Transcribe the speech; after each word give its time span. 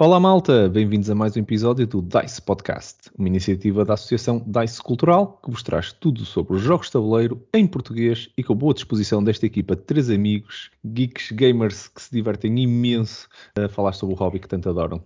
Olá 0.00 0.20
malta, 0.20 0.68
bem-vindos 0.68 1.10
a 1.10 1.14
mais 1.16 1.36
um 1.36 1.40
episódio 1.40 1.84
do 1.84 2.00
DICE 2.00 2.40
Podcast, 2.40 3.10
uma 3.18 3.26
iniciativa 3.26 3.84
da 3.84 3.94
Associação 3.94 4.40
DICE 4.46 4.80
Cultural 4.80 5.40
que 5.42 5.50
vos 5.50 5.60
traz 5.60 5.92
tudo 5.92 6.24
sobre 6.24 6.54
os 6.54 6.62
jogos 6.62 6.86
de 6.86 6.92
tabuleiro 6.92 7.44
em 7.52 7.66
português 7.66 8.30
e 8.36 8.44
com 8.44 8.54
boa 8.54 8.72
disposição 8.72 9.24
desta 9.24 9.44
equipa 9.44 9.74
de 9.74 9.82
três 9.82 10.08
amigos, 10.08 10.70
geeks, 10.84 11.32
gamers 11.32 11.88
que 11.88 12.00
se 12.00 12.12
divertem 12.12 12.56
imenso 12.60 13.28
a 13.58 13.68
falar 13.68 13.92
sobre 13.92 14.14
o 14.14 14.16
hobby 14.16 14.38
que 14.38 14.46
tanto 14.46 14.68
adoram. 14.68 15.02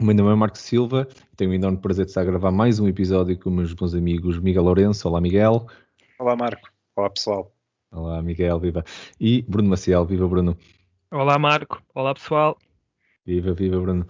O 0.00 0.04
meu 0.04 0.16
nome 0.16 0.32
é 0.32 0.34
Marco 0.34 0.58
Silva 0.58 1.06
e 1.32 1.36
tenho 1.36 1.52
o 1.52 1.54
enorme 1.54 1.78
prazer 1.78 2.04
de 2.04 2.10
estar 2.10 2.22
a 2.22 2.24
gravar 2.24 2.50
mais 2.50 2.80
um 2.80 2.88
episódio 2.88 3.38
com 3.38 3.50
meus 3.50 3.72
bons 3.72 3.94
amigos 3.94 4.40
Miguel 4.40 4.64
Lourenço. 4.64 5.08
Olá 5.08 5.20
Miguel. 5.20 5.68
Olá 6.18 6.34
Marco. 6.34 6.68
Olá 6.96 7.08
pessoal. 7.08 7.52
Olá 7.92 8.20
Miguel, 8.20 8.58
viva. 8.58 8.84
E 9.20 9.42
Bruno 9.42 9.68
Maciel, 9.68 10.04
viva 10.04 10.26
Bruno. 10.26 10.58
Olá 11.12 11.38
Marco. 11.38 11.80
Olá 11.94 12.12
pessoal. 12.12 12.58
Viva, 13.26 13.54
viva, 13.54 13.80
Bruno. 13.80 14.06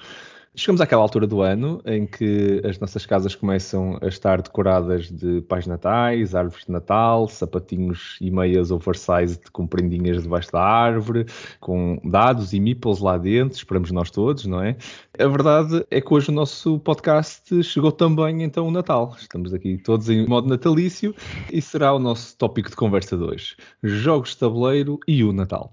Chegamos 0.56 0.80
àquela 0.80 1.02
altura 1.02 1.26
do 1.26 1.42
ano 1.42 1.82
em 1.84 2.06
que 2.06 2.62
as 2.64 2.78
nossas 2.78 3.04
casas 3.04 3.34
começam 3.34 3.98
a 4.00 4.06
estar 4.06 4.40
decoradas 4.40 5.10
de 5.10 5.40
pais 5.42 5.66
natais, 5.66 6.32
árvores 6.32 6.64
de 6.64 6.70
Natal, 6.70 7.26
sapatinhos 7.26 8.16
e 8.20 8.30
meias 8.30 8.70
oversize 8.70 9.40
com 9.52 9.66
prendinhas 9.66 10.22
debaixo 10.22 10.52
da 10.52 10.62
árvore, 10.62 11.26
com 11.58 12.00
dados 12.04 12.52
e 12.52 12.60
meeples 12.60 13.00
lá 13.00 13.18
dentro, 13.18 13.56
esperamos 13.56 13.90
nós 13.90 14.12
todos, 14.12 14.46
não 14.46 14.62
é? 14.62 14.76
A 15.18 15.26
verdade 15.26 15.84
é 15.90 16.00
que 16.00 16.14
hoje 16.14 16.30
o 16.30 16.32
nosso 16.32 16.78
podcast 16.78 17.60
chegou 17.64 17.90
também 17.90 18.44
então 18.44 18.68
o 18.68 18.70
Natal. 18.70 19.16
Estamos 19.18 19.52
aqui 19.52 19.76
todos 19.78 20.08
em 20.08 20.24
modo 20.24 20.48
natalício 20.48 21.12
e 21.52 21.60
será 21.60 21.92
o 21.92 21.98
nosso 21.98 22.38
tópico 22.38 22.70
de 22.70 22.76
conversa 22.76 23.16
de 23.16 23.24
hoje. 23.24 23.56
Jogos 23.82 24.30
de 24.30 24.38
tabuleiro 24.38 25.00
e 25.08 25.24
o 25.24 25.32
Natal. 25.32 25.72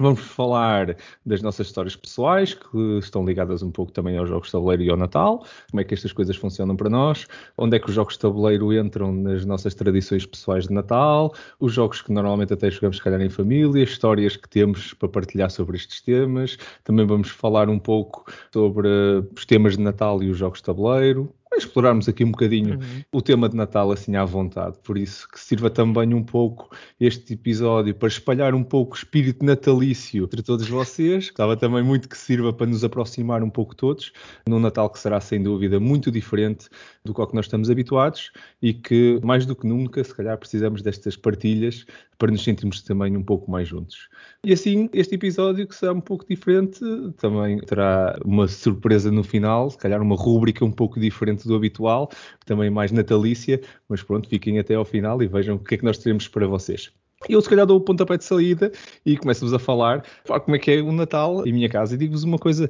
Vamos 0.00 0.20
falar 0.20 0.96
das 1.26 1.42
nossas 1.42 1.66
histórias 1.66 1.94
pessoais, 1.94 2.54
que 2.54 2.98
estão 3.00 3.22
ligadas 3.22 3.62
um 3.62 3.70
pouco 3.70 3.92
também 3.92 4.16
aos 4.16 4.30
jogos 4.30 4.46
de 4.46 4.52
tabuleiro 4.52 4.82
e 4.82 4.88
ao 4.88 4.96
Natal, 4.96 5.44
como 5.70 5.78
é 5.82 5.84
que 5.84 5.92
estas 5.92 6.10
coisas 6.10 6.36
funcionam 6.36 6.74
para 6.74 6.88
nós, 6.88 7.26
onde 7.58 7.76
é 7.76 7.78
que 7.78 7.90
os 7.90 7.94
jogos 7.94 8.14
de 8.14 8.20
tabuleiro 8.20 8.72
entram 8.72 9.12
nas 9.12 9.44
nossas 9.44 9.74
tradições 9.74 10.24
pessoais 10.24 10.68
de 10.68 10.72
Natal, 10.72 11.34
os 11.58 11.74
jogos 11.74 12.00
que 12.00 12.10
normalmente 12.12 12.54
até 12.54 12.70
jogamos, 12.70 12.96
se 12.96 13.02
calhar, 13.02 13.20
em 13.20 13.28
família, 13.28 13.84
histórias 13.84 14.36
que 14.36 14.48
temos 14.48 14.94
para 14.94 15.06
partilhar 15.06 15.50
sobre 15.50 15.76
estes 15.76 16.00
temas. 16.00 16.56
Também 16.82 17.06
vamos 17.06 17.28
falar 17.28 17.68
um 17.68 17.78
pouco 17.78 18.24
sobre 18.54 18.88
os 19.36 19.44
temas 19.44 19.76
de 19.76 19.82
Natal 19.82 20.22
e 20.22 20.30
os 20.30 20.38
jogos 20.38 20.60
de 20.60 20.64
tabuleiro, 20.64 21.30
explorarmos 21.60 22.08
aqui 22.08 22.24
um 22.24 22.30
bocadinho 22.30 22.74
uhum. 22.74 23.02
o 23.12 23.22
tema 23.22 23.48
de 23.48 23.56
Natal 23.56 23.90
assim 23.92 24.16
à 24.16 24.24
vontade. 24.24 24.78
Por 24.82 24.98
isso 24.98 25.28
que 25.28 25.38
sirva 25.38 25.70
também 25.70 26.12
um 26.14 26.22
pouco 26.22 26.74
este 26.98 27.34
episódio 27.34 27.94
para 27.94 28.08
espalhar 28.08 28.54
um 28.54 28.62
pouco 28.62 28.94
o 28.94 28.96
espírito 28.96 29.44
natalício 29.44 30.24
entre 30.24 30.42
todos 30.42 30.68
vocês. 30.68 31.24
Estava 31.24 31.56
também 31.56 31.82
muito 31.82 32.08
que 32.08 32.16
sirva 32.16 32.52
para 32.52 32.66
nos 32.66 32.84
aproximar 32.84 33.42
um 33.42 33.50
pouco 33.50 33.74
todos 33.74 34.12
num 34.46 34.58
Natal 34.58 34.90
que 34.90 34.98
será 34.98 35.20
sem 35.20 35.42
dúvida 35.42 35.78
muito 35.78 36.10
diferente 36.10 36.68
do 37.04 37.14
que 37.14 37.34
nós 37.34 37.46
estamos 37.46 37.70
habituados 37.70 38.30
e 38.60 38.74
que 38.74 39.20
mais 39.22 39.46
do 39.46 39.56
que 39.56 39.66
nunca, 39.66 40.02
se 40.02 40.14
calhar 40.14 40.36
precisamos 40.38 40.82
destas 40.82 41.16
partilhas 41.16 41.86
para 42.18 42.30
nos 42.30 42.44
sentirmos 42.44 42.82
também 42.82 43.16
um 43.16 43.22
pouco 43.22 43.50
mais 43.50 43.66
juntos. 43.66 44.10
E 44.44 44.52
assim, 44.52 44.90
este 44.92 45.14
episódio, 45.14 45.66
que 45.66 45.74
será 45.74 45.92
um 45.92 46.00
pouco 46.00 46.26
diferente, 46.28 46.80
também 47.16 47.58
terá 47.60 48.18
uma 48.24 48.46
surpresa 48.46 49.10
no 49.10 49.24
final, 49.24 49.70
se 49.70 49.78
calhar 49.78 50.00
uma 50.02 50.16
rúbrica 50.16 50.64
um 50.64 50.70
pouco 50.70 51.00
diferente 51.00 51.48
do 51.50 51.56
habitual, 51.56 52.10
também 52.46 52.70
mais 52.70 52.92
natalícia, 52.92 53.60
mas 53.88 54.02
pronto, 54.02 54.28
fiquem 54.28 54.58
até 54.58 54.74
ao 54.74 54.84
final 54.84 55.22
e 55.22 55.26
vejam 55.26 55.56
o 55.56 55.58
que 55.58 55.74
é 55.74 55.78
que 55.78 55.84
nós 55.84 55.98
teremos 55.98 56.28
para 56.28 56.46
vocês. 56.46 56.90
Eu, 57.28 57.40
se 57.40 57.48
calhar, 57.50 57.66
dou 57.66 57.76
o 57.76 57.80
pontapé 57.80 58.16
de 58.16 58.24
saída 58.24 58.72
e 59.04 59.16
começo-vos 59.16 59.52
a 59.52 59.58
falar 59.58 60.02
como 60.26 60.56
é 60.56 60.58
que 60.58 60.70
é 60.70 60.80
o 60.80 60.90
Natal 60.90 61.46
em 61.46 61.52
minha 61.52 61.68
casa. 61.68 61.94
E 61.94 61.98
digo-vos 61.98 62.24
uma 62.24 62.38
coisa: 62.38 62.68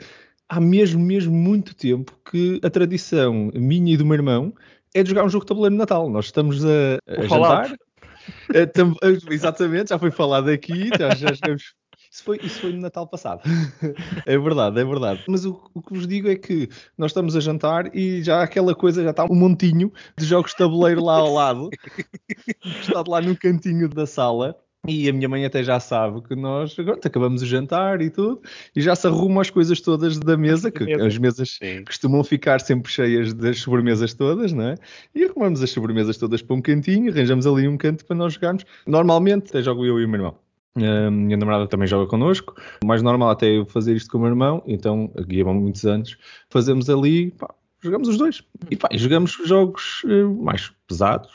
há 0.48 0.60
mesmo, 0.60 1.00
mesmo 1.00 1.32
muito 1.32 1.74
tempo 1.74 2.12
que 2.28 2.60
a 2.62 2.68
tradição 2.68 3.50
minha 3.54 3.94
e 3.94 3.96
do 3.96 4.04
meu 4.04 4.14
irmão 4.14 4.52
é 4.92 5.02
de 5.04 5.10
jogar 5.10 5.24
um 5.24 5.28
jogo 5.28 5.44
de 5.44 5.48
tabuleiro 5.48 5.74
de 5.74 5.78
Natal. 5.78 6.10
Nós 6.10 6.26
estamos 6.26 6.64
a, 6.64 6.98
a 7.06 7.22
jantar. 7.22 7.76
Exatamente, 9.30 9.90
já 9.90 9.98
foi 9.98 10.10
falado 10.10 10.48
aqui, 10.48 10.90
já, 10.98 11.14
já 11.14 11.32
jogamos. 11.32 11.74
Isso 12.10 12.24
foi, 12.24 12.40
isso 12.42 12.60
foi 12.60 12.72
no 12.72 12.80
Natal 12.80 13.06
passado. 13.06 13.42
é 14.26 14.36
verdade, 14.36 14.80
é 14.80 14.84
verdade. 14.84 15.22
Mas 15.28 15.44
o, 15.44 15.62
o, 15.72 15.80
que 15.80 15.94
vos 15.94 16.08
digo 16.08 16.28
é 16.28 16.34
que 16.34 16.68
nós 16.98 17.12
estamos 17.12 17.36
a 17.36 17.40
jantar 17.40 17.94
e 17.94 18.20
já 18.20 18.42
aquela 18.42 18.74
coisa, 18.74 19.04
já 19.04 19.10
está 19.10 19.24
um 19.26 19.34
montinho 19.34 19.92
de 20.18 20.24
jogos 20.24 20.50
de 20.50 20.56
tabuleiro 20.56 21.04
lá 21.04 21.18
ao 21.18 21.30
lado, 21.32 21.70
está 22.64 23.04
lá 23.06 23.20
no 23.20 23.36
cantinho 23.36 23.88
da 23.88 24.06
sala. 24.06 24.56
E 24.88 25.10
a 25.10 25.12
minha 25.12 25.28
mãe 25.28 25.44
até 25.44 25.62
já 25.62 25.78
sabe 25.78 26.22
que 26.22 26.34
nós 26.34 26.74
agora 26.78 26.98
acabamos 27.04 27.42
o 27.42 27.46
jantar 27.46 28.00
e 28.00 28.08
tudo, 28.08 28.40
e 28.74 28.80
já 28.80 28.96
se 28.96 29.06
arrumam 29.06 29.38
as 29.38 29.50
coisas 29.50 29.78
todas 29.78 30.18
da 30.18 30.38
mesa, 30.38 30.70
que 30.70 30.90
as 30.94 31.18
mesas 31.18 31.58
Sim. 31.62 31.84
costumam 31.84 32.24
ficar 32.24 32.62
sempre 32.62 32.90
cheias 32.90 33.34
das 33.34 33.58
sobremesas 33.58 34.14
todas, 34.14 34.54
não 34.54 34.68
é? 34.68 34.76
E 35.14 35.24
arrumamos 35.24 35.62
as 35.62 35.70
sobremesas 35.70 36.16
todas 36.16 36.40
para 36.40 36.56
um 36.56 36.62
cantinho, 36.62 37.12
arranjamos 37.12 37.46
ali 37.46 37.68
um 37.68 37.76
canto 37.76 38.06
para 38.06 38.16
nós 38.16 38.32
jogarmos. 38.32 38.64
Normalmente 38.86 39.50
até 39.50 39.62
jogo 39.62 39.84
eu 39.84 40.00
e 40.00 40.04
o 40.06 40.08
meu 40.08 40.18
irmão. 40.18 40.49
A 40.76 41.10
minha 41.10 41.36
namorada 41.36 41.66
também 41.68 41.88
joga 41.88 42.08
connosco. 42.08 42.54
O 42.82 42.86
mais 42.86 43.02
normal 43.02 43.30
até 43.30 43.46
é 43.48 43.58
eu 43.58 43.66
fazer 43.66 43.96
isto 43.96 44.10
com 44.10 44.18
o 44.18 44.20
meu 44.20 44.30
irmão, 44.30 44.62
então 44.66 45.08
guia-me 45.26 45.50
há 45.50 45.54
muitos 45.54 45.84
anos. 45.84 46.16
Fazemos 46.48 46.88
ali, 46.88 47.32
pá, 47.32 47.52
jogamos 47.82 48.08
os 48.08 48.18
dois. 48.18 48.42
E 48.70 48.76
pá, 48.76 48.88
jogamos 48.92 49.36
jogos 49.44 50.02
uh, 50.04 50.28
mais 50.42 50.70
pesados, 50.90 51.30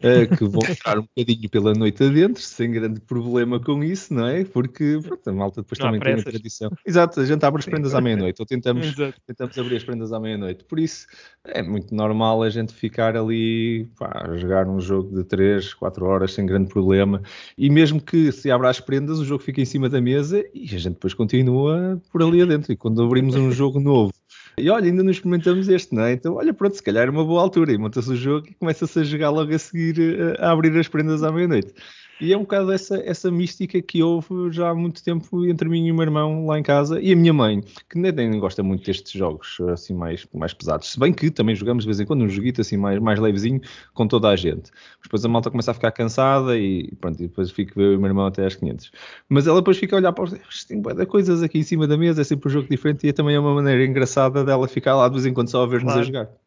uh, 0.00 0.36
que 0.36 0.44
vão 0.44 0.60
ficar 0.62 0.98
um 0.98 1.02
bocadinho 1.02 1.50
pela 1.50 1.74
noite 1.74 2.04
adentro, 2.04 2.40
sem 2.40 2.70
grande 2.70 3.00
problema 3.00 3.58
com 3.58 3.82
isso, 3.82 4.14
não 4.14 4.26
é? 4.26 4.44
Porque 4.44 5.00
pronto, 5.02 5.28
a 5.28 5.32
malta 5.32 5.62
depois 5.62 5.78
não 5.80 5.86
também 5.86 6.00
tem 6.00 6.14
a 6.14 6.24
tradição. 6.24 6.70
Exato, 6.86 7.20
a 7.20 7.26
gente 7.26 7.44
abre 7.44 7.60
as 7.60 7.66
prendas 7.66 7.94
à 7.94 8.00
meia-noite, 8.00 8.40
ou 8.40 8.46
tentamos, 8.46 8.94
tentamos 9.26 9.58
abrir 9.58 9.76
as 9.76 9.84
prendas 9.84 10.12
à 10.12 10.20
meia-noite. 10.20 10.64
Por 10.64 10.78
isso, 10.78 11.06
é 11.44 11.62
muito 11.62 11.94
normal 11.94 12.42
a 12.42 12.50
gente 12.50 12.72
ficar 12.72 13.16
ali 13.16 13.88
pá, 13.98 14.26
a 14.30 14.36
jogar 14.36 14.68
um 14.68 14.80
jogo 14.80 15.16
de 15.16 15.24
3, 15.24 15.74
4 15.74 16.04
horas 16.06 16.32
sem 16.32 16.46
grande 16.46 16.68
problema. 16.68 17.20
E 17.58 17.68
mesmo 17.68 18.00
que 18.00 18.30
se 18.30 18.50
abra 18.50 18.70
as 18.70 18.80
prendas, 18.80 19.18
o 19.18 19.24
jogo 19.24 19.42
fica 19.42 19.60
em 19.60 19.66
cima 19.66 19.88
da 19.88 20.00
mesa 20.00 20.44
e 20.54 20.74
a 20.74 20.78
gente 20.78 20.94
depois 20.94 21.12
continua 21.12 22.00
por 22.10 22.22
ali 22.22 22.40
adentro. 22.40 22.72
E 22.72 22.76
quando 22.76 23.02
abrimos 23.02 23.34
um 23.34 23.50
jogo 23.50 23.80
novo 23.80 24.12
e 24.58 24.68
olha, 24.68 24.86
ainda 24.86 25.02
não 25.02 25.10
experimentamos 25.10 25.68
este, 25.68 25.94
não 25.94 26.02
é? 26.04 26.12
Então, 26.12 26.34
olha, 26.34 26.52
pronto, 26.52 26.76
se 26.76 26.82
calhar 26.82 27.06
é 27.06 27.10
uma 27.10 27.24
boa 27.24 27.40
altura. 27.40 27.72
E 27.72 27.78
monta-se 27.78 28.10
o 28.10 28.16
jogo 28.16 28.48
e 28.48 28.54
começa-se 28.54 28.98
a 28.98 29.02
jogar 29.02 29.30
logo 29.30 29.54
a 29.54 29.58
seguir, 29.58 30.36
a, 30.38 30.48
a 30.48 30.52
abrir 30.52 30.76
as 30.78 30.88
prendas 30.88 31.22
à 31.22 31.32
meia-noite. 31.32 31.72
E 32.20 32.32
é 32.32 32.36
um 32.36 32.42
bocado 32.42 32.70
essa, 32.70 32.96
essa 33.04 33.30
mística 33.30 33.80
que 33.82 34.02
houve 34.02 34.52
já 34.52 34.70
há 34.70 34.74
muito 34.74 35.02
tempo 35.02 35.44
entre 35.46 35.68
mim 35.68 35.86
e 35.86 35.92
o 35.92 35.94
meu 35.94 36.04
irmão 36.04 36.46
lá 36.46 36.58
em 36.58 36.62
casa 36.62 37.00
e 37.00 37.12
a 37.12 37.16
minha 37.16 37.32
mãe, 37.32 37.60
que 37.90 37.98
nem, 37.98 38.38
gosta 38.38 38.62
muito 38.62 38.84
destes 38.84 39.12
jogos 39.12 39.58
assim 39.72 39.94
mais, 39.94 40.26
mais 40.32 40.54
pesados. 40.54 40.92
Se 40.92 41.00
bem 41.00 41.12
que 41.12 41.30
também 41.30 41.54
jogamos 41.54 41.84
de 41.84 41.88
vez 41.88 42.00
em 42.00 42.06
quando 42.06 42.22
um 42.22 42.28
joguito 42.28 42.60
assim 42.60 42.76
mais, 42.76 42.98
mais 43.00 43.18
levezinho 43.18 43.60
com 43.94 44.06
toda 44.06 44.28
a 44.28 44.36
gente. 44.36 44.70
Mas 44.72 45.02
depois 45.04 45.24
a 45.24 45.28
malta 45.28 45.50
começa 45.50 45.72
a 45.72 45.74
ficar 45.74 45.90
cansada 45.90 46.56
e 46.56 46.92
pronto, 47.00 47.18
e 47.20 47.26
depois 47.26 47.50
fico 47.50 47.80
eu 47.80 47.92
e 47.92 47.96
o 47.96 47.98
meu 47.98 48.08
irmão 48.08 48.26
até 48.26 48.46
às 48.46 48.54
500. 48.54 48.92
Mas 49.28 49.46
ela 49.46 49.60
depois 49.60 49.78
fica 49.78 49.96
a 49.96 49.98
olhar 49.98 50.12
para 50.12 50.24
os. 50.24 50.64
Tem 50.64 50.80
coisas 51.06 51.42
aqui 51.42 51.58
em 51.58 51.62
cima 51.62 51.86
da 51.86 51.96
mesa, 51.96 52.20
é 52.20 52.24
sempre 52.24 52.48
um 52.48 52.52
jogo 52.52 52.68
diferente 52.68 53.04
e 53.04 53.10
é 53.10 53.12
também 53.12 53.36
uma 53.36 53.54
maneira 53.54 53.84
engraçada 53.84 54.44
dela 54.44 54.68
ficar 54.68 54.94
lá 54.94 55.08
de 55.08 55.14
vez 55.14 55.26
em 55.26 55.34
quando 55.34 55.48
só 55.48 55.62
a 55.62 55.66
ver-nos 55.66 55.92
claro. 55.92 56.00
a 56.00 56.04
jogar. 56.04 56.41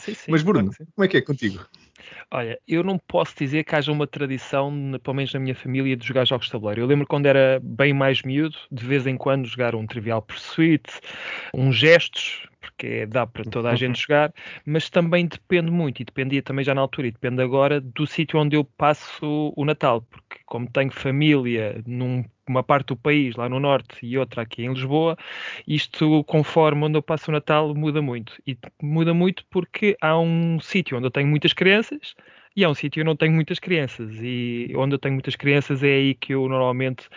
Sim, 0.00 0.14
sim, 0.14 0.32
Mas 0.32 0.42
Bruno, 0.42 0.72
claro 0.72 0.92
como 0.94 1.04
é 1.04 1.08
que 1.08 1.16
é 1.16 1.20
contigo? 1.20 1.64
Olha, 2.30 2.58
eu 2.66 2.82
não 2.82 2.98
posso 2.98 3.34
dizer 3.36 3.64
que 3.64 3.74
haja 3.74 3.90
uma 3.90 4.06
tradição, 4.06 4.72
pelo 5.02 5.16
menos 5.16 5.32
na 5.34 5.40
minha 5.40 5.54
família, 5.54 5.96
de 5.96 6.06
jogar 6.06 6.24
jogos 6.24 6.46
de 6.46 6.52
tabuleiro. 6.52 6.82
Eu 6.82 6.86
lembro 6.86 7.06
quando 7.06 7.26
era 7.26 7.60
bem 7.62 7.92
mais 7.92 8.22
miúdo, 8.22 8.56
de 8.70 8.86
vez 8.86 9.06
em 9.06 9.16
quando 9.16 9.46
jogar 9.46 9.74
um 9.74 9.86
Trivial 9.86 10.22
Pursuit, 10.22 10.88
uns 11.52 11.76
gestos, 11.76 12.48
porque 12.60 13.04
dá 13.06 13.26
para 13.26 13.44
toda 13.44 13.70
a 13.70 13.74
gente 13.74 14.00
jogar, 14.00 14.32
mas 14.64 14.88
também 14.88 15.26
depende 15.26 15.70
muito, 15.70 16.00
e 16.00 16.04
dependia 16.04 16.42
também 16.42 16.64
já 16.64 16.74
na 16.74 16.80
altura, 16.80 17.08
e 17.08 17.12
depende 17.12 17.42
agora 17.42 17.80
do 17.80 18.06
sítio 18.06 18.38
onde 18.38 18.56
eu 18.56 18.64
passo 18.64 19.52
o 19.56 19.64
Natal, 19.64 20.02
porque 20.02 20.40
como 20.46 20.70
tenho 20.70 20.92
família 20.92 21.82
numa 22.50 22.62
parte 22.62 22.88
do 22.88 22.96
país, 22.96 23.36
lá 23.36 23.48
no 23.48 23.60
norte, 23.60 24.04
e 24.04 24.18
outra 24.18 24.42
aqui 24.42 24.64
em 24.64 24.72
Lisboa, 24.72 25.16
isto, 25.66 26.24
conforme 26.24 26.84
onde 26.84 26.98
eu 26.98 27.02
passo 27.02 27.30
o 27.30 27.32
Natal, 27.32 27.74
muda 27.74 28.02
muito. 28.02 28.34
E 28.46 28.58
muda 28.82 29.14
muito 29.14 29.44
porque 29.48 29.96
há 30.00 30.18
um 30.18 30.58
sítio 30.60 30.98
onde 30.98 31.06
eu 31.06 31.10
tenho 31.10 31.28
muitas 31.28 31.52
crianças 31.52 32.14
e 32.56 32.64
há 32.64 32.68
um 32.68 32.74
sítio 32.74 33.00
onde 33.00 33.08
eu 33.08 33.12
não 33.12 33.16
tenho 33.16 33.32
muitas 33.32 33.58
crianças. 33.60 34.10
E 34.20 34.72
onde 34.76 34.94
eu 34.94 34.98
tenho 34.98 35.14
muitas 35.14 35.36
crianças 35.36 35.82
é 35.82 35.94
aí 35.94 36.14
que 36.14 36.34
eu 36.34 36.48
normalmente 36.48 37.08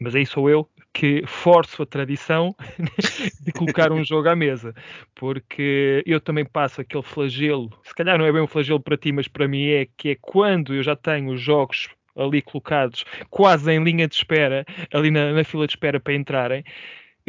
mas 0.00 0.14
aí 0.14 0.24
sou 0.24 0.48
eu 0.48 0.68
que 0.92 1.24
forço 1.26 1.82
a 1.82 1.86
tradição 1.86 2.54
de 3.42 3.52
colocar 3.52 3.92
um 3.92 4.04
jogo 4.04 4.28
à 4.28 4.36
mesa, 4.36 4.72
porque 5.14 6.02
eu 6.06 6.20
também 6.20 6.44
passo 6.44 6.80
aquele 6.80 7.02
flagelo, 7.02 7.70
se 7.82 7.94
calhar 7.94 8.16
não 8.16 8.24
é 8.24 8.32
bem 8.32 8.40
um 8.40 8.46
flagelo 8.46 8.80
para 8.80 8.96
ti, 8.96 9.10
mas 9.10 9.26
para 9.26 9.48
mim 9.48 9.66
é 9.66 9.88
que 9.96 10.10
é 10.10 10.16
quando 10.20 10.74
eu 10.74 10.82
já 10.82 10.94
tenho 10.94 11.32
os 11.32 11.40
jogos 11.40 11.88
ali 12.18 12.42
colocados 12.42 13.04
quase 13.30 13.72
em 13.72 13.82
linha 13.82 14.08
de 14.08 14.14
espera, 14.14 14.64
ali 14.92 15.10
na, 15.10 15.32
na 15.32 15.44
fila 15.44 15.66
de 15.66 15.72
espera 15.72 16.00
para 16.00 16.14
entrarem, 16.14 16.64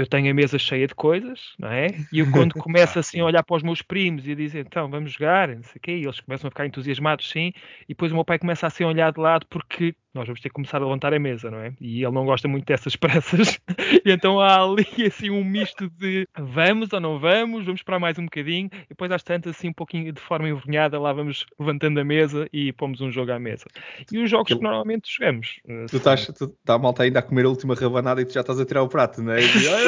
eu 0.02 0.08
tenho 0.08 0.32
a 0.32 0.34
mesa 0.34 0.58
cheia 0.58 0.88
de 0.88 0.96
coisas, 0.96 1.54
não 1.58 1.70
é? 1.70 1.88
E 2.12 2.20
eu 2.20 2.32
quando 2.32 2.54
começo 2.60 3.00
assim 3.00 3.20
a 3.20 3.26
olhar 3.26 3.44
para 3.44 3.56
os 3.56 3.64
meus 3.64 3.82
primos 3.82 4.28
e 4.28 4.32
a 4.32 4.36
dizer, 4.36 4.66
então, 4.66 4.90
vamos 4.90 5.12
jogar, 5.12 5.48
não 5.50 5.64
sei 5.64 5.78
o 5.78 5.80
quê, 5.80 5.92
e 5.92 6.04
eles 6.04 6.20
começam 6.20 6.48
a 6.48 6.52
ficar 6.52 6.66
entusiasmados, 6.66 7.30
sim, 7.30 7.52
e 7.84 7.90
depois 7.90 8.12
o 8.12 8.16
meu 8.16 8.26
pai 8.26 8.40
começa 8.40 8.68
a 8.68 8.70
ser 8.70 8.86
olhar 8.86 9.12
de 9.12 9.20
lado 9.20 9.46
porque 9.50 9.96
nós 10.14 10.26
vamos 10.26 10.42
ter 10.42 10.50
que 10.50 10.56
começar 10.56 10.78
a 10.78 10.86
levantar 10.86 11.14
a 11.14 11.20
mesa, 11.20 11.52
não 11.52 11.60
é? 11.60 11.72
E 11.80 12.04
ele 12.04 12.12
não 12.12 12.26
gosta 12.26 12.48
muito 12.48 12.66
dessas 12.66 12.96
pressas, 12.98 13.60
e 14.06 14.12
então 14.12 14.40
há 14.40 14.62
ali 14.62 14.86
assim 15.06 15.30
um 15.30 15.44
misto 15.44 15.90
de 15.90 16.28
vamos 16.38 16.92
ou 16.94 17.00
não 17.00 17.20
vamos, 17.20 17.66
vamos 17.66 17.84
para 17.84 18.00
mais 18.00 18.18
um 18.18 18.26
bocadinho, 18.26 18.70
e 18.74 18.90
depois 18.90 19.12
às 19.12 19.24
tantas 19.24 19.56
assim 19.56 19.70
um 19.70 19.74
pouquinho 19.74 20.12
de 20.12 20.22
forma 20.22 20.50
envergonhada 20.50 21.00
lá 21.00 21.14
vamos 21.14 21.46
levantando 21.60 22.00
a 22.00 22.04
mesa 22.04 22.48
e 22.52 22.74
pomos 22.74 23.02
um 23.02 23.12
jogo 23.12 23.32
à 23.32 23.40
mesa. 23.40 23.66
E 24.12 24.18
os 24.18 24.30
jogos 24.30 24.54
que 24.54 24.62
normalmente 24.62 25.10
jogamos. 25.12 25.60
Tu 25.90 25.98
estás, 25.98 26.26
tu, 26.28 26.46
está 26.46 26.74
a 26.74 26.80
malta 26.80 27.04
ainda 27.04 27.20
a 27.20 27.22
comer 27.22 27.46
a 27.46 27.50
última 27.50 27.76
rabanada 27.76 28.22
e 28.22 28.26
tu 28.26 28.34
já 28.34 28.42
estás 28.42 28.60
a 28.60 28.66
tirar 28.66 28.84
o 28.84 28.88
prato, 28.88 29.22
não 29.22 29.34
é? 29.34 29.42
já 29.42 29.80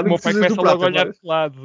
o 0.00 0.04
meu 0.04 0.18
pai 0.18 0.32
começa 0.32 0.60
logo 0.60 0.82
a 0.82 0.86
olhar 0.86 1.08
de 1.10 1.18
lado. 1.22 1.62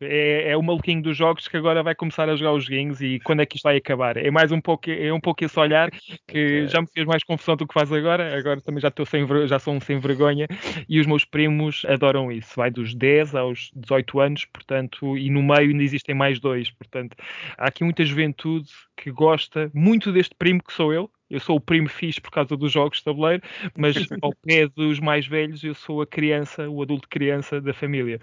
É, 0.00 0.50
é 0.50 0.56
o 0.56 0.62
maluquinho 0.62 1.02
dos 1.02 1.16
jogos 1.16 1.48
que 1.48 1.56
agora 1.56 1.82
vai 1.82 1.94
começar 1.94 2.28
a 2.28 2.36
jogar 2.36 2.52
os 2.52 2.64
joguinhos 2.64 3.00
e 3.00 3.20
quando 3.20 3.40
é 3.40 3.46
que 3.46 3.56
isto 3.56 3.64
vai 3.64 3.76
acabar? 3.76 4.16
É 4.16 4.30
mais 4.30 4.52
um 4.52 4.60
pouco, 4.60 4.90
é 4.90 5.12
um 5.12 5.20
pouco 5.20 5.44
esse 5.44 5.58
olhar 5.58 5.90
que 6.26 6.66
já 6.66 6.80
me 6.80 6.86
fez 6.92 7.06
mais 7.06 7.24
confusão 7.24 7.56
do 7.56 7.66
que 7.66 7.74
faz 7.74 7.92
agora. 7.92 8.38
Agora 8.38 8.60
também 8.60 8.80
já 8.80 8.88
estou 8.88 9.06
sem, 9.06 9.26
já 9.46 9.58
sou 9.58 9.74
um 9.74 9.80
sem 9.80 9.98
vergonha 9.98 10.46
e 10.88 11.00
os 11.00 11.06
meus 11.06 11.24
primos 11.24 11.82
adoram 11.86 12.30
isso. 12.30 12.52
Vai 12.56 12.70
dos 12.70 12.94
10 12.94 13.34
aos 13.34 13.70
18 13.74 14.20
anos, 14.20 14.44
portanto, 14.46 15.16
e 15.16 15.30
no 15.30 15.42
meio 15.42 15.70
ainda 15.70 15.82
existem 15.82 16.14
mais 16.14 16.38
dois. 16.40 16.70
Portanto, 16.70 17.16
há 17.56 17.68
aqui 17.68 17.84
muita 17.84 18.04
juventude 18.04 18.68
que 19.00 19.10
gosta 19.10 19.70
muito 19.72 20.12
deste 20.12 20.34
primo 20.34 20.62
que 20.62 20.72
sou 20.72 20.92
eu, 20.92 21.10
eu 21.30 21.40
sou 21.40 21.56
o 21.56 21.60
primo 21.60 21.88
fixe 21.88 22.20
por 22.20 22.30
causa 22.30 22.54
dos 22.54 22.70
jogos 22.70 22.98
de 22.98 23.04
tabuleiro, 23.04 23.42
mas 23.74 23.96
ao 24.20 24.34
pé 24.34 24.68
dos 24.68 25.00
mais 25.00 25.26
velhos 25.26 25.64
eu 25.64 25.74
sou 25.74 26.02
a 26.02 26.06
criança, 26.06 26.68
o 26.68 26.82
adulto 26.82 27.08
criança 27.08 27.60
da 27.60 27.72
família. 27.72 28.20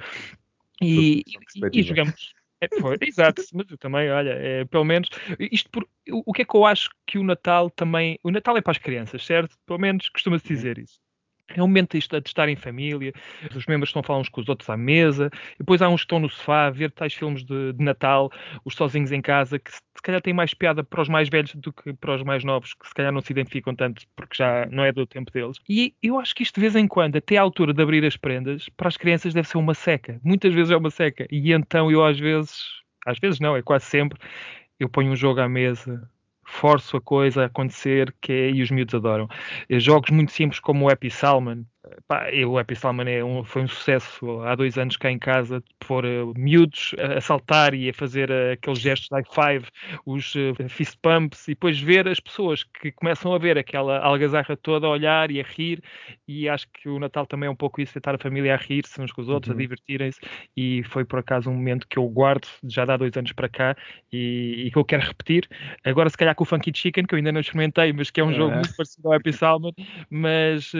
E, 0.79 1.24
e, 1.74 1.79
e 1.79 1.83
jogamos. 1.83 2.33
É, 2.62 2.68
foi, 2.79 2.97
exato, 3.01 3.41
mas 3.53 3.71
eu 3.71 3.77
também, 3.77 4.12
olha, 4.12 4.31
é, 4.31 4.65
pelo 4.65 4.85
menos, 4.85 5.09
isto 5.51 5.69
por, 5.71 5.83
o, 6.12 6.24
o 6.27 6.33
que 6.33 6.44
é 6.44 6.45
que 6.45 6.56
eu 6.56 6.65
acho 6.65 6.89
que 7.07 7.18
o 7.18 7.23
Natal 7.23 7.71
também, 7.71 8.19
o 8.23 8.30
Natal 8.30 8.56
é 8.56 8.62
para 8.62 8.71
as 8.71 8.77
crianças, 8.77 9.25
certo? 9.25 9.57
Pelo 9.65 9.80
menos 9.80 10.09
costuma-se 10.09 10.47
dizer 10.47 10.77
isso. 10.77 11.00
É 11.55 11.63
um 11.63 11.67
momento 11.67 11.97
de 11.97 12.17
estar 12.25 12.49
em 12.49 12.55
família, 12.55 13.13
os 13.55 13.65
membros 13.65 13.89
estão 13.89 14.01
a 14.01 14.03
falar 14.03 14.19
uns 14.19 14.29
com 14.29 14.41
os 14.41 14.49
outros 14.49 14.69
à 14.69 14.75
mesa, 14.75 15.29
depois 15.57 15.81
há 15.81 15.88
uns 15.88 16.01
que 16.01 16.05
estão 16.05 16.19
no 16.19 16.29
sofá 16.29 16.67
a 16.67 16.69
ver 16.69 16.91
tais 16.91 17.13
filmes 17.13 17.44
de, 17.44 17.73
de 17.73 17.83
Natal, 17.83 18.29
os 18.65 18.75
sozinhos 18.75 19.11
em 19.11 19.21
casa, 19.21 19.57
que 19.57 19.71
se, 19.71 19.77
se 19.95 20.01
calhar 20.01 20.21
têm 20.21 20.33
mais 20.33 20.53
piada 20.53 20.83
para 20.83 21.01
os 21.01 21.07
mais 21.07 21.29
velhos 21.29 21.55
do 21.55 21.71
que 21.71 21.94
para 21.94 22.15
os 22.15 22.23
mais 22.23 22.44
novos, 22.44 22.73
que 22.73 22.88
se 22.88 22.94
calhar 22.94 23.11
não 23.13 23.21
se 23.21 23.31
identificam 23.31 23.73
tanto 23.73 24.03
porque 24.15 24.35
já 24.35 24.65
não 24.69 24.83
é 24.83 24.91
do 24.91 25.07
tempo 25.07 25.31
deles. 25.31 25.57
E 25.69 25.94
eu 26.03 26.19
acho 26.19 26.35
que 26.35 26.44
isto 26.44 26.55
de 26.55 26.61
vez 26.61 26.75
em 26.75 26.88
quando, 26.88 27.15
até 27.15 27.38
à 27.38 27.41
altura 27.41 27.73
de 27.73 27.81
abrir 27.81 28.05
as 28.05 28.17
prendas, 28.17 28.67
para 28.69 28.89
as 28.89 28.97
crianças 28.97 29.33
deve 29.33 29.47
ser 29.47 29.57
uma 29.57 29.73
seca. 29.73 30.19
Muitas 30.23 30.53
vezes 30.53 30.71
é 30.71 30.77
uma 30.77 30.91
seca. 30.91 31.27
E 31.31 31.53
então 31.53 31.89
eu 31.89 32.03
às 32.03 32.19
vezes, 32.19 32.61
às 33.05 33.19
vezes 33.19 33.39
não, 33.39 33.55
é 33.55 33.61
quase 33.61 33.85
sempre, 33.85 34.19
eu 34.79 34.89
ponho 34.89 35.11
um 35.11 35.15
jogo 35.15 35.39
à 35.39 35.47
mesa 35.47 36.09
forço 36.47 36.97
a 36.97 37.01
coisa 37.01 37.44
a 37.44 37.45
acontecer 37.45 38.15
que 38.21 38.31
é, 38.31 38.49
e 38.49 38.63
os 38.63 38.71
miúdos 38.71 38.95
adoram. 38.95 39.27
Eh, 39.69 39.79
jogos 39.79 40.09
muito 40.09 40.31
simples 40.31 40.59
como 40.59 40.85
o 40.85 40.89
Happy 40.89 41.11
Salmon, 41.11 41.63
Pá, 42.07 42.28
o 42.45 42.57
Happy 42.57 42.75
Salmon 42.75 43.04
é 43.04 43.24
um, 43.24 43.44
foi 43.44 43.63
um 43.63 43.68
sucesso 43.68 44.42
há 44.42 44.56
dois 44.56 44.78
anos 44.78 44.98
cá 44.98 45.12
em 45.12 45.19
casa, 45.19 45.63
por 45.80 46.06
uh, 46.06 46.34
miúdos 46.36 46.95
a, 46.98 47.18
a, 47.18 47.22
saltar 47.22 47.74
e 47.74 47.89
a 47.89 47.94
fazer 47.94 48.30
uh, 48.30 48.54
aqueles 48.54 48.80
gestos 48.80 49.10
de 49.10 49.16
high 49.16 49.25
five, 49.25 49.68
os 50.06 50.36
uh, 50.36 50.69
fist 50.69 50.98
pumps, 51.01 51.48
e 51.48 51.51
depois 51.51 51.80
ver 51.80 52.07
as 52.07 52.19
pessoas 52.19 52.63
que 52.63 52.92
começam 52.92 53.34
a 53.34 53.38
ver 53.38 53.57
aquela 53.57 54.00
algazarra 54.00 54.56
toda 54.57 54.88
a 54.88 54.89
olhar 54.89 55.31
e 55.31 55.39
a 55.39 55.44
rir, 55.44 55.81
e 56.28 56.50
acho 56.50 56.68
que 56.74 56.89
o 56.89 57.00
Natal 57.00 57.25
também 57.25 57.48
é 57.48 57.50
um 57.50 57.56
pouco 57.56 57.81
isso, 57.81 57.94
tentar 57.94 58.16
a 58.16 58.18
família 58.18 58.54
a 58.54 58.57
rir-se 58.57 59.00
uns 59.01 59.12
com 59.12 59.22
os 59.22 59.30
outros, 59.30 59.51
uhum. 59.51 59.57
a 59.57 59.62
divertirem-se, 59.62 60.19
e 60.56 60.83
foi 60.83 61.06
por 61.06 61.19
acaso 61.19 61.50
um 61.50 61.54
momento 61.54 61.88
que 61.88 61.98
eu 61.98 62.07
guardo 62.07 62.48
já 62.63 62.83
há 62.83 62.98
dois 62.98 63.16
anos 63.18 63.31
para 63.33 63.50
cá 63.50 63.75
e, 64.12 64.66
e, 64.68 64.72
que 64.72 64.78
eu 64.78 64.86
quero 64.86 65.06
repetir. 65.06 65.48
Agora, 65.83 66.10
se 66.10 66.18
calhar 66.18 66.36
com 66.36 66.44
o 66.44 66.48
Funky 66.48 66.72
Chicken, 66.74 67.06
que 67.06 67.13
eu 67.13 67.18
ainda 67.18 67.31
não 67.31 67.42
experimentei, 67.42 67.92
mas 67.94 68.10
que 68.10 68.22
é 68.22 68.24
um 68.24 68.33
jogo 68.33 68.54
muito 68.56 68.75
parecido 68.75 69.12
ao 69.12 69.33
Salmon, 69.33 69.72
mas 70.10 70.72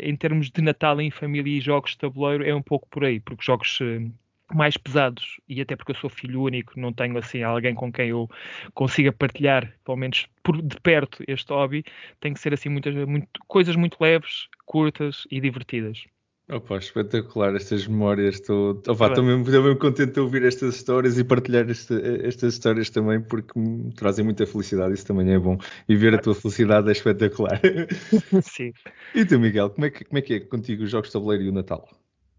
em 0.00 0.16
termos 0.16 0.50
de 0.54 0.62
Natal 0.62 1.00
em 1.00 1.10
família 1.10 1.58
e 1.58 1.60
jogos 1.60 1.92
de 1.92 1.98
tabuleiro 1.98 2.44
é 2.44 2.54
um 2.54 2.62
pouco 2.62 2.88
por 2.88 3.04
aí, 3.04 3.20
porque 3.20 3.44
jogos 3.44 3.78
eh, 3.82 4.08
mais 4.54 4.76
pesados 4.76 5.40
e 5.48 5.60
até 5.60 5.76
porque 5.76 5.92
eu 5.92 5.96
sou 5.96 6.10
filho 6.10 6.42
único, 6.42 6.78
não 6.78 6.92
tenho 6.92 7.16
assim 7.18 7.42
alguém 7.42 7.74
com 7.74 7.92
quem 7.92 8.08
eu 8.10 8.28
consiga 8.74 9.12
partilhar, 9.12 9.72
pelo 9.84 9.96
menos 9.96 10.26
por 10.42 10.60
de 10.62 10.78
perto, 10.80 11.22
este 11.26 11.52
hobby, 11.52 11.84
tem 12.20 12.32
que 12.34 12.40
ser 12.40 12.54
assim 12.54 12.68
muitas 12.68 12.94
muito, 12.94 13.28
coisas 13.46 13.76
muito 13.76 13.98
leves, 14.00 14.48
curtas 14.64 15.26
e 15.30 15.40
divertidas. 15.40 16.04
Opa, 16.46 16.76
espetacular 16.76 17.56
estas 17.56 17.86
memórias. 17.86 18.34
Estou, 18.34 18.82
opa, 18.86 19.08
estou, 19.08 19.24
mesmo, 19.24 19.44
estou 19.44 19.62
mesmo 19.62 19.78
contente 19.78 20.12
de 20.12 20.20
ouvir 20.20 20.44
estas 20.44 20.74
histórias 20.74 21.18
e 21.18 21.24
partilhar 21.24 21.68
este, 21.70 21.94
estas 22.22 22.54
histórias 22.54 22.90
também, 22.90 23.22
porque 23.22 23.58
me 23.58 23.90
trazem 23.94 24.24
muita 24.24 24.46
felicidade. 24.46 24.92
Isso 24.92 25.06
também 25.06 25.32
é 25.32 25.38
bom. 25.38 25.56
E 25.88 25.96
ver 25.96 26.14
a 26.14 26.18
tua 26.18 26.34
felicidade 26.34 26.88
é 26.88 26.92
espetacular. 26.92 27.58
Sim. 28.42 28.72
E 29.14 29.24
tu, 29.24 29.40
Miguel, 29.40 29.70
como 29.70 29.86
é 29.86 29.90
que, 29.90 30.04
como 30.04 30.18
é, 30.18 30.22
que 30.22 30.34
é 30.34 30.40
contigo 30.40 30.84
os 30.84 30.90
jogos 30.90 31.08
de 31.08 31.14
tabuleiro 31.14 31.44
e 31.44 31.48
o 31.48 31.52
Natal? 31.52 31.88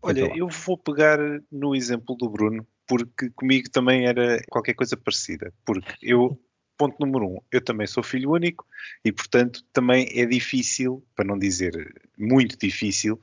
Olha, 0.03 0.31
eu 0.37 0.47
vou 0.49 0.77
pegar 0.77 1.17
no 1.51 1.75
exemplo 1.75 2.15
do 2.15 2.29
Bruno, 2.29 2.65
porque 2.87 3.31
comigo 3.31 3.71
também 3.71 4.05
era 4.05 4.39
qualquer 4.49 4.75
coisa 4.75 4.95
parecida. 4.95 5.51
Porque 5.65 5.95
eu, 6.03 6.39
ponto 6.77 6.95
número 6.99 7.25
um, 7.25 7.37
eu 7.51 7.59
também 7.59 7.87
sou 7.87 8.03
filho 8.03 8.29
único 8.29 8.67
e, 9.03 9.11
portanto, 9.11 9.63
também 9.73 10.07
é 10.13 10.27
difícil, 10.27 11.03
para 11.15 11.25
não 11.25 11.39
dizer 11.39 11.73
muito 12.15 12.55
difícil, 12.55 13.19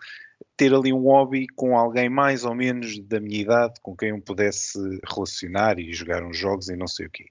ter 0.57 0.75
ali 0.75 0.93
um 0.93 1.03
hobby 1.03 1.47
com 1.55 1.77
alguém 1.77 2.09
mais 2.09 2.45
ou 2.45 2.55
menos 2.55 2.99
da 3.01 3.21
minha 3.21 3.41
idade, 3.41 3.75
com 3.83 3.97
quem 3.97 4.11
eu 4.11 4.21
pudesse 4.21 4.79
relacionar 5.09 5.79
e 5.79 5.93
jogar 5.93 6.23
uns 6.23 6.37
jogos 6.37 6.69
e 6.69 6.77
não 6.77 6.87
sei 6.87 7.07
o 7.07 7.11
quê. 7.11 7.27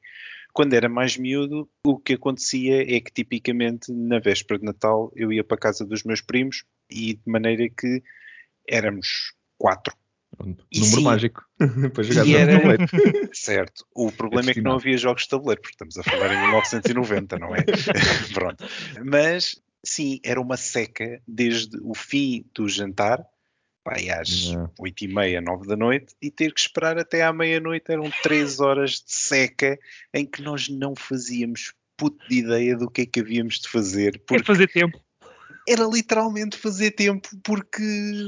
Quando 0.54 0.74
era 0.74 0.90
mais 0.90 1.18
miúdo, 1.18 1.70
o 1.86 1.98
que 1.98 2.14
acontecia 2.14 2.82
é 2.84 3.00
que 3.00 3.12
tipicamente 3.12 3.92
na 3.92 4.20
véspera 4.20 4.60
de 4.60 4.66
Natal 4.66 5.12
eu 5.16 5.32
ia 5.32 5.44
para 5.44 5.56
a 5.56 5.60
casa 5.60 5.86
dos 5.86 6.04
meus 6.04 6.22
primos 6.22 6.66
e 6.90 7.14
de 7.14 7.22
maneira 7.26 7.70
que 7.70 8.04
éramos 8.68 9.34
quatro. 9.58 9.96
Número 10.40 10.66
sim, 10.74 11.04
mágico 11.04 11.44
para 11.94 12.04
jogar 12.04 12.26
e 12.26 12.36
era... 12.36 12.54
tabuleiro. 12.54 12.86
Certo. 13.34 13.86
O 13.94 14.12
problema 14.12 14.50
é, 14.50 14.52
é 14.52 14.54
que 14.54 14.62
não 14.62 14.74
havia 14.74 14.98
jogos 14.98 15.24
de 15.24 15.30
tabuleiro, 15.30 15.62
porque 15.62 15.76
estamos 15.76 15.98
a 15.98 16.04
falar 16.04 16.34
em 16.34 16.42
1990, 16.42 17.38
não 17.38 17.56
é? 17.56 17.64
Pronto. 18.34 18.66
Mas 19.06 19.62
sim, 19.84 20.20
era 20.24 20.40
uma 20.40 20.58
seca 20.58 21.22
desde 21.28 21.78
o 21.82 21.94
fim 21.94 22.46
do 22.54 22.68
jantar, 22.68 23.26
pai, 23.84 24.10
às 24.10 24.54
oito 24.80 25.04
e 25.04 25.08
meia, 25.08 25.42
nove 25.42 25.68
da 25.68 25.76
noite, 25.76 26.16
e 26.22 26.30
ter 26.30 26.54
que 26.54 26.60
esperar 26.60 26.98
até 26.98 27.24
à 27.24 27.34
meia-noite. 27.34 27.92
Eram 27.92 28.10
três 28.22 28.60
horas 28.60 28.92
de 28.92 29.12
seca 29.14 29.80
em 30.14 30.26
que 30.26 30.42
nós 30.42 30.70
não 30.70 30.96
fazíamos 30.96 31.74
puto 31.98 32.28
de 32.28 32.40
ideia 32.40 32.76
do 32.76 32.90
que 32.90 33.02
é 33.02 33.06
que 33.06 33.20
havíamos 33.20 33.60
de 33.60 33.70
fazer. 33.70 34.22
Era 34.32 34.44
fazer 34.44 34.68
tempo. 34.68 35.00
Era 35.68 35.84
literalmente 35.84 36.58
fazer 36.58 36.92
tempo, 36.92 37.30
porque, 37.44 37.84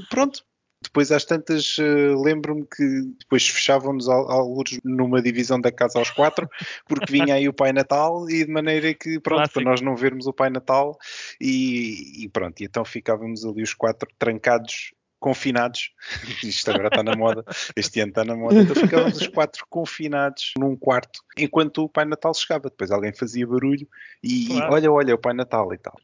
pronto, 0.09 0.45
depois, 0.83 1.11
às 1.11 1.25
tantas, 1.25 1.77
uh, 1.77 2.21
lembro-me 2.21 2.65
que 2.65 3.01
depois 3.19 3.47
fechavam-nos 3.47 4.07
alguns 4.09 4.79
numa 4.83 5.21
divisão 5.21 5.59
da 5.59 5.71
casa 5.71 5.99
aos 5.99 6.09
quatro, 6.09 6.49
porque 6.87 7.11
vinha 7.11 7.35
aí 7.35 7.47
o 7.47 7.53
Pai 7.53 7.71
Natal 7.71 8.29
e 8.29 8.45
de 8.45 8.51
maneira 8.51 8.93
que, 8.93 9.19
pronto, 9.19 9.39
Clássico. 9.39 9.61
para 9.61 9.71
nós 9.71 9.81
não 9.81 9.95
vermos 9.95 10.27
o 10.27 10.33
Pai 10.33 10.49
Natal 10.49 10.97
e, 11.39 12.23
e 12.23 12.29
pronto, 12.29 12.61
e 12.61 12.65
então 12.65 12.83
ficávamos 12.83 13.45
ali 13.45 13.63
os 13.63 13.73
quatro 13.73 14.09
trancados 14.19 14.93
confinados, 15.19 15.91
isto 16.43 16.69
agora 16.69 16.89
está 16.89 17.01
na 17.01 17.15
moda, 17.15 17.45
este 17.77 18.01
ano 18.01 18.09
está 18.09 18.25
na 18.25 18.35
moda, 18.35 18.61
então 18.61 18.75
ficávamos 18.75 19.21
os 19.21 19.27
quatro 19.27 19.65
confinados 19.69 20.51
num 20.59 20.75
quarto, 20.75 21.21
enquanto 21.37 21.83
o 21.83 21.89
Pai 21.89 22.03
Natal 22.03 22.33
chegava, 22.33 22.69
depois 22.69 22.91
alguém 22.91 23.13
fazia 23.13 23.47
barulho 23.47 23.87
e, 24.21 24.47
claro. 24.47 24.65
e 24.65 24.75
olha, 24.75 24.91
olha, 24.91 25.15
o 25.15 25.17
Pai 25.17 25.33
Natal 25.33 25.73
e 25.73 25.77
tal. 25.77 25.97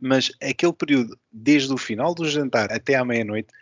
Mas 0.00 0.32
aquele 0.42 0.72
período, 0.72 1.16
desde 1.30 1.72
o 1.72 1.76
final 1.76 2.12
do 2.12 2.26
jantar 2.26 2.72
até 2.72 2.96
à 2.96 3.04
meia-noite, 3.04 3.52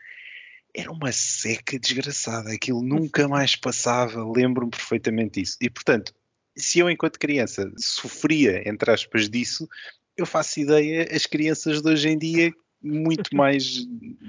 era 0.79 0.93
uma 0.93 1.11
seca 1.11 1.77
desgraçada, 1.77 2.53
aquilo 2.53 2.81
nunca 2.81 3.27
mais 3.27 3.57
passava, 3.57 4.25
lembro-me 4.25 4.71
perfeitamente 4.71 5.41
disso. 5.41 5.57
E 5.61 5.69
portanto, 5.69 6.15
se 6.57 6.79
eu 6.79 6.89
enquanto 6.89 7.19
criança 7.19 7.71
sofria, 7.77 8.63
entre 8.69 8.93
aspas, 8.93 9.29
disso, 9.29 9.69
eu 10.17 10.25
faço 10.25 10.61
ideia 10.61 11.09
as 11.11 11.27
crianças 11.27 11.83
de 11.83 11.91
hoje 11.91 12.09
em 12.09 12.17
dia 12.17 12.53
muito 12.81 13.35
mais 13.35 13.85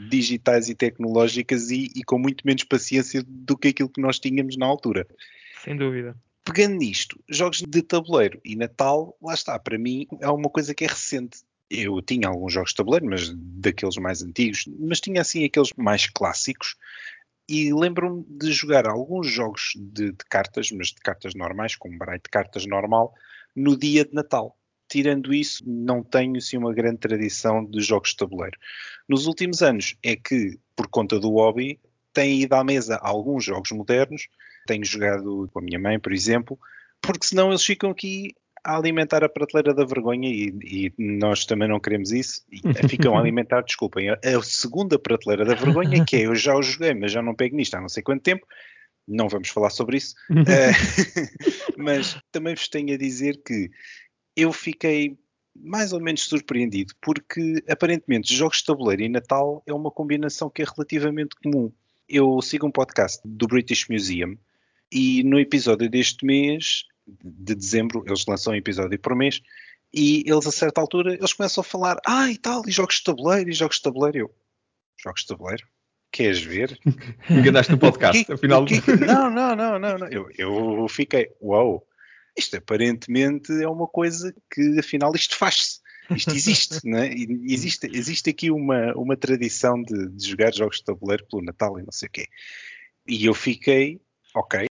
digitais 0.10 0.70
e 0.70 0.76
tecnológicas 0.76 1.70
e, 1.70 1.92
e, 1.96 2.04
com 2.04 2.18
muito 2.18 2.44
menos 2.44 2.64
paciência 2.64 3.24
do 3.28 3.56
que 3.56 3.68
aquilo 3.68 3.90
que 3.90 4.02
nós 4.02 4.20
tínhamos 4.20 4.58
na 4.58 4.66
altura. 4.66 5.08
Sem 5.64 5.78
dúvida. 5.78 6.16
Pegando 6.44 6.78
nisto, 6.78 7.20
jogos 7.30 7.62
de 7.62 7.82
tabuleiro 7.84 8.42
e 8.44 8.56
Natal, 8.56 9.16
lá 9.22 9.36
está, 9.36 9.60
para 9.60 9.78
mim 9.78 10.08
é 10.20 10.28
uma 10.30 10.50
coisa 10.50 10.74
que 10.74 10.84
é 10.84 10.88
recente 10.88 11.44
eu 11.70 12.02
tinha 12.02 12.28
alguns 12.28 12.54
jogos 12.54 12.72
de 12.72 12.76
tabuleiro, 12.78 13.06
mas 13.06 13.32
daqueles 13.36 13.98
mais 13.98 14.22
antigos, 14.22 14.66
mas 14.80 15.00
tinha 15.00 15.22
assim 15.22 15.46
aqueles 15.46 15.72
mais 15.78 16.08
clássicos. 16.08 16.76
E 17.48 17.74
lembro-me 17.74 18.24
de 18.28 18.52
jogar 18.52 18.88
alguns 18.88 19.28
jogos 19.28 19.74
de, 19.76 20.12
de, 20.12 20.26
cartas, 20.30 20.72
mas 20.72 20.88
de 20.88 20.96
cartas 20.96 21.34
normais, 21.34 21.76
com 21.76 21.90
um 21.90 21.98
baralho 21.98 22.22
de 22.24 22.30
cartas 22.30 22.66
normal, 22.66 23.14
no 23.56 23.78
dia 23.78 24.06
de 24.06 24.14
Natal. 24.14 24.56
Tirando 24.88 25.34
isso, 25.34 25.64
não 25.68 26.04
tenho 26.04 26.38
assim 26.38 26.58
uma 26.58 26.74
grande 26.74 26.98
tradição 26.98 27.64
de 27.64 27.80
jogos 27.82 28.10
de 28.10 28.18
tabuleiro. 28.18 28.58
Nos 29.08 29.28
últimos 29.28 29.62
anos 29.62 29.96
é 30.04 30.16
que 30.16 30.60
por 30.80 30.88
conta 30.88 31.20
do 31.20 31.32
hobby, 31.32 31.78
têm 32.14 32.40
ido 32.40 32.56
à 32.56 32.64
mesa 32.64 32.96
alguns 33.02 33.44
jogos 33.44 33.70
modernos. 33.72 34.30
Tenho 34.66 34.86
jogado 34.86 35.50
com 35.52 35.60
a 35.60 35.62
minha 35.62 35.78
mãe, 35.78 36.00
por 36.00 36.14
exemplo, 36.14 36.58
porque 37.02 37.28
senão 37.28 37.50
eles 37.50 37.66
ficam 37.66 37.90
aqui 37.90 38.34
a 38.64 38.78
alimentar 38.78 39.24
a 39.24 39.30
prateleira 39.30 39.74
da 39.74 39.86
vergonha 39.86 40.30
e, 40.30 40.54
e 40.64 40.94
nós 40.98 41.46
também 41.46 41.68
não 41.68 41.80
queremos 41.80 42.12
isso. 42.12 42.42
E 42.52 42.88
ficam 42.88 43.18
a 43.18 43.20
alimentar, 43.22 43.62
desculpem, 43.62 44.10
a, 44.10 44.20
a, 44.24 44.42
segunda 44.42 44.98
prateleira 45.00 45.46
da 45.46 45.56
vergonha, 45.56 46.04
que 46.06 46.18
é 46.18 46.26
eu 46.28 46.36
já 46.36 46.56
o 46.56 46.62
joguei, 46.62 46.94
mas 46.94 47.12
já 47.12 47.22
não 47.22 47.36
pego 47.36 47.56
nisto 47.56 47.76
há 47.76 47.82
não 47.82 47.90
sei 47.90 48.04
quanto 48.04 48.24
tempo. 48.24 48.46
Não 49.08 49.28
vamos 49.28 49.50
falar 49.50 49.70
sobre 49.70 49.98
isso. 49.98 50.16
uh, 50.30 51.76
mas 51.78 52.20
também 52.32 52.56
vos 52.56 52.68
tenho 52.68 52.94
a 52.94 52.98
dizer 52.98 53.42
que 53.44 53.70
eu 54.36 54.54
fiquei 54.54 55.18
mais 55.56 55.92
ou 55.92 56.00
menos 56.00 56.22
surpreendido, 56.22 56.94
porque 57.02 57.64
aparentemente 57.68 58.34
jogos 58.34 58.58
de 58.58 58.66
tabuleiro 58.66 59.04
e 59.04 59.10
Natal 59.10 59.64
é 59.66 59.74
uma 59.74 59.92
combinação 59.92 60.50
que 60.50 60.62
é 60.62 60.66
relativamente 60.66 61.36
comum. 61.44 61.72
Eu 62.08 62.42
sigo 62.42 62.66
um 62.66 62.72
podcast 62.72 63.20
do 63.26 63.48
British 63.48 63.88
Museum 63.90 64.38
e 64.92 65.24
no 65.24 65.40
episódio 65.40 65.90
deste 65.90 66.26
mês, 66.26 66.86
de 67.24 67.56
dezembro, 67.56 68.04
eles 68.06 68.26
lançam 68.26 68.54
um 68.54 68.56
episódio 68.56 69.00
por 69.00 69.16
mês, 69.16 69.42
e 69.94 70.24
eles 70.26 70.46
a 70.46 70.52
certa 70.52 70.82
altura 70.82 71.16
eles 71.16 71.34
começam 71.34 71.62
a 71.62 71.64
falar, 71.64 71.98
ah 72.06 72.30
e 72.30 72.38
tal, 72.38 72.62
e 72.68 72.72
jogos 72.72 72.96
de 72.96 73.04
tabuleiro, 73.04 73.50
e 73.50 73.54
jogos 73.54 73.78
de 73.78 73.84
tabuleiro. 73.84 74.18
Eu, 74.18 74.36
jogos 74.98 75.22
de 75.22 75.28
tabuleiro? 75.28 75.68
Queres 76.12 76.42
ver? 76.42 76.80
Enganaste 77.30 77.72
no 77.72 77.78
podcast, 77.78 78.26
que, 78.26 78.34
afinal. 78.34 78.66
Que, 78.66 78.82
não, 79.06 79.30
não, 79.30 79.56
não, 79.56 79.80
não, 79.80 79.98
não. 79.98 80.08
Eu, 80.08 80.30
eu 80.38 80.88
fiquei, 80.88 81.32
uau, 81.42 81.86
isto 82.38 82.58
aparentemente 82.58 83.52
é 83.62 83.68
uma 83.68 83.88
coisa 83.88 84.34
que 84.52 84.80
afinal 84.80 85.14
isto 85.16 85.36
faz-se. 85.36 85.80
Isto 86.16 86.34
existe, 86.34 86.80
não 86.86 86.98
é? 86.98 87.14
Existe, 87.14 87.88
existe 87.94 88.30
aqui 88.32 88.50
uma, 88.50 88.94
uma 88.96 89.16
tradição 89.16 89.82
de, 89.82 90.10
de 90.10 90.28
jogar 90.28 90.54
jogos 90.54 90.78
de 90.78 90.86
tabuleiro 90.86 91.26
pelo 91.28 91.44
Natal 91.44 91.80
e 91.80 91.84
não 91.84 91.92
sei 91.92 92.08
o 92.08 92.12
quê. 92.12 92.26
E 93.08 93.26
eu 93.26 93.34
fiquei, 93.34 94.02
ok, 94.36 94.66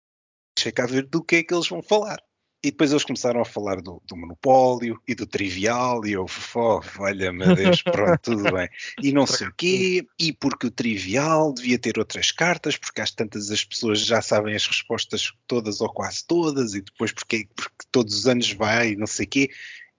deixa 0.57 0.71
cá 0.71 0.85
ver 0.85 1.03
do 1.03 1.23
que 1.23 1.37
é 1.37 1.43
que 1.43 1.53
eles 1.53 1.67
vão 1.67 1.83
falar. 1.83 2.17
E 2.63 2.71
depois 2.71 2.91
eles 2.91 3.03
começaram 3.03 3.39
a 3.39 3.45
falar 3.45 3.81
do, 3.81 4.01
do 4.07 4.17
monopólio 4.17 4.99
e 5.07 5.13
do 5.13 5.27
trivial, 5.27 6.03
e 6.05 6.13
eu, 6.13 6.25
oh, 6.55 6.81
olha-me 6.99 7.55
Deus, 7.55 7.81
pronto, 7.83 8.19
tudo 8.19 8.51
bem. 8.51 8.67
E 9.01 9.11
não 9.11 9.27
sei 9.27 9.47
o 9.47 9.53
quê, 9.55 10.07
e 10.19 10.33
porque 10.33 10.67
o 10.67 10.71
trivial 10.71 11.53
devia 11.53 11.77
ter 11.77 11.99
outras 11.99 12.31
cartas, 12.31 12.75
porque 12.75 12.99
às 12.99 13.11
tantas 13.11 13.51
as 13.51 13.63
pessoas 13.63 13.99
já 13.99 14.21
sabem 14.21 14.55
as 14.55 14.65
respostas 14.65 15.31
todas 15.45 15.81
ou 15.81 15.89
quase 15.93 16.25
todas, 16.25 16.73
e 16.73 16.81
depois 16.81 17.11
porque, 17.11 17.47
porque 17.55 17.85
todos 17.91 18.15
os 18.15 18.27
anos 18.27 18.51
vai, 18.51 18.95
não 18.95 19.07
sei 19.07 19.25
o 19.25 19.29
quê. 19.29 19.49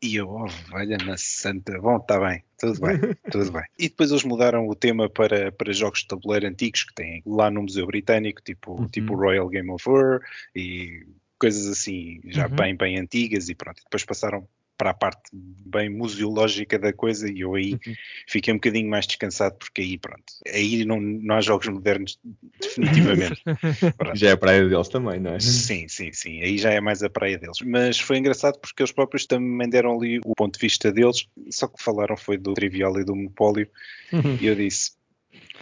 E 0.00 0.16
eu, 0.16 0.28
oh, 0.28 0.46
valha-me 0.70 1.16
santa, 1.18 1.76
bom, 1.80 1.96
está 1.96 2.20
bem, 2.20 2.44
tudo 2.56 2.80
bem, 2.80 2.98
tudo 3.30 3.50
bem. 3.50 3.64
E 3.78 3.88
depois 3.88 4.10
eles 4.10 4.22
mudaram 4.22 4.68
o 4.68 4.74
tema 4.74 5.08
para, 5.08 5.50
para 5.50 5.72
jogos 5.72 6.00
de 6.00 6.08
tabuleiro 6.08 6.46
antigos 6.46 6.84
que 6.84 6.94
têm 6.94 7.22
lá 7.26 7.50
no 7.50 7.62
Museu 7.62 7.86
Britânico, 7.86 8.40
tipo, 8.42 8.80
uhum. 8.80 8.86
tipo 8.86 9.16
Royal 9.16 9.48
Game 9.48 9.70
of 9.70 9.88
War 9.88 10.20
e 10.54 11.04
coisas 11.38 11.66
assim, 11.66 12.20
já 12.26 12.46
uhum. 12.46 12.56
bem, 12.56 12.76
bem 12.76 12.98
antigas 12.98 13.48
e 13.48 13.54
pronto. 13.54 13.82
Depois 13.84 14.04
passaram 14.04 14.46
para 14.78 14.90
a 14.90 14.94
parte 14.94 15.28
bem 15.32 15.90
museológica 15.90 16.78
da 16.78 16.92
coisa 16.92 17.28
e 17.28 17.40
eu 17.40 17.56
aí 17.56 17.72
uhum. 17.72 17.94
fiquei 18.28 18.54
um 18.54 18.58
bocadinho 18.58 18.88
mais 18.88 19.08
descansado 19.08 19.56
porque 19.58 19.80
aí 19.82 19.98
pronto, 19.98 20.22
aí 20.46 20.84
não, 20.84 21.00
não 21.00 21.34
há 21.34 21.40
jogos 21.40 21.66
modernos 21.66 22.18
definitivamente. 22.60 23.42
já 24.14 24.28
é 24.28 24.32
a 24.32 24.36
praia 24.36 24.68
deles 24.68 24.88
também, 24.88 25.18
não 25.18 25.34
é? 25.34 25.40
Sim, 25.40 25.88
sim, 25.88 26.12
sim, 26.12 26.40
aí 26.40 26.56
já 26.56 26.70
é 26.70 26.80
mais 26.80 27.02
a 27.02 27.10
praia 27.10 27.36
deles. 27.36 27.58
Mas 27.64 27.98
foi 27.98 28.18
engraçado 28.18 28.60
porque 28.60 28.80
eles 28.80 28.92
próprios 28.92 29.26
também 29.26 29.68
deram 29.68 29.98
ali 29.98 30.20
o 30.24 30.34
ponto 30.36 30.54
de 30.54 30.60
vista 30.60 30.92
deles, 30.92 31.26
só 31.50 31.66
que 31.66 31.82
falaram 31.82 32.16
foi 32.16 32.38
do 32.38 32.54
Trivial 32.54 33.00
e 33.00 33.04
do 33.04 33.16
Monopólio 33.16 33.68
uhum. 34.12 34.38
e 34.40 34.46
eu 34.46 34.54
disse, 34.54 34.92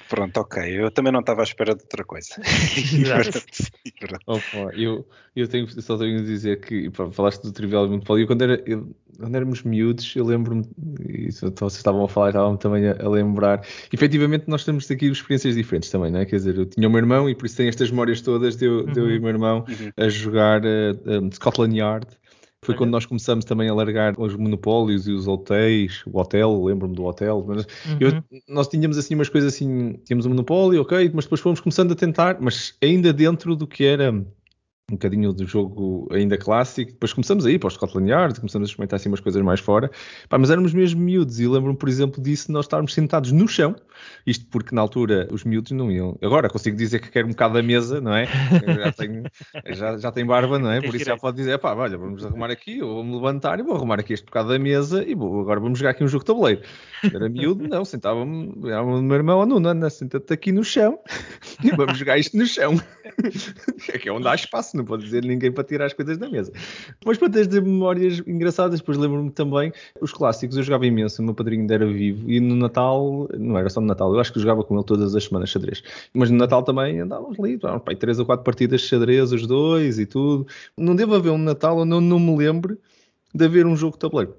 Pronto, 0.08 0.38
ok. 0.38 0.62
Eu 0.62 0.90
também 0.90 1.12
não 1.12 1.20
estava 1.20 1.40
à 1.40 1.44
espera 1.44 1.74
de 1.74 1.82
outra 1.82 2.04
coisa. 2.04 2.34
Opa, 4.26 4.72
eu, 4.74 5.06
eu 5.34 5.48
tenho, 5.48 5.68
só 5.82 5.98
tenho 5.98 6.20
a 6.20 6.22
dizer 6.22 6.60
que 6.60 6.90
pá, 6.90 7.10
falaste 7.10 7.42
do 7.42 7.52
Trivial 7.52 7.82
muito 7.82 7.92
Monopólio. 7.92 8.26
Quando, 8.26 8.42
era, 8.42 8.62
eu, 8.66 8.94
quando 9.18 9.34
éramos 9.34 9.62
miúdos, 9.62 10.14
eu 10.14 10.24
lembro-me, 10.24 10.64
e 11.08 11.28
então, 11.28 11.68
vocês 11.68 11.78
estavam 11.78 12.04
a 12.04 12.08
falar, 12.08 12.28
estavam 12.28 12.56
também 12.56 12.88
a, 12.88 12.92
a, 12.92 13.08
lembrar. 13.08 13.66
Efetivamente, 13.92 14.44
nós 14.46 14.64
temos 14.64 14.88
aqui 14.90 15.06
experiências 15.06 15.56
diferentes 15.56 15.90
também, 15.90 16.10
não 16.10 16.20
é? 16.20 16.24
Quer 16.24 16.36
dizer, 16.36 16.56
eu 16.56 16.66
tinha 16.66 16.86
o 16.86 16.90
meu 16.90 16.98
irmão 16.98 17.28
e 17.28 17.34
por 17.34 17.46
isso 17.46 17.56
tenho 17.56 17.68
estas 17.68 17.90
memórias 17.90 18.20
todas 18.20 18.56
de 18.56 18.66
eu, 18.66 18.84
uhum. 18.84 18.92
de 18.92 19.00
eu 19.00 19.10
e 19.10 19.18
o 19.18 19.20
meu 19.20 19.30
irmão 19.30 19.64
uhum. 19.68 19.92
a 19.96 20.08
jogar 20.08 20.62
uh, 20.62 21.24
um, 21.24 21.32
Scotland 21.32 21.76
Yard. 21.76 22.06
Foi 22.66 22.74
quando 22.74 22.90
nós 22.90 23.06
começamos 23.06 23.44
também 23.44 23.68
a 23.68 23.74
largar 23.74 24.14
os 24.18 24.34
monopólios 24.34 25.06
e 25.06 25.12
os 25.12 25.28
hotéis, 25.28 26.02
o 26.06 26.18
hotel, 26.18 26.64
lembro-me 26.64 26.94
do 26.94 27.04
hotel, 27.04 27.44
mas 27.46 27.64
uhum. 27.64 27.98
eu, 28.00 28.40
nós 28.48 28.68
tínhamos 28.68 28.98
assim 28.98 29.14
umas 29.14 29.28
coisas 29.28 29.54
assim, 29.54 30.00
tínhamos 30.04 30.26
um 30.26 30.30
monopólio, 30.30 30.82
ok, 30.82 31.10
mas 31.14 31.24
depois 31.24 31.40
fomos 31.40 31.60
começando 31.60 31.92
a 31.92 31.94
tentar, 31.94 32.38
mas 32.40 32.74
ainda 32.82 33.12
dentro 33.12 33.54
do 33.54 33.66
que 33.66 33.84
era 33.84 34.12
um 34.88 34.94
bocadinho 34.94 35.32
do 35.32 35.44
jogo 35.44 36.08
ainda 36.12 36.38
clássico. 36.38 36.92
Depois 36.92 37.12
começamos 37.12 37.44
a 37.44 37.50
ir 37.50 37.58
para 37.58 37.66
os 37.66 37.74
Scotland 37.74 38.08
Yard, 38.08 38.38
começamos 38.38 38.68
a 38.68 38.70
experimentar 38.70 38.98
assim 38.98 39.08
umas 39.08 39.18
coisas 39.18 39.42
mais 39.42 39.58
fora. 39.58 39.90
Pá, 40.28 40.38
mas 40.38 40.48
éramos 40.48 40.72
mesmo 40.72 41.00
miúdos 41.00 41.40
e 41.40 41.48
lembro-me, 41.48 41.76
por 41.76 41.88
exemplo, 41.88 42.22
disso 42.22 42.52
nós 42.52 42.66
estarmos 42.66 42.94
sentados 42.94 43.32
no 43.32 43.48
chão. 43.48 43.74
Isto 44.24 44.46
porque 44.46 44.72
na 44.72 44.80
altura 44.80 45.26
os 45.32 45.42
miúdos 45.42 45.72
não 45.72 45.90
iam. 45.90 46.16
Agora 46.22 46.48
consigo 46.48 46.76
dizer 46.76 47.00
que 47.00 47.10
quero 47.10 47.26
um 47.26 47.30
bocado 47.30 47.54
da 47.54 47.62
mesa, 47.64 48.00
não 48.00 48.14
é? 48.14 48.26
Já 48.26 48.92
tenho, 48.92 49.22
já, 49.74 49.98
já 49.98 50.12
tenho 50.12 50.28
barba, 50.28 50.56
não 50.56 50.70
é? 50.70 50.80
Por 50.86 50.94
isso 50.94 51.04
já 51.04 51.16
pode 51.16 51.36
dizer, 51.36 51.58
pá, 51.58 51.74
olha, 51.74 51.98
vamos 51.98 52.24
arrumar 52.24 52.52
aqui, 52.52 52.78
eu 52.78 52.86
vou-me 52.86 53.12
levantar 53.12 53.58
e 53.58 53.64
vou 53.64 53.74
arrumar 53.74 53.98
aqui 53.98 54.12
este 54.12 54.24
bocado 54.24 54.50
da 54.50 54.58
mesa 54.58 55.02
e 55.04 55.16
vou, 55.16 55.40
agora 55.40 55.58
vamos 55.58 55.80
jogar 55.80 55.90
aqui 55.90 56.04
um 56.04 56.08
jogo 56.08 56.22
de 56.22 56.26
tabuleiro. 56.26 56.62
Era 57.02 57.28
miúdo, 57.28 57.66
não, 57.66 57.84
sentava-me, 57.84 58.52
era 58.70 58.82
o 58.84 59.02
meu 59.02 59.16
irmão, 59.16 59.40
oh, 59.40 59.46
não, 59.46 59.68
anda, 59.68 59.90
senta-te 59.90 60.32
aqui 60.32 60.52
no 60.52 60.62
chão 60.62 61.00
e 61.64 61.70
vamos 61.72 61.98
jogar 61.98 62.18
isto 62.18 62.36
no 62.36 62.46
chão. 62.46 62.80
É 63.92 63.98
que 63.98 64.08
é 64.08 64.12
onde 64.12 64.26
há 64.28 64.34
espaço, 64.34 64.75
não 64.76 64.84
pode 64.84 65.04
dizer 65.04 65.24
ninguém 65.24 65.50
para 65.50 65.64
tirar 65.64 65.86
as 65.86 65.92
coisas 65.92 66.18
da 66.18 66.28
mesa. 66.28 66.52
Depois, 66.98 67.18
para 67.18 67.30
teres 67.30 67.48
de 67.48 67.60
memórias 67.60 68.22
engraçadas, 68.26 68.80
depois 68.80 68.98
lembro-me 68.98 69.30
também 69.30 69.72
os 70.00 70.12
clássicos. 70.12 70.56
Eu 70.56 70.62
jogava 70.62 70.86
imenso, 70.86 71.20
o 71.22 71.24
meu 71.24 71.34
padrinho 71.34 71.62
ainda 71.62 71.74
era 71.74 71.86
vivo, 71.86 72.30
e 72.30 72.40
no 72.40 72.54
Natal, 72.54 73.28
não 73.38 73.58
era 73.58 73.68
só 73.68 73.80
no 73.80 73.86
Natal, 73.86 74.12
eu 74.12 74.20
acho 74.20 74.32
que 74.32 74.40
jogava 74.40 74.62
com 74.62 74.74
ele 74.74 74.84
todas 74.84 75.14
as 75.14 75.24
semanas 75.24 75.50
xadrez. 75.50 75.82
Mas 76.14 76.30
no 76.30 76.36
Natal 76.36 76.62
também 76.62 77.00
andávamos 77.00 77.38
ali, 77.40 77.58
pai, 77.58 77.96
três 77.96 78.18
ou 78.18 78.26
quatro 78.26 78.44
partidas 78.44 78.82
de 78.82 78.88
xadrez, 78.88 79.32
os 79.32 79.46
dois 79.46 79.98
e 79.98 80.06
tudo. 80.06 80.46
Não 80.76 80.94
devo 80.94 81.14
haver 81.14 81.30
um 81.30 81.38
Natal 81.38 81.78
onde 81.78 81.92
eu 81.92 82.00
não 82.00 82.18
me 82.18 82.36
lembro 82.36 82.78
de 83.34 83.44
haver 83.44 83.66
um 83.66 83.76
jogo 83.76 83.94
de 83.94 84.00
tabuleiro 84.00 84.34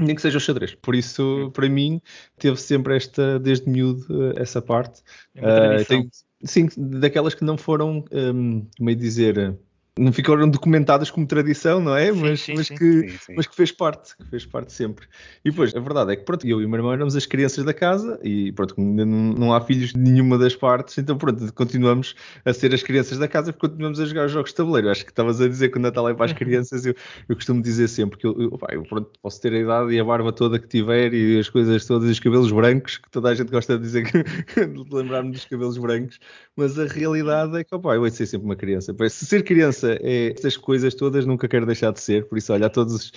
nem 0.00 0.14
que 0.14 0.22
seja 0.22 0.38
o 0.38 0.40
xadrez. 0.40 0.74
Por 0.74 0.94
isso, 0.94 1.50
para 1.52 1.68
mim, 1.68 2.00
teve 2.38 2.56
sempre 2.56 2.96
esta, 2.96 3.38
desde 3.38 3.68
miúdo, 3.68 4.32
essa 4.36 4.60
parte. 4.60 5.02
É 5.34 5.82
uh, 5.82 5.84
tem, 5.84 6.10
sim, 6.42 6.68
daquelas 6.76 7.34
que 7.34 7.44
não 7.44 7.56
foram, 7.56 8.04
um, 8.10 8.66
como 8.76 8.90
é 8.90 8.94
dizer, 8.94 9.56
não 9.98 10.12
ficaram 10.12 10.48
documentadas 10.48 11.10
como 11.10 11.26
tradição, 11.26 11.80
não 11.80 11.96
é? 11.96 12.12
Sim, 12.12 12.20
mas, 12.20 12.40
sim, 12.40 12.54
mas, 12.54 12.66
sim, 12.68 12.76
que, 12.76 13.18
mas 13.34 13.46
que 13.46 13.54
fez 13.54 13.72
parte, 13.72 14.16
que 14.16 14.24
fez 14.24 14.46
parte 14.46 14.72
sempre. 14.72 15.06
E 15.44 15.50
depois, 15.50 15.74
a 15.74 15.80
verdade 15.80 16.12
é 16.12 16.16
que 16.16 16.24
pronto, 16.24 16.46
eu 16.46 16.60
e 16.60 16.64
o 16.64 16.68
meu 16.68 16.78
irmão 16.78 16.92
éramos 16.92 17.16
as 17.16 17.26
crianças 17.26 17.64
da 17.64 17.74
casa 17.74 18.18
e 18.22 18.52
pronto, 18.52 18.74
ainda 18.78 19.04
não, 19.04 19.32
não 19.32 19.54
há 19.54 19.60
filhos 19.60 19.92
de 19.92 19.98
nenhuma 19.98 20.38
das 20.38 20.54
partes, 20.54 20.96
então 20.98 21.18
pronto, 21.18 21.52
continuamos 21.54 22.14
a 22.44 22.52
ser 22.52 22.72
as 22.74 22.82
crianças 22.82 23.18
da 23.18 23.26
casa 23.26 23.52
porque 23.52 23.68
continuamos 23.68 24.00
a 24.00 24.06
jogar 24.06 24.28
jogos 24.28 24.50
de 24.50 24.56
tabuleiro. 24.56 24.90
Acho 24.90 25.04
que 25.04 25.10
estavas 25.10 25.40
a 25.40 25.48
dizer 25.48 25.70
que 25.70 25.78
o 25.78 25.80
Natal 25.80 26.08
é 26.08 26.14
para 26.14 26.26
as 26.26 26.32
crianças, 26.34 26.86
eu, 26.86 26.94
eu 27.28 27.34
costumo 27.34 27.60
dizer 27.62 27.88
sempre 27.88 28.18
que 28.18 28.26
eu, 28.26 28.40
eu, 28.40 28.58
eu, 28.70 28.82
pronto, 28.84 29.10
posso 29.20 29.40
ter 29.40 29.52
a 29.52 29.58
idade 29.58 29.92
e 29.92 30.00
a 30.00 30.04
barba 30.04 30.32
toda 30.32 30.58
que 30.58 30.68
tiver 30.68 31.12
e 31.12 31.38
as 31.38 31.48
coisas 31.48 31.84
todas, 31.84 32.08
os 32.08 32.20
cabelos 32.20 32.52
brancos, 32.52 32.96
que 32.98 33.10
toda 33.10 33.30
a 33.30 33.34
gente 33.34 33.50
gosta 33.50 33.76
de 33.76 33.82
dizer 33.82 34.04
que 34.10 34.22
de 34.66 34.94
lembrar-me 34.94 35.32
dos 35.32 35.44
cabelos 35.44 35.78
brancos, 35.78 36.18
mas 36.56 36.78
a 36.78 36.86
realidade 36.86 37.56
é 37.58 37.64
que 37.64 37.74
opa, 37.74 37.94
eu 37.94 38.00
vou 38.00 38.10
ser 38.10 38.26
sempre 38.26 38.46
uma 38.46 38.56
criança. 38.56 38.94
Se 39.08 39.26
ser 39.26 39.42
criança 39.42 39.79
é 39.84 40.30
estas 40.30 40.56
coisas 40.56 40.94
todas, 40.94 41.26
nunca 41.26 41.48
quero 41.48 41.66
deixar 41.66 41.92
de 41.92 42.00
ser. 42.00 42.26
Por 42.26 42.38
isso, 42.38 42.52
olha, 42.52 42.66
a 42.66 42.70
todos 42.70 42.94
os, 42.94 43.12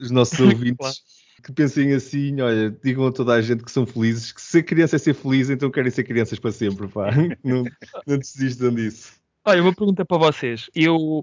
os 0.00 0.10
nossos 0.10 0.38
ouvintes 0.40 0.76
claro. 0.76 0.94
que 1.42 1.52
pensem 1.52 1.92
assim, 1.92 2.40
olha, 2.40 2.70
digam 2.82 3.06
a 3.06 3.12
toda 3.12 3.34
a 3.34 3.42
gente 3.42 3.64
que 3.64 3.70
são 3.70 3.86
felizes, 3.86 4.32
que 4.32 4.40
ser 4.40 4.62
criança 4.62 4.96
é 4.96 4.98
ser 4.98 5.14
feliz, 5.14 5.50
então 5.50 5.70
querem 5.70 5.90
ser 5.90 6.04
crianças 6.04 6.38
para 6.38 6.52
sempre, 6.52 6.88
pá. 6.88 7.10
não, 7.44 7.64
não 8.06 8.18
desistam 8.18 8.74
disso. 8.74 9.12
Olha, 9.46 9.60
uma 9.60 9.74
pergunta 9.74 10.06
para 10.06 10.16
vocês. 10.16 10.70
Eu, 10.74 11.22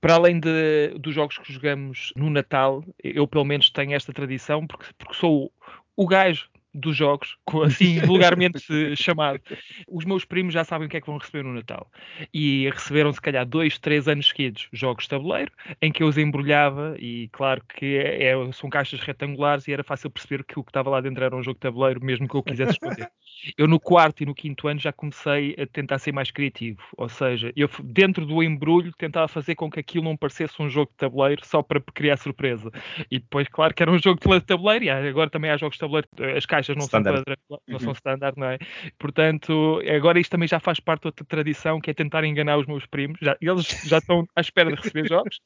para 0.00 0.14
além 0.14 0.40
de, 0.40 0.96
dos 0.98 1.14
jogos 1.14 1.36
que 1.36 1.52
jogamos 1.52 2.12
no 2.16 2.30
Natal, 2.30 2.82
eu 3.04 3.28
pelo 3.28 3.44
menos 3.44 3.70
tenho 3.70 3.94
esta 3.94 4.12
tradição, 4.12 4.66
porque, 4.66 4.86
porque 4.96 5.14
sou 5.14 5.52
o 5.94 6.06
gajo 6.06 6.48
dos 6.74 6.96
jogos, 6.96 7.36
assim 7.64 8.00
vulgarmente 8.00 8.60
chamado. 8.96 9.40
Os 9.86 10.04
meus 10.04 10.24
primos 10.24 10.54
já 10.54 10.64
sabem 10.64 10.86
o 10.86 10.90
que 10.90 10.96
é 10.96 11.00
que 11.00 11.06
vão 11.06 11.18
receber 11.18 11.42
no 11.42 11.52
Natal. 11.52 11.90
E 12.32 12.68
receberam, 12.70 13.12
se 13.12 13.20
calhar, 13.20 13.46
dois, 13.46 13.78
três 13.78 14.08
anos 14.08 14.28
seguidos 14.28 14.68
jogos 14.72 15.04
de 15.04 15.10
tabuleiro, 15.10 15.52
em 15.80 15.90
que 15.90 16.02
eu 16.02 16.06
os 16.06 16.18
embrulhava, 16.18 16.96
e 16.98 17.28
claro 17.32 17.62
que 17.68 17.96
é, 17.96 18.30
é, 18.30 18.52
são 18.52 18.70
caixas 18.70 19.00
retangulares 19.00 19.66
e 19.66 19.72
era 19.72 19.82
fácil 19.82 20.10
perceber 20.10 20.44
que 20.44 20.58
o 20.58 20.64
que 20.64 20.70
estava 20.70 20.90
lá 20.90 21.00
dentro 21.00 21.24
era 21.24 21.34
um 21.34 21.42
jogo 21.42 21.56
de 21.56 21.60
tabuleiro, 21.60 22.04
mesmo 22.04 22.28
que 22.28 22.34
eu 22.34 22.42
quisesse 22.42 22.72
esconder. 22.72 23.10
Eu 23.56 23.66
no 23.66 23.80
quarto 23.80 24.22
e 24.22 24.26
no 24.26 24.34
quinto 24.34 24.68
ano 24.68 24.80
já 24.80 24.92
comecei 24.92 25.54
a 25.58 25.66
tentar 25.66 25.98
ser 25.98 26.12
mais 26.12 26.30
criativo, 26.30 26.82
ou 26.96 27.08
seja, 27.08 27.52
eu 27.56 27.68
dentro 27.82 28.26
do 28.26 28.42
embrulho 28.42 28.92
tentava 28.96 29.28
fazer 29.28 29.54
com 29.54 29.70
que 29.70 29.80
aquilo 29.80 30.04
não 30.04 30.16
parecesse 30.16 30.60
um 30.60 30.68
jogo 30.68 30.90
de 30.90 30.96
tabuleiro 30.96 31.44
só 31.44 31.62
para 31.62 31.80
criar 31.80 32.16
surpresa. 32.16 32.70
E 33.10 33.18
depois, 33.18 33.48
claro 33.48 33.74
que 33.74 33.82
era 33.82 33.90
um 33.90 33.98
jogo 33.98 34.20
de 34.20 34.40
tabuleiro, 34.40 34.84
e 34.84 34.90
agora 34.90 35.30
também 35.30 35.50
há 35.50 35.56
jogos 35.56 35.76
de 35.76 35.80
tabuleiro, 35.80 36.08
as 36.36 36.46
caixas 36.46 36.57
caixas 36.58 36.76
não 36.76 36.84
standard. 36.84 37.16
são 37.16 37.24
padrão, 37.24 37.62
não 37.66 37.78
são 37.78 37.88
uhum. 37.88 37.94
standard, 37.94 38.38
não 38.38 38.46
é? 38.48 38.58
Portanto, 38.98 39.80
agora 39.94 40.20
isto 40.20 40.30
também 40.30 40.48
já 40.48 40.58
faz 40.60 40.80
parte 40.80 41.02
de 41.02 41.08
outra 41.08 41.24
tradição, 41.24 41.80
que 41.80 41.90
é 41.90 41.94
tentar 41.94 42.24
enganar 42.24 42.58
os 42.58 42.66
meus 42.66 42.86
primos. 42.86 43.18
Já, 43.20 43.36
eles 43.40 43.66
já 43.84 43.98
estão 43.98 44.26
à 44.34 44.40
espera 44.40 44.70
de 44.70 44.76
receber 44.76 45.06
jogos. 45.08 45.40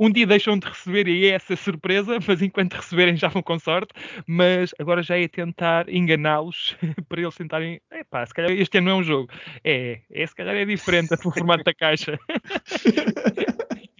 um 0.00 0.10
dia 0.10 0.26
deixam 0.26 0.58
de 0.58 0.66
receber 0.66 1.08
e 1.08 1.26
é 1.26 1.30
essa 1.30 1.56
surpresa, 1.56 2.18
mas 2.26 2.42
enquanto 2.42 2.74
receberem 2.74 3.16
já 3.16 3.28
vão 3.28 3.42
com 3.42 3.58
sorte. 3.58 3.92
Mas 4.26 4.74
agora 4.78 5.02
já 5.02 5.18
é 5.18 5.28
tentar 5.28 5.88
enganá-los 5.88 6.76
para 7.08 7.20
eles 7.20 7.34
tentarem, 7.34 7.80
epá, 7.92 8.24
se 8.26 8.34
calhar 8.34 8.50
este 8.50 8.78
ano 8.78 8.86
não 8.86 8.96
é 8.96 9.00
um 9.00 9.04
jogo. 9.04 9.32
É, 9.64 10.00
é 10.10 10.26
se 10.26 10.34
calhar 10.34 10.54
é 10.54 10.64
diferente 10.64 11.14
o 11.14 11.30
formato 11.30 11.64
da 11.64 11.74
caixa. 11.74 12.18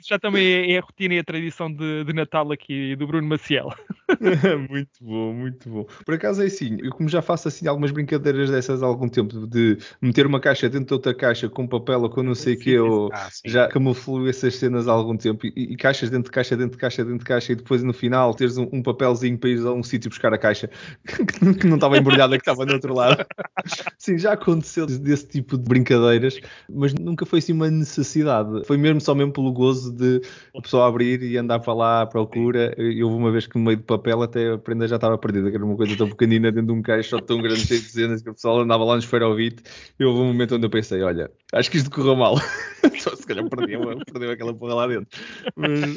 Isso 0.06 0.14
já 0.14 0.20
também 0.20 0.46
é, 0.46 0.70
é, 0.70 0.78
a 0.78 0.80
rotina 0.82 1.14
e 1.14 1.18
a 1.18 1.24
tradição 1.24 1.68
de, 1.68 2.04
de 2.04 2.12
Natal 2.12 2.52
aqui 2.52 2.94
do 2.94 3.08
Bruno 3.08 3.26
Maciel. 3.26 3.74
muito 4.70 4.92
bom, 5.00 5.32
muito 5.32 5.68
bom. 5.68 5.84
Por 6.04 6.14
acaso 6.14 6.44
é 6.44 6.46
assim, 6.46 6.78
eu 6.80 6.92
como 6.92 7.08
já 7.08 7.20
faço 7.20 7.48
assim 7.48 7.66
algumas 7.66 7.90
brincadeiras 7.90 8.48
dessas 8.48 8.84
há 8.84 8.86
algum 8.86 9.08
tempo, 9.08 9.48
de 9.48 9.78
meter 10.00 10.24
uma 10.24 10.38
caixa 10.38 10.68
dentro 10.68 10.86
de 10.86 10.92
outra 10.92 11.12
caixa 11.12 11.48
com 11.48 11.66
papel 11.66 12.02
ou 12.02 12.08
com 12.08 12.22
não 12.22 12.36
sei 12.36 12.54
o 12.54 12.58
que, 12.58 12.70
eu 12.70 13.10
ah, 13.12 13.28
já 13.44 13.66
camuflo 13.66 14.28
essas 14.28 14.54
cenas 14.54 14.86
há 14.86 14.92
algum 14.92 15.16
tempo 15.16 15.44
e, 15.44 15.52
e, 15.56 15.76
caixas 15.76 16.08
dentro 16.08 16.26
de 16.26 16.30
caixa, 16.30 16.56
dentro 16.56 16.76
de 16.76 16.78
caixa, 16.78 17.04
dentro 17.04 17.18
de 17.18 17.24
caixa 17.24 17.52
e 17.52 17.56
depois 17.56 17.82
no 17.82 17.92
final 17.92 18.32
teres 18.32 18.56
um, 18.56 18.68
um 18.72 18.84
papelzinho 18.84 19.36
para 19.36 19.50
ir 19.50 19.66
a 19.66 19.72
um 19.72 19.82
sítio 19.82 20.08
buscar 20.08 20.32
a 20.32 20.38
caixa 20.38 20.70
que 21.58 21.66
não 21.66 21.74
estava 21.74 21.98
embrulhada, 21.98 22.36
que 22.36 22.42
estava 22.42 22.64
no 22.64 22.74
outro 22.74 22.94
lado. 22.94 23.26
Sim, 23.98 24.18
já 24.18 24.34
aconteceu 24.34 24.86
desse 24.86 25.26
tipo 25.26 25.58
de 25.58 25.64
brincadeiras, 25.64 26.38
mas 26.72 26.94
nunca 26.94 27.26
foi 27.26 27.40
assim 27.40 27.52
uma 27.52 27.68
necessidade. 27.68 28.64
Foi 28.66 28.76
mesmo 28.76 29.00
só 29.00 29.12
mesmo 29.12 29.32
pelo 29.32 29.52
gozo 29.52 29.95
de 29.96 30.20
a 30.54 30.60
pessoa 30.60 30.86
abrir 30.86 31.22
e 31.22 31.36
andar 31.36 31.60
para 31.60 31.74
lá 31.74 32.02
à 32.02 32.06
procura. 32.06 32.74
E 32.78 33.02
houve 33.02 33.16
uma 33.16 33.30
vez 33.30 33.46
que 33.46 33.58
no 33.58 33.64
meio 33.64 33.76
de 33.76 33.82
papel 33.82 34.22
até 34.22 34.52
a 34.52 34.58
prenda 34.58 34.86
já 34.86 34.96
estava 34.96 35.18
perdida, 35.18 35.50
que 35.50 35.56
era 35.56 35.64
uma 35.64 35.76
coisa 35.76 35.96
tão 35.96 36.08
pequenina 36.08 36.52
dentro 36.52 36.68
de 36.68 36.72
um 36.72 36.82
caixote 36.82 37.26
tão 37.26 37.40
grande, 37.40 37.66
cheio 37.66 37.80
de 37.80 37.88
cenas, 37.88 38.22
que 38.22 38.30
o 38.30 38.34
pessoal 38.34 38.60
andava 38.60 38.84
lá 38.84 38.94
no 38.94 39.00
esferovite. 39.00 39.62
E 39.98 40.04
houve 40.04 40.20
um 40.20 40.26
momento 40.26 40.54
onde 40.56 40.66
eu 40.66 40.70
pensei: 40.70 41.02
olha, 41.02 41.30
acho 41.52 41.70
que 41.70 41.78
isto 41.78 41.90
correu 41.90 42.16
mal. 42.16 42.36
Só 43.00 43.14
se 43.16 43.26
calhar 43.26 43.48
perdeu, 43.48 43.80
perdeu 44.12 44.30
aquela 44.30 44.54
porra 44.54 44.74
lá 44.74 44.86
dentro. 44.86 45.08
Mas, 45.56 45.96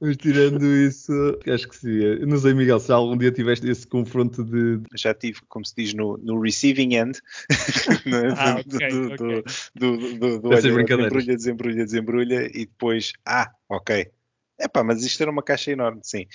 mas 0.00 0.16
tirando 0.16 0.64
isso, 0.64 1.12
acho 1.46 1.68
que 1.68 1.76
sim. 1.76 1.90
Eu 1.90 2.26
não 2.26 2.38
sei, 2.38 2.54
Miguel, 2.54 2.80
se 2.80 2.90
algum 2.90 3.16
dia 3.16 3.30
tiveste 3.30 3.68
esse 3.68 3.86
confronto 3.86 4.42
de. 4.42 4.80
Já 4.96 5.12
tive, 5.12 5.40
como 5.48 5.64
se 5.64 5.74
diz, 5.76 5.94
no, 5.94 6.16
no 6.18 6.40
receiving 6.40 6.94
end. 6.94 7.18
É? 8.06 8.28
ah, 8.36 8.60
okay, 8.60 8.88
do, 8.88 9.12
okay. 9.12 9.42
do, 9.74 9.96
do, 9.96 10.18
do, 10.18 10.38
do 10.40 10.48
olha, 10.48 10.60
desembrulha, 10.60 11.36
desembrulha, 11.36 11.84
desembrulha 11.84 12.46
e 12.46 12.66
depois, 12.66 13.12
ah, 13.26 13.52
ok. 13.68 14.10
Epá, 14.58 14.84
mas 14.84 15.02
isto 15.02 15.22
era 15.22 15.30
uma 15.30 15.42
caixa 15.42 15.70
enorme, 15.70 16.00
sim. 16.02 16.26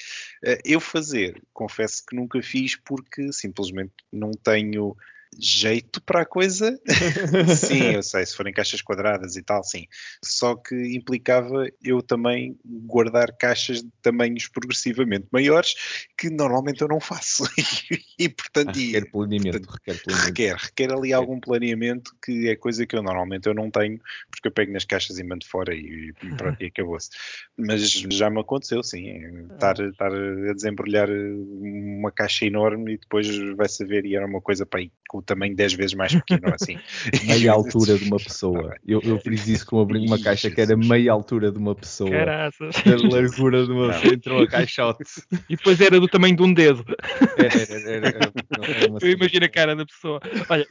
Eh, 0.43 0.59
eu 0.65 0.79
fazer, 0.79 1.41
confesso 1.53 2.03
que 2.05 2.15
nunca 2.15 2.41
fiz 2.41 2.75
porque 2.75 3.31
simplesmente 3.31 3.93
não 4.11 4.31
tenho 4.31 4.95
jeito 5.39 6.01
para 6.01 6.21
a 6.21 6.25
coisa. 6.25 6.79
sim, 7.55 7.93
eu 7.93 8.03
sei, 8.03 8.25
se 8.25 8.35
forem 8.35 8.53
caixas 8.53 8.81
quadradas 8.81 9.35
e 9.35 9.43
tal, 9.43 9.63
sim. 9.63 9.85
Só 10.23 10.55
que 10.55 10.75
implicava 10.95 11.67
eu 11.83 12.01
também 12.01 12.57
guardar 12.65 13.35
caixas 13.37 13.81
de 13.81 13.89
tamanhos 14.01 14.47
progressivamente 14.47 15.27
maiores, 15.31 15.75
que 16.17 16.29
normalmente 16.29 16.81
eu 16.81 16.87
não 16.87 16.99
faço. 16.99 17.43
e 18.19 18.29
portanto, 18.29 18.69
ah, 18.69 18.79
requer 18.79 19.11
planeamento, 19.11 19.61
portanto, 19.61 19.73
requer 19.73 20.03
planeamento. 20.03 20.27
Requer, 20.27 20.55
requer 20.55 20.91
ali 20.91 21.01
requer. 21.01 21.13
algum 21.13 21.39
planeamento 21.39 22.15
que 22.23 22.49
é 22.49 22.55
coisa 22.55 22.85
que 22.85 22.95
eu 22.95 23.03
normalmente 23.03 23.47
eu 23.47 23.53
não 23.53 23.69
tenho, 23.69 23.99
porque 24.29 24.47
eu 24.47 24.51
pego 24.51 24.71
nas 24.71 24.85
caixas 24.85 25.19
e 25.19 25.23
mando 25.23 25.45
fora 25.45 25.73
e, 25.73 26.13
e 26.23 26.29
pronto, 26.37 26.61
e 26.61 26.65
acabou-se. 26.67 27.09
Mas 27.57 27.91
já 27.91 28.29
me 28.29 28.39
aconteceu, 28.39 28.83
sim, 28.83 29.47
estar, 29.53 29.79
estar 29.79 30.11
a 30.13 30.53
desembrulhar 30.53 31.09
uma 31.09 32.11
caixa 32.11 32.45
enorme 32.45 32.93
e 32.93 32.97
depois 32.97 33.27
vai 33.55 33.67
saber 33.69 34.05
e 34.05 34.15
era 34.15 34.25
uma 34.25 34.41
coisa 34.41 34.65
para 34.65 34.81
ir 34.81 34.91
com 35.07 35.21
tamanho 35.25 35.55
10 35.55 35.73
vezes 35.73 35.93
mais 35.93 36.13
pequeno, 36.13 36.53
assim. 36.53 36.77
meia 37.27 37.51
altura 37.53 37.97
de 37.97 38.05
uma 38.05 38.17
pessoa. 38.17 38.75
Eu, 38.85 39.01
eu 39.03 39.19
fiz 39.19 39.47
isso 39.47 39.65
com 39.65 39.81
uma, 39.81 39.97
uma 39.99 40.21
caixa 40.21 40.49
que 40.49 40.61
era 40.61 40.75
meia 40.75 41.11
altura 41.11 41.51
de 41.51 41.57
uma 41.57 41.75
pessoa. 41.75 42.09
Caraças. 42.09 42.75
A 42.85 43.13
largura 43.13 43.65
de 43.65 43.71
uma 43.71 43.93
pessoa 43.93 44.13
entrou 44.13 44.43
a 44.43 44.47
caixote. 44.47 45.03
E 45.49 45.55
depois 45.55 45.79
era 45.79 45.99
do 45.99 46.07
tamanho 46.07 46.35
de 46.35 46.41
um 46.41 46.53
dedo. 46.53 46.83
Era, 47.37 47.89
era, 47.89 48.07
era, 48.07 48.33
eu 49.01 49.11
imagino 49.11 49.45
a 49.45 49.49
cara 49.49 49.75
da 49.75 49.85
pessoa. 49.85 50.19
Olha, 50.49 50.65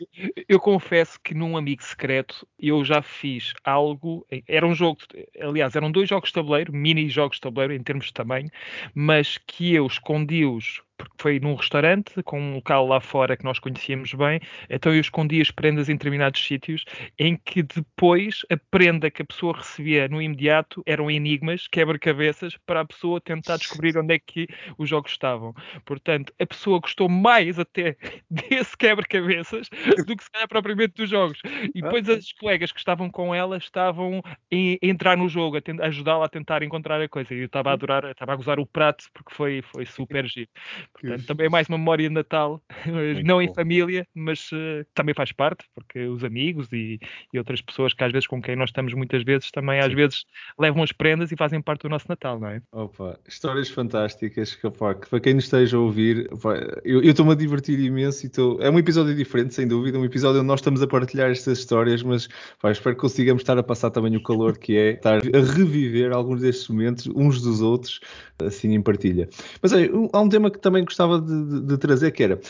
eu 0.48 0.58
confesso 0.58 1.18
que 1.22 1.34
num 1.34 1.56
amigo 1.56 1.82
secreto 1.82 2.46
eu 2.58 2.84
já 2.84 3.02
fiz 3.02 3.52
algo. 3.62 4.26
Era 4.48 4.66
um 4.66 4.74
jogo, 4.74 4.98
aliás, 5.40 5.76
eram 5.76 5.92
dois 5.92 6.08
jogos 6.08 6.30
de 6.30 6.34
tabuleiro, 6.34 6.72
mini 6.72 7.08
jogos 7.08 7.36
de 7.36 7.42
tabuleiro 7.42 7.74
em 7.74 7.82
termos 7.82 8.06
de 8.06 8.12
tamanho, 8.12 8.50
mas 8.94 9.38
que 9.38 9.74
eu 9.74 9.86
escondi-os 9.86 10.82
porque 10.96 11.14
foi 11.18 11.40
num 11.40 11.54
restaurante 11.54 12.22
com 12.22 12.40
um 12.40 12.54
local 12.54 12.86
lá 12.86 13.00
fora 13.00 13.36
que 13.36 13.44
nós 13.44 13.58
conhecíamos 13.58 14.12
bem, 14.14 14.40
então 14.68 14.92
eu 14.94 15.00
escondi 15.00 15.40
as 15.40 15.50
prendas 15.50 15.88
em 15.88 15.94
determinados 15.94 16.44
sítios 16.44 16.84
em 17.18 17.36
que 17.36 17.62
depois 17.62 18.42
a 18.50 18.56
prenda 18.70 19.10
que 19.10 19.22
a 19.22 19.24
pessoa 19.24 19.56
recebia 19.56 20.08
no 20.08 20.20
imediato 20.20 20.82
eram 20.86 21.10
enigmas, 21.10 21.66
quebra-cabeças, 21.68 22.56
para 22.66 22.80
a 22.80 22.84
pessoa 22.84 23.20
tentar 23.20 23.56
descobrir 23.56 23.96
onde 23.98 24.14
é 24.14 24.18
que 24.18 24.46
os 24.78 24.88
jogos 24.88 25.12
estavam. 25.12 25.54
Portanto, 25.84 26.32
a 26.38 26.46
pessoa 26.46 26.80
gostou 26.80 27.08
mais 27.08 27.58
até 27.58 27.96
desse 28.30 28.76
quebra-cabeças 28.76 29.68
do 30.06 30.16
que 30.16 30.24
se 30.24 30.30
calhar 30.30 30.48
propriamente 30.48 30.94
dos 30.94 31.10
jogos. 31.10 31.40
E 31.74 31.82
depois 31.82 32.08
as 32.08 32.32
colegas 32.32 32.72
que 32.72 32.78
estavam 32.78 33.10
com 33.10 33.34
ela 33.34 33.56
estavam 33.56 34.20
a 34.24 34.56
entrar 34.82 35.16
no 35.16 35.28
jogo, 35.28 35.56
a 35.56 35.86
ajudá-la 35.86 36.26
a 36.26 36.28
tentar 36.28 36.62
encontrar 36.62 37.00
a 37.00 37.08
coisa. 37.08 37.34
E 37.34 37.38
eu 37.38 37.46
estava 37.46 37.70
a 37.70 37.72
adorar, 37.72 38.04
estava 38.04 38.32
a 38.32 38.36
gozar 38.36 38.58
o 38.60 38.66
prato 38.66 39.04
porque 39.12 39.34
foi, 39.34 39.62
foi 39.62 39.86
super 39.86 40.26
giro. 40.26 40.50
Portanto, 40.92 41.26
também 41.26 41.46
é 41.46 41.48
mais 41.48 41.68
uma 41.68 41.78
memória 41.78 42.08
de 42.08 42.14
Natal, 42.14 42.62
Muito 42.86 43.22
não 43.22 43.36
bom. 43.36 43.42
em 43.42 43.54
família, 43.54 44.06
mas 44.14 44.50
uh, 44.52 44.84
também 44.94 45.14
faz 45.14 45.32
parte, 45.32 45.64
porque 45.74 46.06
os 46.06 46.24
amigos 46.24 46.68
e, 46.72 46.98
e, 47.32 47.38
outras 47.38 47.60
pessoas 47.60 47.92
que 47.92 48.04
às 48.04 48.12
vezes 48.12 48.26
com 48.26 48.40
quem 48.40 48.56
nós 48.56 48.70
estamos 48.70 48.94
muitas 48.94 49.22
vezes 49.22 49.50
também 49.50 49.80
Sim. 49.80 49.88
às 49.88 49.94
vezes 49.94 50.24
levam 50.58 50.82
as 50.82 50.92
prendas 50.92 51.32
e 51.32 51.36
fazem 51.36 51.60
parte 51.60 51.82
do 51.82 51.88
nosso 51.88 52.06
Natal, 52.08 52.38
não 52.38 52.48
é? 52.48 52.62
Opa, 52.72 53.18
histórias 53.26 53.68
fantásticas 53.68 54.54
que, 54.54 54.66
opa, 54.66 54.94
que 54.94 55.08
para 55.08 55.20
quem 55.20 55.34
nos 55.34 55.44
esteja 55.44 55.76
a 55.76 55.80
ouvir, 55.80 56.28
opa, 56.32 56.54
eu 56.84 57.02
estou-me 57.02 57.32
a 57.32 57.34
divertir 57.34 57.78
imenso 57.78 58.26
e 58.26 58.28
tô... 58.28 58.58
é 58.60 58.70
um 58.70 58.78
episódio 58.78 59.14
diferente, 59.14 59.54
sem 59.54 59.66
dúvida, 59.66 59.98
um 59.98 60.04
episódio 60.04 60.40
onde 60.40 60.48
nós 60.48 60.60
estamos 60.60 60.82
a 60.82 60.86
partilhar 60.86 61.30
estas 61.30 61.58
histórias, 61.58 62.02
mas 62.02 62.28
opa, 62.58 62.70
espero 62.70 62.94
que 62.94 63.00
consigamos 63.00 63.42
estar 63.42 63.58
a 63.58 63.62
passar 63.62 63.90
também 63.90 64.16
o 64.16 64.22
calor 64.22 64.58
que 64.58 64.76
é 64.76 64.90
estar 64.92 65.18
a 65.18 65.52
reviver 65.52 66.12
alguns 66.12 66.40
destes 66.40 66.68
momentos 66.68 67.06
uns 67.14 67.40
dos 67.40 67.60
outros, 67.60 68.00
assim 68.38 68.74
em 68.74 68.82
partilha. 68.82 69.28
Mas 69.62 69.72
olha, 69.72 69.90
há 70.12 70.20
um 70.20 70.28
tema 70.28 70.50
que 70.50 70.58
também 70.58 70.73
também 70.74 70.84
gostava 70.84 71.20
de, 71.20 71.44
de, 71.44 71.66
de 71.66 71.78
trazer, 71.78 72.10
que 72.10 72.22
era 72.22 72.40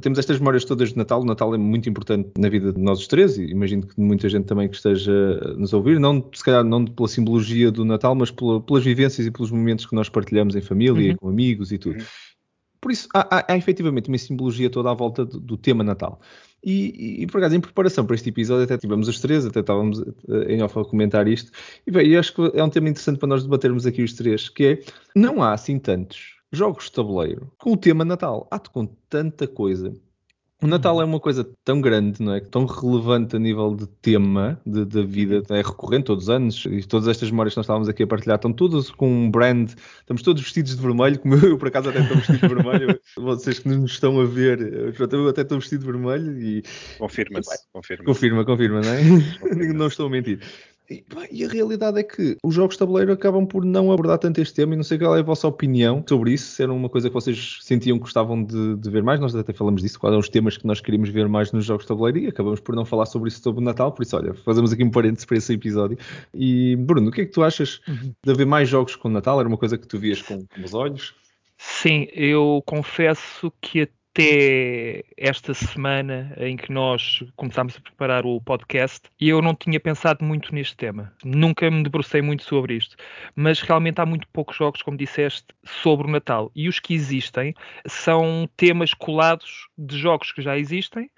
temos 0.00 0.18
estas 0.18 0.38
memórias 0.38 0.64
todas 0.64 0.88
de 0.88 0.96
Natal. 0.96 1.22
O 1.22 1.24
Natal 1.24 1.54
é 1.54 1.58
muito 1.58 1.88
importante 1.88 2.30
na 2.36 2.48
vida 2.48 2.72
de 2.72 2.80
nós 2.80 2.98
os 2.98 3.06
três 3.06 3.38
e 3.38 3.44
imagino 3.44 3.86
que 3.86 4.00
muita 4.00 4.28
gente 4.28 4.46
também 4.46 4.68
que 4.68 4.74
esteja 4.74 5.12
a 5.44 5.54
nos 5.54 5.72
ouvir, 5.72 6.00
não 6.00 6.28
se 6.34 6.42
calhar 6.42 6.64
não 6.64 6.84
pela 6.84 7.08
simbologia 7.08 7.70
do 7.70 7.84
Natal, 7.84 8.14
mas 8.14 8.30
pela, 8.30 8.60
pelas 8.60 8.82
vivências 8.82 9.26
e 9.26 9.30
pelos 9.30 9.52
momentos 9.52 9.86
que 9.86 9.94
nós 9.94 10.08
partilhamos 10.08 10.56
em 10.56 10.60
família, 10.60 11.12
uhum. 11.12 11.16
com 11.16 11.28
amigos 11.28 11.70
e 11.70 11.78
tudo. 11.78 11.98
Uhum. 11.98 12.06
Por 12.80 12.90
isso, 12.90 13.06
há, 13.14 13.38
há, 13.38 13.52
há, 13.52 13.56
efetivamente 13.56 14.08
uma 14.08 14.18
simbologia 14.18 14.68
toda 14.68 14.90
à 14.90 14.94
volta 14.94 15.24
do, 15.24 15.38
do 15.38 15.56
tema 15.56 15.84
Natal. 15.84 16.20
E, 16.64 17.22
e, 17.22 17.26
por 17.28 17.38
acaso, 17.38 17.54
em 17.54 17.60
preparação 17.60 18.04
para 18.04 18.16
este 18.16 18.28
episódio, 18.28 18.64
até 18.64 18.76
tivemos 18.76 19.06
os 19.06 19.20
três, 19.20 19.46
até 19.46 19.60
estávamos 19.60 20.00
eh, 20.00 20.54
em 20.54 20.62
off 20.62 20.76
a 20.76 20.84
comentar 20.84 21.28
isto. 21.28 21.52
E 21.86 21.90
bem, 21.92 22.08
eu 22.08 22.18
acho 22.18 22.34
que 22.34 22.58
é 22.58 22.62
um 22.62 22.68
tema 22.68 22.88
interessante 22.88 23.18
para 23.18 23.28
nós 23.28 23.44
debatermos 23.44 23.86
aqui 23.86 24.02
os 24.02 24.12
três, 24.14 24.48
que 24.48 24.64
é, 24.64 24.78
não 25.14 25.42
há 25.42 25.52
assim 25.52 25.78
tantos 25.78 26.41
jogos 26.52 26.84
de 26.84 26.92
tabuleiro 26.92 27.50
com 27.58 27.72
o 27.72 27.76
tema 27.76 28.04
Natal. 28.04 28.46
Há-te 28.50 28.70
com 28.70 28.86
tanta 29.08 29.48
coisa. 29.48 29.92
O 30.62 30.66
Natal 30.68 31.02
é 31.02 31.04
uma 31.04 31.18
coisa 31.18 31.44
tão 31.64 31.80
grande, 31.80 32.22
não 32.22 32.34
é? 32.34 32.40
Tão 32.40 32.66
relevante 32.66 33.34
a 33.34 33.38
nível 33.40 33.74
de 33.74 33.84
tema 34.00 34.60
da 34.64 35.02
vida, 35.02 35.42
é 35.50 35.56
recorrente 35.56 36.04
todos 36.04 36.24
os 36.24 36.30
anos, 36.30 36.64
e 36.70 36.86
todas 36.86 37.08
estas 37.08 37.32
memórias 37.32 37.54
que 37.54 37.58
nós 37.58 37.64
estávamos 37.64 37.88
aqui 37.88 38.04
a 38.04 38.06
partilhar 38.06 38.36
estão 38.36 38.52
todas 38.52 38.88
com 38.88 39.08
um 39.08 39.28
brand, 39.28 39.72
estamos 39.98 40.22
todos 40.22 40.40
vestidos 40.40 40.76
de 40.76 40.80
vermelho, 40.80 41.18
como 41.18 41.34
eu, 41.34 41.58
por 41.58 41.66
acaso 41.66 41.88
até 41.88 42.00
estou 42.00 42.16
vestido 42.16 42.38
de 42.38 42.54
vermelho, 42.54 43.00
vocês 43.18 43.58
que 43.58 43.68
nos 43.68 43.90
estão 43.90 44.20
a 44.20 44.24
ver, 44.24 44.60
eu 44.96 45.28
até 45.28 45.42
estou 45.42 45.58
vestido 45.58 45.80
de 45.80 45.86
vermelho 45.86 46.40
e... 46.40 46.62
Confirma-se, 46.96 47.66
confirma. 47.72 48.04
Confirma, 48.04 48.44
confirma, 48.44 48.80
não 48.82 48.92
é? 48.92 48.98
Confirma. 49.40 49.74
não 49.74 49.86
estou 49.88 50.06
a 50.06 50.10
mentir. 50.10 50.38
E, 50.92 51.04
e, 51.30 51.44
a 51.44 51.48
realidade 51.48 51.98
é 51.98 52.02
que 52.02 52.36
os 52.44 52.54
jogos 52.54 52.74
de 52.74 52.80
tabuleiro 52.80 53.12
acabam 53.12 53.46
por 53.46 53.64
não 53.64 53.90
abordar 53.90 54.18
tanto 54.18 54.40
este 54.40 54.54
tema 54.54 54.74
e 54.74 54.76
não 54.76 54.84
sei 54.84 54.98
qual 54.98 55.16
é 55.16 55.20
a 55.20 55.22
vossa 55.22 55.48
opinião 55.48 56.04
sobre 56.06 56.32
isso, 56.32 56.52
se 56.52 56.62
era 56.62 56.72
uma 56.72 56.88
coisa 56.88 57.08
que 57.08 57.14
vocês 57.14 57.58
sentiam 57.62 57.96
que 57.96 58.04
gostavam 58.04 58.44
de, 58.44 58.76
de 58.76 58.90
ver 58.90 59.02
mais, 59.02 59.18
nós 59.18 59.34
até 59.34 59.52
falamos 59.52 59.82
disso, 59.82 59.98
quais 59.98 60.12
eram 60.12 60.20
os 60.20 60.28
temas 60.28 60.56
que 60.56 60.66
nós 60.66 60.80
queríamos 60.80 61.08
ver 61.08 61.28
mais 61.28 61.50
nos 61.52 61.64
jogos 61.64 61.84
de 61.84 61.88
tabuleiro 61.88 62.18
e 62.18 62.26
acabamos 62.26 62.60
por 62.60 62.74
não 62.74 62.84
falar 62.84 63.06
sobre 63.06 63.28
isso 63.28 63.42
sobre 63.42 63.60
o 63.60 63.64
Natal, 63.64 63.92
por 63.92 64.02
isso 64.02 64.16
olha, 64.16 64.34
fazemos 64.34 64.72
aqui 64.72 64.84
um 64.84 64.90
parênteses 64.90 65.24
para 65.24 65.38
esse 65.38 65.52
episódio. 65.52 65.96
E 66.34 66.76
Bruno, 66.76 67.08
o 67.08 67.12
que 67.12 67.22
é 67.22 67.24
que 67.24 67.32
tu 67.32 67.42
achas 67.42 67.80
de 68.24 68.30
haver 68.30 68.46
mais 68.46 68.68
jogos 68.68 68.96
com 68.96 69.08
o 69.08 69.10
Natal? 69.12 69.40
Era 69.40 69.48
uma 69.48 69.58
coisa 69.58 69.78
que 69.78 69.86
tu 69.86 69.98
vias 69.98 70.20
com, 70.20 70.44
com 70.46 70.62
os 70.62 70.74
olhos? 70.74 71.14
Sim, 71.56 72.08
eu 72.12 72.62
confesso 72.66 73.52
que 73.60 73.88
até 74.12 75.04
esta 75.16 75.54
semana 75.54 76.34
em 76.36 76.54
que 76.54 76.70
nós 76.70 77.24
começámos 77.34 77.76
a 77.76 77.80
preparar 77.80 78.26
o 78.26 78.40
podcast 78.42 79.08
e 79.18 79.30
eu 79.30 79.40
não 79.40 79.54
tinha 79.54 79.80
pensado 79.80 80.22
muito 80.22 80.54
neste 80.54 80.76
tema. 80.76 81.12
Nunca 81.24 81.70
me 81.70 81.82
debrucei 81.82 82.20
muito 82.20 82.44
sobre 82.44 82.74
isto, 82.74 82.94
mas 83.34 83.60
realmente 83.62 84.00
há 84.02 84.06
muito 84.06 84.28
poucos 84.28 84.56
jogos, 84.56 84.82
como 84.82 84.98
disseste, 84.98 85.46
sobre 85.64 86.06
o 86.06 86.10
Natal. 86.10 86.52
E 86.54 86.68
os 86.68 86.78
que 86.78 86.92
existem 86.92 87.54
são 87.86 88.46
temas 88.54 88.92
colados 88.92 89.68
de 89.78 89.96
jogos 89.98 90.30
que 90.30 90.42
já 90.42 90.58
existem 90.58 91.10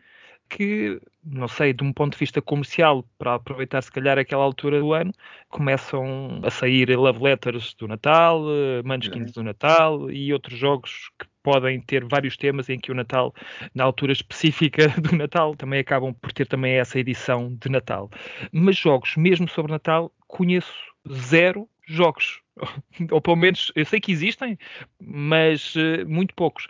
que, 0.48 1.00
não 1.24 1.48
sei, 1.48 1.72
de 1.72 1.82
um 1.82 1.92
ponto 1.92 2.12
de 2.12 2.18
vista 2.18 2.40
comercial, 2.40 3.04
para 3.18 3.34
aproveitar 3.34 3.82
se 3.82 3.90
calhar 3.90 4.18
aquela 4.18 4.44
altura 4.44 4.78
do 4.78 4.92
ano, 4.92 5.10
começam 5.48 6.40
a 6.44 6.50
sair 6.50 6.96
love 6.96 7.20
letters 7.20 7.74
do 7.74 7.88
Natal, 7.88 8.42
uh, 8.42 8.86
Munchkins 8.86 9.32
do 9.32 9.42
Natal 9.42 10.10
e 10.10 10.32
outros 10.32 10.56
jogos 10.56 11.10
que 11.18 11.26
podem 11.44 11.78
ter 11.80 12.04
vários 12.04 12.36
temas 12.36 12.68
em 12.68 12.78
que 12.80 12.90
o 12.90 12.94
Natal, 12.94 13.32
na 13.72 13.84
altura 13.84 14.12
específica 14.12 14.88
do 15.00 15.14
Natal, 15.14 15.54
também 15.54 15.78
acabam 15.78 16.12
por 16.12 16.32
ter 16.32 16.48
também 16.48 16.74
essa 16.74 16.98
edição 16.98 17.54
de 17.60 17.68
Natal. 17.68 18.10
Mas 18.50 18.76
jogos, 18.76 19.14
mesmo 19.16 19.48
sobre 19.48 19.70
Natal, 19.70 20.10
conheço 20.26 20.74
zero 21.08 21.68
jogos. 21.86 22.40
Ou 23.10 23.20
pelo 23.20 23.36
menos 23.36 23.70
eu 23.76 23.84
sei 23.84 24.00
que 24.00 24.10
existem, 24.10 24.58
mas 25.00 25.74
uh, 25.76 26.08
muito 26.08 26.34
poucos. 26.34 26.66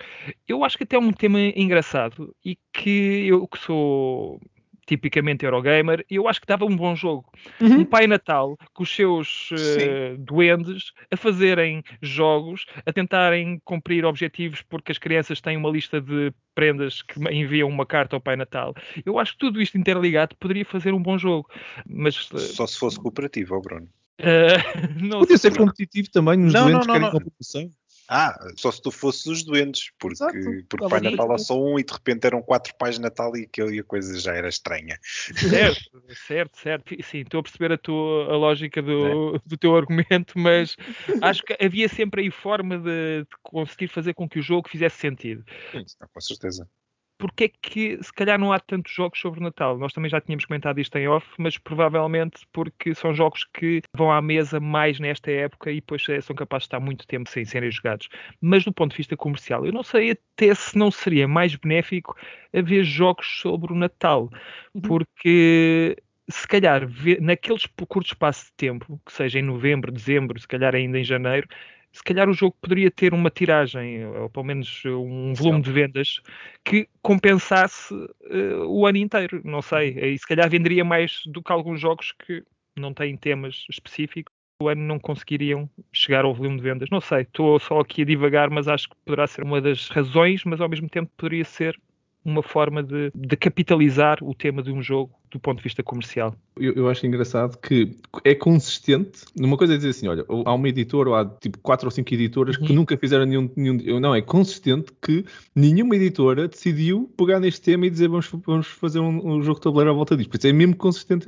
Eu 0.48 0.64
acho 0.64 0.76
que 0.76 0.84
até 0.84 0.96
é 0.96 0.98
um 0.98 1.12
tema 1.12 1.40
engraçado 1.40 2.34
e 2.44 2.58
que 2.72 3.26
eu 3.28 3.46
que 3.46 3.58
sou 3.58 4.40
tipicamente 4.86 5.44
Eurogamer, 5.44 6.04
eu 6.10 6.28
acho 6.28 6.40
que 6.40 6.46
dava 6.46 6.64
um 6.64 6.76
bom 6.76 6.94
jogo. 6.94 7.30
Uhum. 7.60 7.80
Um 7.80 7.84
Pai 7.84 8.06
Natal 8.06 8.56
com 8.72 8.82
os 8.82 8.94
seus 8.94 9.50
uh, 9.52 10.18
duendes 10.18 10.92
a 11.10 11.16
fazerem 11.16 11.82
jogos, 12.02 12.66
a 12.84 12.92
tentarem 12.92 13.60
cumprir 13.64 14.04
objetivos 14.04 14.62
porque 14.62 14.92
as 14.92 14.98
crianças 14.98 15.40
têm 15.40 15.56
uma 15.56 15.70
lista 15.70 16.00
de 16.00 16.32
prendas 16.54 17.02
que 17.02 17.18
enviam 17.32 17.68
uma 17.68 17.84
carta 17.84 18.16
ao 18.16 18.20
Pai 18.20 18.36
Natal. 18.36 18.74
Eu 19.04 19.18
acho 19.18 19.32
que 19.32 19.38
tudo 19.38 19.60
isto 19.60 19.76
interligado 19.76 20.36
poderia 20.36 20.64
fazer 20.64 20.92
um 20.92 21.02
bom 21.02 21.18
jogo. 21.18 21.48
Mas, 21.86 22.30
uh, 22.30 22.38
Só 22.38 22.66
se 22.66 22.78
fosse 22.78 22.98
cooperativo, 22.98 23.56
oh 23.56 23.60
Bruno. 23.60 23.88
Uh, 24.14 25.18
Podia 25.18 25.36
ser 25.36 25.56
competitivo 25.56 26.08
também 26.08 26.36
nos 26.38 26.52
não, 26.54 26.70
doentes 26.70 26.86
não, 26.86 26.94
não, 26.94 26.94
que 26.94 27.00
querem 27.00 27.10
competição. 27.10 27.70
Ah, 28.08 28.36
só 28.56 28.70
se 28.70 28.82
tu 28.82 28.90
fosses 28.90 29.26
os 29.26 29.44
doentes, 29.44 29.90
porque, 29.98 30.64
porque 30.68 30.88
Pai 30.88 31.00
Natal 31.00 31.32
há 31.32 31.38
só 31.38 31.58
um 31.58 31.78
e 31.78 31.84
de 31.84 31.92
repente 31.92 32.26
eram 32.26 32.42
quatro 32.42 32.74
pais 32.76 32.96
de 32.96 33.00
Natal 33.00 33.34
e, 33.36 33.44
aquilo, 33.44 33.72
e 33.72 33.80
a 33.80 33.84
coisa 33.84 34.18
já 34.18 34.34
era 34.34 34.48
estranha. 34.48 34.98
Certo, 35.02 36.02
certo, 36.26 36.58
certo. 36.58 37.02
Sim, 37.02 37.20
estou 37.20 37.40
a 37.40 37.42
perceber 37.42 37.72
a, 37.72 37.78
tua, 37.78 38.32
a 38.32 38.36
lógica 38.36 38.82
do, 38.82 39.36
é. 39.36 39.40
do 39.46 39.56
teu 39.56 39.74
argumento, 39.74 40.38
mas 40.38 40.76
acho 41.22 41.42
que 41.42 41.56
havia 41.64 41.88
sempre 41.88 42.22
aí 42.22 42.30
forma 42.30 42.78
de, 42.78 43.20
de 43.22 43.36
conseguir 43.42 43.88
fazer 43.88 44.12
com 44.14 44.28
que 44.28 44.38
o 44.38 44.42
jogo 44.42 44.68
fizesse 44.68 44.98
sentido. 44.98 45.44
Sim, 45.72 45.84
com 46.12 46.20
certeza 46.20 46.68
porque 47.18 47.44
é 47.44 47.48
que 47.48 48.02
se 48.02 48.12
calhar 48.12 48.38
não 48.38 48.52
há 48.52 48.58
tantos 48.58 48.92
jogos 48.92 49.20
sobre 49.20 49.40
Natal? 49.40 49.78
Nós 49.78 49.92
também 49.92 50.10
já 50.10 50.20
tínhamos 50.20 50.44
comentado 50.44 50.80
isto 50.80 50.96
em 50.96 51.08
off, 51.08 51.26
mas 51.38 51.56
provavelmente 51.58 52.46
porque 52.52 52.94
são 52.94 53.14
jogos 53.14 53.44
que 53.44 53.80
vão 53.96 54.10
à 54.10 54.20
mesa 54.20 54.58
mais 54.60 54.98
nesta 54.98 55.30
época 55.30 55.70
e 55.70 55.76
depois 55.76 56.06
eh, 56.08 56.20
são 56.20 56.34
capazes 56.34 56.64
de 56.64 56.66
estar 56.68 56.80
muito 56.80 57.06
tempo 57.06 57.28
sem 57.30 57.44
serem 57.44 57.70
jogados. 57.70 58.08
Mas 58.40 58.64
do 58.64 58.72
ponto 58.72 58.92
de 58.92 58.98
vista 58.98 59.16
comercial, 59.16 59.64
eu 59.64 59.72
não 59.72 59.82
sei 59.82 60.12
até 60.12 60.54
se 60.54 60.76
não 60.76 60.90
seria 60.90 61.28
mais 61.28 61.54
benéfico 61.54 62.16
haver 62.52 62.84
jogos 62.84 63.40
sobre 63.40 63.72
o 63.72 63.76
Natal, 63.76 64.28
uhum. 64.74 64.80
porque 64.80 65.96
se 66.28 66.48
calhar 66.48 66.88
naqueles 67.20 67.66
curto 67.88 68.06
espaço 68.06 68.46
de 68.46 68.52
tempo, 68.56 69.00
que 69.04 69.12
seja 69.12 69.38
em 69.38 69.42
novembro, 69.42 69.92
dezembro, 69.92 70.38
se 70.40 70.48
calhar 70.48 70.74
ainda 70.74 70.98
em 70.98 71.04
janeiro, 71.04 71.46
se 71.94 72.02
calhar 72.02 72.28
o 72.28 72.34
jogo 72.34 72.56
poderia 72.60 72.90
ter 72.90 73.14
uma 73.14 73.30
tiragem, 73.30 74.04
ou 74.04 74.28
pelo 74.28 74.44
menos 74.44 74.82
um 74.84 75.32
volume 75.32 75.62
de 75.62 75.70
vendas, 75.70 76.20
que 76.64 76.88
compensasse 77.00 77.94
uh, 77.94 78.66
o 78.66 78.84
ano 78.84 78.98
inteiro. 78.98 79.40
Não 79.44 79.62
sei. 79.62 79.96
E 79.96 80.18
se 80.18 80.26
calhar 80.26 80.50
venderia 80.50 80.84
mais 80.84 81.22
do 81.24 81.40
que 81.40 81.52
alguns 81.52 81.80
jogos 81.80 82.12
que 82.12 82.42
não 82.76 82.92
têm 82.92 83.16
temas 83.16 83.64
específicos. 83.70 84.34
O 84.60 84.68
ano 84.68 84.82
não 84.82 84.98
conseguiriam 84.98 85.70
chegar 85.92 86.24
ao 86.24 86.34
volume 86.34 86.56
de 86.56 86.62
vendas. 86.62 86.88
Não 86.90 87.00
sei, 87.00 87.22
estou 87.22 87.60
só 87.60 87.78
aqui 87.78 88.02
a 88.02 88.04
divagar, 88.04 88.50
mas 88.50 88.66
acho 88.66 88.88
que 88.88 88.96
poderá 89.04 89.26
ser 89.26 89.44
uma 89.44 89.60
das 89.60 89.88
razões, 89.88 90.44
mas 90.44 90.60
ao 90.60 90.68
mesmo 90.68 90.88
tempo 90.88 91.10
poderia 91.16 91.44
ser 91.44 91.78
uma 92.24 92.42
forma 92.42 92.82
de, 92.82 93.10
de 93.14 93.36
capitalizar 93.36 94.18
o 94.22 94.34
tema 94.34 94.62
de 94.62 94.72
um 94.72 94.82
jogo 94.82 95.10
do 95.34 95.40
ponto 95.40 95.58
de 95.58 95.64
vista 95.64 95.82
comercial. 95.82 96.34
Eu, 96.56 96.72
eu, 96.74 96.88
acho 96.88 97.04
engraçado 97.04 97.58
que 97.58 97.98
é 98.22 98.34
consistente. 98.36 99.24
Numa 99.36 99.56
coisa 99.56 99.74
é 99.74 99.76
dizer 99.76 99.90
assim: 99.90 100.06
olha, 100.06 100.24
há 100.28 100.54
uma 100.54 100.68
editora 100.68 101.10
ou 101.10 101.16
há 101.16 101.24
tipo 101.24 101.58
quatro 101.58 101.88
ou 101.88 101.90
cinco 101.90 102.14
editoras 102.14 102.56
uhum. 102.56 102.64
que 102.64 102.72
nunca 102.72 102.96
fizeram 102.96 103.26
nenhum, 103.26 103.50
nenhum. 103.56 103.98
Não, 103.98 104.14
é 104.14 104.22
consistente 104.22 104.92
que 105.02 105.24
nenhuma 105.54 105.96
editora 105.96 106.46
decidiu 106.46 107.12
pegar 107.16 107.40
neste 107.40 107.60
tema 107.60 107.86
e 107.86 107.90
dizer 107.90 108.08
vamos, 108.08 108.30
vamos 108.46 108.68
fazer 108.68 109.00
um, 109.00 109.34
um 109.34 109.42
jogo 109.42 109.58
de 109.58 109.64
tabuleiro 109.64 109.90
à 109.90 109.94
volta 109.94 110.16
disso. 110.16 110.30
Por 110.30 110.38
isso 110.38 110.46
é 110.46 110.52
mesmo 110.52 110.76
consistente. 110.76 111.26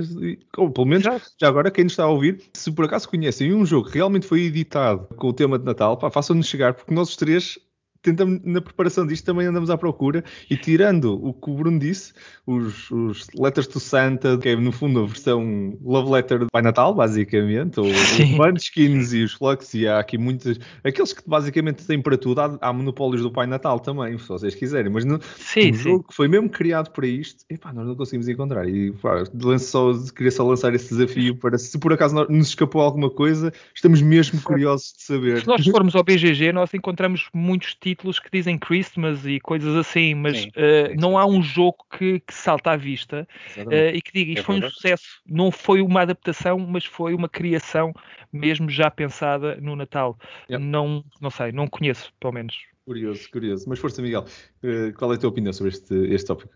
Ou 0.57 0.71
pelo 0.71 0.87
menos, 0.87 1.05
já. 1.05 1.21
já 1.41 1.49
agora, 1.49 1.71
quem 1.71 1.85
nos 1.85 1.95
está 1.95 2.05
a 2.05 2.09
ouvir, 2.09 2.41
se 2.55 2.71
por 2.71 2.85
acaso 2.85 3.09
conhecem 3.09 3.53
um 3.53 3.67
jogo 3.67 3.89
que 3.89 3.95
realmente 3.99 4.27
foi 4.27 4.43
editado 4.43 5.09
com 5.17 5.29
o 5.29 5.33
tema 5.33 5.59
de 5.59 5.65
Natal, 5.65 5.99
façam-nos 6.13 6.47
chegar, 6.47 6.75
porque 6.75 6.95
nós 6.95 7.09
os 7.09 7.17
três 7.17 7.59
tentamos, 8.07 8.41
na 8.45 8.61
preparação 8.61 9.07
disto 9.07 9.25
também 9.25 9.47
andamos 9.47 9.71
à 9.71 9.77
procura. 9.77 10.25
E 10.49 10.57
tirando 10.57 11.15
o 11.25 11.33
que 11.33 11.51
o 11.51 11.55
Bruno 11.55 11.79
disse, 11.79 12.13
os, 12.47 12.91
os 12.91 13.27
Letters 13.35 13.67
to 13.67 13.81
Santa, 13.81 14.39
que 14.39 14.51
é 14.51 14.57
no 14.57 14.73
fundo 14.73 15.03
a 15.03 15.07
versão 15.07 15.77
Love 15.83 16.11
Letter 16.11 16.39
de 16.41 16.47
Pai 16.51 16.63
Natal, 16.63 16.95
basicamente, 16.95 17.81
ou 17.81 17.87
os 17.87 18.19
Munchkins 18.31 19.13
e 19.13 19.23
os 19.23 19.33
Flux, 19.33 19.75
e 19.75 19.87
há 19.87 19.99
aqui 19.99 20.17
muitas, 20.17 20.59
aqueles 20.85 21.13
que 21.13 21.23
basicamente 21.27 21.85
têm 21.85 22.01
para 22.01 22.17
tudo, 22.17 22.41
há, 22.41 22.59
há 22.61 22.73
monopólios 22.73 23.23
do 23.23 23.31
Pai 23.31 23.47
Natal 23.47 23.81
também, 23.81 24.17
se 24.19 24.29
vocês 24.29 24.55
quiserem, 24.55 24.93
mas 24.93 25.05
no, 25.05 25.21
sim, 25.37 25.73
um 25.73 25.75
jogo 25.75 26.05
que 26.05 26.15
foi 26.15 26.29
mesmo 26.29 26.49
criado 26.49 26.91
para 26.91 27.07
isto, 27.07 27.45
epá, 27.51 27.73
nós 27.73 27.87
não 27.87 27.97
conseguimos 27.97 28.29
encontrar, 28.29 28.69
e 28.69 28.93
pá, 28.93 29.25
só, 29.59 29.93
queria 30.15 30.31
só 30.31 30.47
lançar 30.47 30.75
esse 30.75 30.95
desafio 30.95 31.37
para, 31.37 31.59
se 31.59 31.79
por 31.79 31.93
acaso 31.93 32.15
nos 32.29 32.49
escapou 32.49 32.81
alguma 32.81 33.11
coisa, 33.11 33.53
estamos 33.75 34.01
mesmo 34.01 34.41
curiosos 34.43 34.95
de 34.97 35.03
saber. 35.03 35.41
Se 35.41 35.47
nós 35.47 35.67
formos 35.67 35.97
ao 35.97 36.05
BGG, 36.05 36.53
nós 36.53 36.73
encontramos 36.73 37.29
muitos 37.35 37.75
títulos 37.75 37.96
títulos 37.97 38.21
que 38.21 38.29
dizem 38.31 38.59
Christmas 38.59 39.25
e 39.25 39.41
coisas 39.41 39.75
assim, 39.75 40.15
mas 40.15 40.39
sim, 40.39 40.49
uh, 40.49 40.91
sim, 40.91 40.97
não 40.97 41.19
há 41.19 41.27
um 41.27 41.43
jogo 41.43 41.79
que, 41.97 42.21
que 42.21 42.35
salta 42.35 42.73
à 42.73 42.77
vista 42.77 43.27
uh, 43.57 43.95
e 43.95 44.01
que 44.03 44.13
diga 44.13 44.33
isto 44.33 44.41
é 44.41 44.45
foi 44.45 44.59
um 44.59 44.71
sucesso. 44.71 45.23
Não 45.27 45.51
foi 45.51 45.81
uma 45.81 46.03
adaptação, 46.03 46.59
mas 46.59 46.85
foi 46.85 47.15
uma 47.15 47.29
criação 47.29 47.93
mesmo 48.33 48.69
já 48.69 48.91
pensada 48.91 49.57
no 49.61 49.75
Natal. 49.75 50.19
Não, 50.49 51.05
não 51.21 51.31
sei, 51.31 51.53
não 51.53 51.67
conheço, 51.67 52.13
pelo 52.21 52.35
menos. 52.35 52.57
Curioso, 52.85 53.31
curioso. 53.31 53.65
Mas 53.69 53.79
força, 53.79 54.03
Miguel, 54.03 54.25
uh, 54.63 54.93
qual 54.97 55.13
é 55.13 55.17
a 55.17 55.19
tua 55.19 55.31
opinião 55.31 55.53
sobre 55.53 55.73
este, 55.73 55.95
este 56.13 56.27
tópico? 56.27 56.55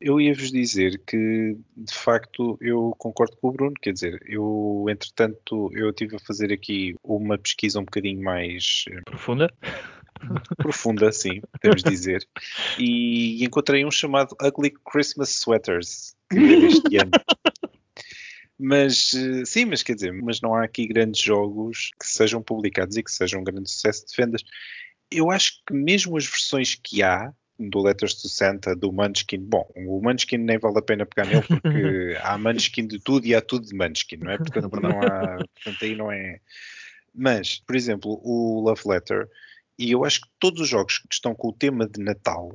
Eu 0.00 0.18
ia-vos 0.18 0.50
dizer 0.50 0.98
que, 1.06 1.58
de 1.76 1.94
facto, 1.94 2.56
eu 2.58 2.94
concordo 2.96 3.36
com 3.36 3.48
o 3.48 3.52
Bruno, 3.52 3.74
quer 3.82 3.92
dizer, 3.92 4.18
eu, 4.26 4.86
entretanto, 4.88 5.70
eu 5.74 5.90
estive 5.90 6.16
a 6.16 6.18
fazer 6.20 6.50
aqui 6.50 6.96
uma 7.04 7.36
pesquisa 7.36 7.78
um 7.78 7.84
bocadinho 7.84 8.22
mais... 8.22 8.86
Profunda? 9.04 9.52
Profunda, 10.56 11.10
sim, 11.12 11.40
podemos 11.52 11.82
dizer, 11.82 12.26
e 12.78 13.44
encontrei 13.44 13.84
um 13.84 13.90
chamado 13.90 14.36
Ugly 14.42 14.72
Christmas 14.90 15.30
Sweaters, 15.30 16.14
deste 16.30 16.96
ano. 16.96 17.10
Mas 18.62 19.14
eh, 19.14 19.44
sim, 19.46 19.64
mas 19.64 19.82
quer 19.82 19.94
dizer, 19.94 20.12
mas 20.12 20.42
não 20.42 20.54
há 20.54 20.64
aqui 20.64 20.86
grandes 20.86 21.20
jogos 21.22 21.92
que 21.98 22.06
sejam 22.06 22.42
publicados 22.42 22.96
e 22.96 23.02
que 23.02 23.10
sejam 23.10 23.40
um 23.40 23.44
grande 23.44 23.70
sucesso 23.70 24.04
de 24.06 24.14
vendas. 24.14 24.42
Eu 25.10 25.30
acho 25.30 25.62
que 25.66 25.72
mesmo 25.72 26.16
as 26.16 26.26
versões 26.26 26.74
que 26.74 27.02
há, 27.02 27.32
do 27.58 27.82
Letters 27.82 28.14
to 28.14 28.28
Santa, 28.28 28.76
do 28.76 28.92
Munchkin, 28.92 29.38
bom, 29.38 29.66
o 29.74 30.00
Munchkin 30.02 30.38
nem 30.38 30.58
vale 30.58 30.78
a 30.78 30.82
pena 30.82 31.06
pegar 31.06 31.28
nele 31.28 31.42
porque 31.42 32.16
há 32.22 32.36
Munchkin 32.36 32.86
de 32.86 32.98
tudo 32.98 33.26
e 33.26 33.34
há 33.34 33.40
tudo 33.40 33.66
de 33.66 33.74
Munchkin, 33.74 34.16
não 34.16 34.30
é? 34.30 34.36
Portanto, 34.36 34.80
não 34.80 35.00
há, 35.00 35.36
portanto 35.54 35.82
aí 35.84 35.94
não 35.94 36.12
é. 36.12 36.40
Mas, 37.14 37.58
por 37.58 37.74
exemplo, 37.74 38.20
o 38.22 38.60
Love 38.60 38.82
Letter, 38.86 39.28
e 39.80 39.92
eu 39.92 40.04
acho 40.04 40.20
que 40.20 40.28
todos 40.38 40.60
os 40.60 40.68
jogos 40.68 40.98
que 40.98 41.14
estão 41.14 41.34
com 41.34 41.48
o 41.48 41.52
tema 41.54 41.88
de 41.88 42.02
Natal, 42.02 42.52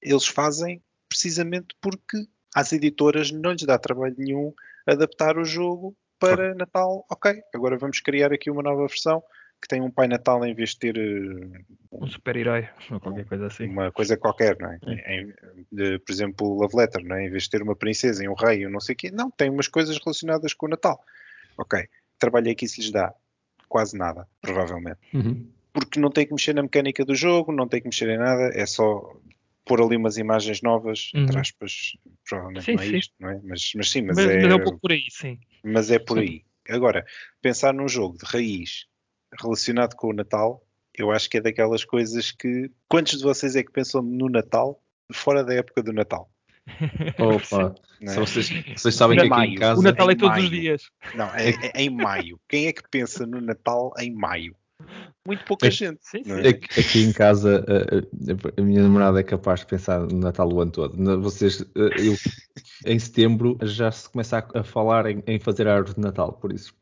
eles 0.00 0.28
fazem 0.28 0.80
precisamente 1.08 1.74
porque 1.80 2.24
às 2.54 2.72
editoras 2.72 3.32
não 3.32 3.50
lhes 3.50 3.64
dá 3.64 3.76
trabalho 3.76 4.14
nenhum 4.16 4.54
adaptar 4.86 5.36
o 5.36 5.44
jogo 5.44 5.96
para 6.20 6.54
Natal. 6.54 7.04
Ok, 7.10 7.42
agora 7.52 7.76
vamos 7.76 7.98
criar 7.98 8.32
aqui 8.32 8.48
uma 8.48 8.62
nova 8.62 8.86
versão 8.86 9.20
que 9.60 9.66
tem 9.66 9.80
um 9.80 9.90
Pai 9.90 10.06
Natal 10.06 10.44
em 10.44 10.54
vez 10.54 10.70
de 10.70 10.78
ter 10.78 10.96
uh, 10.96 12.00
um 12.00 12.06
super-herói 12.06 12.68
ou 12.92 13.00
qualquer 13.00 13.24
coisa 13.26 13.46
assim. 13.48 13.66
Uma 13.66 13.90
coisa 13.90 14.16
qualquer, 14.16 14.56
não 14.60 14.70
é? 14.70 14.78
é. 14.86 15.20
Em, 15.20 15.34
de, 15.70 15.98
por 15.98 16.12
exemplo, 16.12 16.46
o 16.46 16.60
Love 16.60 16.76
Letter, 16.76 17.04
não 17.04 17.16
é? 17.16 17.26
Em 17.26 17.30
vez 17.30 17.44
de 17.44 17.50
ter 17.50 17.62
uma 17.62 17.74
princesa 17.74 18.24
e 18.24 18.28
um 18.28 18.34
rei, 18.34 18.64
ou 18.64 18.70
não 18.70 18.80
sei 18.80 18.94
o 18.94 18.96
quê, 18.96 19.10
não, 19.10 19.32
tem 19.32 19.50
umas 19.50 19.66
coisas 19.66 19.98
relacionadas 19.98 20.54
com 20.54 20.66
o 20.66 20.68
Natal. 20.68 21.04
Ok, 21.58 21.88
trabalho 22.20 22.54
que 22.54 22.66
isso 22.66 22.80
lhes 22.80 22.92
dá 22.92 23.12
quase 23.68 23.98
nada, 23.98 24.28
provavelmente. 24.40 25.00
Uhum 25.12 25.50
porque 25.72 25.98
não 25.98 26.10
tem 26.10 26.26
que 26.26 26.32
mexer 26.32 26.54
na 26.54 26.62
mecânica 26.62 27.04
do 27.04 27.14
jogo, 27.14 27.52
não 27.52 27.66
tem 27.66 27.80
que 27.80 27.88
mexer 27.88 28.08
em 28.08 28.18
nada, 28.18 28.50
é 28.54 28.66
só 28.66 29.16
pôr 29.64 29.80
ali 29.80 29.96
umas 29.96 30.16
imagens 30.16 30.60
novas, 30.60 31.10
uhum. 31.14 31.22
entre 31.22 31.38
aspas, 31.38 31.92
provavelmente 32.28 32.64
sim, 32.64 32.74
não 32.74 32.82
é 32.82 32.86
sim. 32.86 32.96
isto, 32.96 33.14
não 33.18 33.30
é? 33.30 33.40
Mas, 33.44 33.72
mas 33.74 33.90
sim, 33.90 34.02
mas, 34.02 34.16
mas, 34.16 34.26
é, 34.30 34.42
mas 34.42 34.52
é 34.52 34.54
um 34.54 34.62
pouco 34.62 34.80
por 34.80 34.92
aí, 34.92 35.04
sim. 35.08 35.38
Mas 35.64 35.90
é 35.90 35.98
por 35.98 36.18
sim. 36.18 36.24
aí. 36.24 36.44
Agora, 36.68 37.04
pensar 37.40 37.72
num 37.72 37.88
jogo 37.88 38.18
de 38.18 38.24
raiz 38.24 38.86
relacionado 39.40 39.94
com 39.94 40.08
o 40.08 40.12
Natal, 40.12 40.64
eu 40.96 41.10
acho 41.10 41.28
que 41.28 41.38
é 41.38 41.40
daquelas 41.40 41.84
coisas 41.84 42.30
que. 42.30 42.70
Quantos 42.88 43.18
de 43.18 43.24
vocês 43.24 43.56
é 43.56 43.62
que 43.62 43.72
pensam 43.72 44.02
no 44.02 44.28
Natal 44.28 44.80
fora 45.12 45.42
da 45.42 45.54
época 45.54 45.82
do 45.82 45.92
Natal? 45.92 46.30
Opa, 47.18 47.74
é? 48.00 48.14
vocês, 48.14 48.50
vocês 48.76 48.94
sabem 48.94 49.16
que 49.16 49.22
aqui 49.22 49.30
Maio. 49.30 49.52
em 49.52 49.54
casa. 49.56 49.80
O 49.80 49.82
Natal 49.82 50.10
é 50.10 50.12
em 50.12 50.16
todos 50.16 50.36
os 50.36 50.44
maio. 50.44 50.60
dias. 50.60 50.90
Não, 51.14 51.26
é, 51.34 51.50
é 51.74 51.82
em 51.82 51.90
maio. 51.90 52.38
Quem 52.48 52.66
é 52.66 52.72
que 52.72 52.82
pensa 52.88 53.26
no 53.26 53.40
Natal 53.40 53.92
em 53.98 54.12
maio? 54.12 54.54
Muito 55.26 55.44
pouca 55.44 55.68
É- 55.68 55.70
gente. 55.70 56.00
Sim, 56.02 56.24
sim. 56.24 56.32
é? 56.32 56.48
Aqui, 56.48 56.80
aqui 56.80 56.98
em 57.02 57.12
casa, 57.12 57.64
a, 57.68 57.96
a- 57.96 58.60
a 58.60 58.64
minha 58.64 58.82
namorada 58.82 59.20
é 59.20 59.22
capaz 59.22 59.60
de 59.60 59.66
pensar 59.66 60.00
no 60.00 60.18
Natal 60.18 60.52
o 60.52 60.60
ano 60.60 60.72
todo. 60.72 61.20
Vocês, 61.20 61.60
eh, 61.60 61.90
eu, 62.08 62.16
em 62.86 62.98
setembro, 62.98 63.56
já 63.62 63.90
se 63.92 64.08
começa 64.10 64.38
a, 64.38 64.60
a 64.60 64.64
falar 64.64 65.06
em, 65.06 65.22
em 65.26 65.38
fazer 65.38 65.68
a 65.68 65.74
árvore 65.76 65.94
de 65.94 66.00
Natal, 66.00 66.32
por 66.32 66.52
isso. 66.52 66.74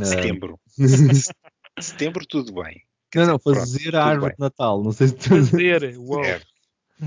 Eh, 0.00 0.04
Setembro. 0.04 0.58
Setembro, 1.80 2.26
tudo 2.26 2.52
bem. 2.52 2.82
Quer 3.10 3.20
não, 3.20 3.26
dizer, 3.26 3.32
não, 3.32 3.38
pronto, 3.38 3.58
fazer 3.60 3.84
tudo 3.84 3.96
a 3.96 4.04
árvore 4.04 4.30
bem. 4.30 4.36
de 4.36 4.40
Natal. 4.40 4.82
Não 4.82 4.92
sei 4.92 5.08
se 5.08 5.14
tu. 5.14 5.28
Fazer. 5.28 5.82
Uau. 5.98 6.24
Certo, 6.24 6.46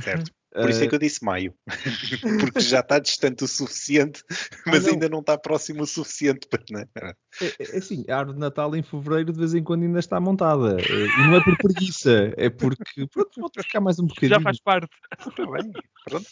certo. 0.01 0.31
Por 0.54 0.70
isso 0.70 0.84
é 0.84 0.88
que 0.88 0.96
eu 0.96 1.00
disse 1.00 1.24
maio. 1.24 1.54
Porque 2.40 2.60
já 2.60 2.82
está 2.82 3.00
distante 3.00 3.44
o 3.44 3.48
suficiente, 3.48 4.24
mas 4.66 4.84
Ah, 4.84 4.88
não. 4.88 4.94
ainda 4.94 5.10
não 5.10 5.20
está 5.20 5.38
próximo 5.38 5.84
o 5.84 5.88
suficiente 5.88 6.48
para. 6.48 6.62
Não 6.70 6.80
é? 6.82 6.88
É, 7.42 7.76
é 7.76 7.78
assim, 7.78 8.04
a 8.10 8.18
árvore 8.18 8.36
de 8.36 8.42
Natal 8.42 8.76
em 8.76 8.84
fevereiro 8.84 9.32
de 9.32 9.40
vez 9.40 9.54
em 9.54 9.64
quando 9.64 9.84
ainda 9.84 10.00
está 10.00 10.20
montada. 10.20 10.78
Eh, 10.82 11.06
E 11.06 11.28
não 11.28 11.36
é 11.36 11.44
por 11.44 11.58
preguiça, 11.58 12.34
é 12.38 12.50
porque 12.50 13.08
pronto, 13.08 13.32
vou 13.40 13.50
ficar 13.58 13.80
mais 13.82 13.98
um 14.00 14.06
bocadinho. 14.08 14.30
Já 14.30 14.42
faz 14.42 14.60
parte. 14.60 14.90
Está 15.18 15.46
bem, 15.46 15.72
pronto. 16.06 16.28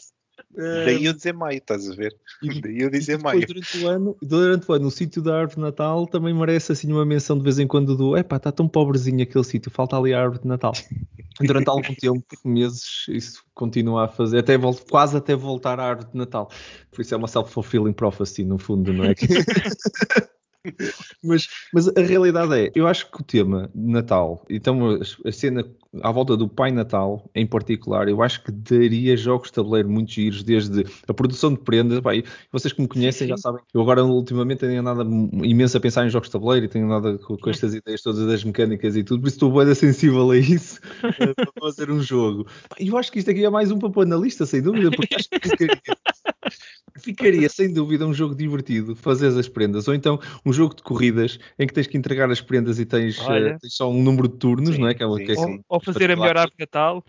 Eh, 0.57 0.85
Daí 0.85 1.05
eu 1.05 1.13
dizer 1.13 1.33
maio, 1.33 1.57
estás 1.57 1.89
a 1.89 1.95
ver? 1.95 2.15
e- 2.41 2.61
Daí 2.61 2.79
eu 2.81 2.89
dizer 2.89 3.19
maio. 3.19 3.45
durante 3.45 3.77
o 3.77 3.87
ano, 3.87 4.17
durante 4.21 4.69
o 4.71 4.73
ano, 4.73 4.87
o 4.87 4.91
sítio 4.91 5.21
da 5.21 5.35
árvore 5.35 5.55
de 5.55 5.61
Natal 5.61 6.07
também 6.07 6.33
merece 6.33 6.71
assim 6.71 6.91
uma 6.91 7.05
menção 7.05 7.37
de 7.37 7.43
vez 7.43 7.59
em 7.59 7.67
quando 7.67 7.95
do 7.95 8.17
epá, 8.17 8.37
está 8.37 8.51
tão 8.51 8.67
pobrezinho 8.67 9.21
aquele 9.21 9.43
sítio, 9.43 9.71
falta 9.71 9.95
ali 9.97 10.13
a 10.13 10.21
árvore 10.21 10.41
de 10.41 10.47
Natal. 10.47 10.73
Durante 11.41 11.69
algum 11.69 11.93
tempo, 11.95 12.25
meses, 12.43 13.05
isso 13.07 13.43
continua 13.53 14.05
a 14.05 14.07
fazer, 14.09 14.39
até 14.39 14.57
vol- 14.57 14.75
quase 14.89 15.15
até 15.15 15.35
voltar 15.35 15.79
à 15.79 15.85
árvore 15.85 16.09
de 16.11 16.17
Natal. 16.17 16.49
Por 16.91 17.01
isso 17.01 17.13
é 17.13 17.17
uma 17.17 17.29
self-fulfilling 17.29 17.93
prophecy, 17.93 18.43
no 18.43 18.57
fundo, 18.57 18.91
não 18.91 19.05
é? 19.05 19.15
mas, 21.23 21.47
mas 21.73 21.87
a 21.87 22.01
realidade 22.01 22.53
é, 22.53 22.71
eu 22.75 22.87
acho 22.87 23.09
que 23.09 23.21
o 23.21 23.23
tema 23.23 23.69
Natal, 23.73 24.45
então 24.49 24.99
a, 25.25 25.31
cena 25.31 25.65
à 26.03 26.11
volta 26.11 26.35
do 26.37 26.47
Pai 26.47 26.71
Natal, 26.71 27.29
em 27.33 27.47
particular, 27.47 28.07
eu 28.07 28.21
acho 28.21 28.43
que 28.43 28.51
daria 28.51 29.15
jogos 29.17 29.47
de 29.47 29.53
tabuleiro 29.53 29.89
muito 29.89 30.11
giros, 30.11 30.43
desde 30.43 30.85
a 31.07 31.13
produção 31.13 31.53
de 31.53 31.59
prendas, 31.59 31.99
pá, 32.01 32.11
vocês 32.51 32.73
que 32.73 32.81
me 32.81 32.87
conhecem 32.87 33.25
Sim, 33.25 33.29
já 33.29 33.37
sim. 33.37 33.43
sabem, 33.43 33.61
eu 33.73 33.81
agora 33.81 34.03
ultimamente 34.03 34.59
tenho 34.59 34.79
andado 34.81 35.03
imenso 35.43 35.77
a 35.77 35.79
pensar 35.79 36.05
em 36.05 36.09
jogos 36.09 36.27
de 36.27 36.33
tabuleiro 36.33 36.65
e 36.65 36.69
tenho 36.69 36.91
andado 36.91 37.17
com, 37.19 37.37
com 37.37 37.49
estas 37.49 37.73
ideias 37.73 38.01
todas 38.01 38.25
das 38.27 38.43
mecânicas 38.43 38.95
e 38.95 39.03
tudo, 39.03 39.21
por 39.21 39.27
isso 39.27 39.37
estou 39.37 39.51
bem 39.51 39.73
sensível 39.73 40.29
a 40.31 40.37
isso, 40.37 40.79
eh, 41.03 41.33
para 41.33 41.51
fazer 41.59 41.89
um 41.89 42.01
jogo. 42.01 42.45
Pá, 42.67 42.75
E 42.79 42.89
eu 42.89 42.97
acho 42.97 43.11
que 43.11 43.19
isto 43.19 43.31
aqui 43.31 43.43
é 43.43 43.49
mais 43.49 43.71
um 43.71 43.79
para 43.79 43.89
pôr 43.89 44.05
na 44.05 44.17
lista, 44.17 44.45
sem 44.45 44.61
dúvida, 44.61 44.91
porque 44.91 45.15
acho 45.15 45.29
que 45.29 45.37
ficaria, 46.99 47.49
sem 47.49 47.73
dúvida 47.73 48.05
um 48.05 48.13
jogo 48.13 48.35
divertido, 48.35 48.95
fazer 48.95 49.27
as 49.27 49.47
prendas, 49.47 49.87
ou 49.87 49.93
então 49.93 50.19
um 50.45 50.51
jogo 50.51 50.75
de 50.75 50.83
corridas 50.83 51.39
em 51.57 51.67
que 51.67 51.73
tens 51.73 51.87
que 51.87 51.97
entregar 51.97 52.29
as 52.29 52.41
prendas 52.41 52.79
e 52.79 52.85
tens, 52.85 53.19
Olha. 53.21 53.49
eh, 53.49 53.57
tens 53.59 53.73
só 53.73 53.89
um 53.89 54.01
número 54.03 54.27
de 54.27 54.37
turnos, 54.37 54.69
Sim, 54.69 54.81
não 54.81 54.87
é? 54.87 54.93
Que 54.93 55.03
é, 55.03 55.07
sim, 55.07 55.15
que 55.15 55.31
é 55.31 55.35
sim. 55.35 55.41
assim, 55.41 55.51
Ou, 55.69 55.77
ou 55.77 55.79
fazer 55.79 56.11
a 56.11 56.15
melhor 56.15 56.37
árvore 56.37 56.55
de 56.57 56.63
Natal. 56.63 57.03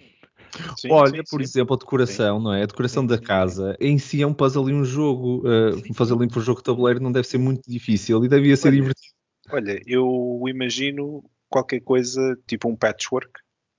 Sim, 0.77 0.89
Olha, 0.91 1.11
sim, 1.11 1.23
por 1.31 1.41
sim. 1.41 1.45
exemplo, 1.45 1.75
a 1.75 1.79
decoração, 1.79 2.41
não 2.41 2.53
é? 2.53 2.63
A 2.63 2.67
decoração 2.67 3.03
Sim, 3.05 3.09
da 3.09 3.19
casa 3.19 3.77
em 3.81 3.99
si 3.99 4.23
é 4.23 4.27
um 4.27 4.35
puzzle 4.35 4.69
e 4.69 4.75
um 4.75 4.85
jogo. 4.85 5.43
uh, 5.47 5.95
fazer 5.95 6.17
limpo 6.17 6.39
o 6.39 6.43
jogo 6.43 6.59
de 6.61 6.65
tabuleiro 6.65 7.01
não 7.01 7.13
deve 7.13 7.27
ser 7.27 7.39
muito 7.39 7.71
difícil 7.71 8.25
e 8.25 8.29
devia 8.29 8.57
ser 8.57 8.69
Olha, 8.69 8.77
divertido. 8.77 9.15
Olha, 9.53 9.83
eu 9.87 10.43
imagino 10.49 11.25
qualquer 11.49 11.81
coisa 11.81 12.37
tipo 12.47 12.69
um 12.69 12.77
patchwork, 12.77 13.31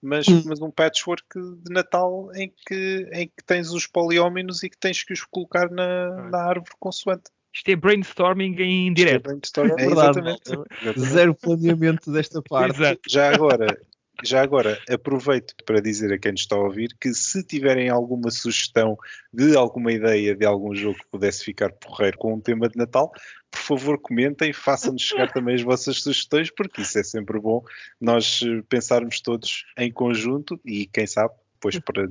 mas, 0.01 0.27
mas 0.45 0.61
um 0.61 0.71
patchwork 0.71 1.23
de 1.33 1.71
Natal 1.71 2.29
em 2.35 2.51
que, 2.67 3.09
em 3.13 3.27
que 3.27 3.43
tens 3.45 3.71
os 3.71 3.85
polióminos 3.87 4.63
e 4.63 4.69
que 4.69 4.77
tens 4.77 5.03
que 5.03 5.13
os 5.13 5.23
colocar 5.23 5.69
na, 5.69 6.29
na 6.29 6.39
árvore 6.43 6.71
consoante. 6.79 7.23
Isto 7.53 7.69
é 7.69 7.75
brainstorming 7.75 8.55
em 8.59 8.93
direto. 8.93 9.29
Isto 9.43 9.61
é 9.61 9.67
brainstorm- 9.67 9.79
É 9.79 9.83
é 9.83 9.91
exatamente. 9.91 10.55
malta. 10.55 10.73
Exatamente. 10.81 10.99
Zero 11.11 11.35
planeamento 11.35 12.11
desta 12.11 12.41
parte. 12.49 12.75
Exato. 12.81 13.01
Já 13.09 13.33
agora, 13.33 13.77
já 14.23 14.41
agora 14.41 14.79
aproveito 14.89 15.55
para 15.65 15.81
dizer 15.81 16.11
a 16.13 16.17
quem 16.17 16.31
nos 16.31 16.41
está 16.41 16.55
a 16.55 16.59
ouvir 16.59 16.95
que 16.99 17.13
se 17.13 17.43
tiverem 17.43 17.89
alguma 17.89 18.29
sugestão 18.31 18.97
de 19.33 19.55
alguma 19.55 19.91
ideia 19.91 20.35
de 20.35 20.45
algum 20.45 20.75
jogo 20.75 20.97
que 20.97 21.07
pudesse 21.11 21.43
ficar 21.43 21.71
porreiro 21.71 22.17
com 22.17 22.33
um 22.33 22.39
tema 22.39 22.69
de 22.69 22.77
Natal, 22.77 23.11
por 23.49 23.59
favor 23.59 23.99
comentem, 23.99 24.53
façam-nos 24.53 25.01
chegar 25.01 25.31
também 25.33 25.55
as 25.55 25.61
vossas 25.61 26.01
sugestões, 26.01 26.49
porque 26.49 26.81
isso 26.81 26.97
é 26.99 27.03
sempre 27.03 27.39
bom 27.39 27.63
nós 27.99 28.41
eh, 28.43 28.61
pensarmos 28.69 29.21
todos 29.21 29.65
em 29.77 29.91
conjunto 29.91 30.59
e 30.65 30.85
quem 30.85 31.05
sabe, 31.07 31.33
depois 31.53 31.77
para 31.83 32.07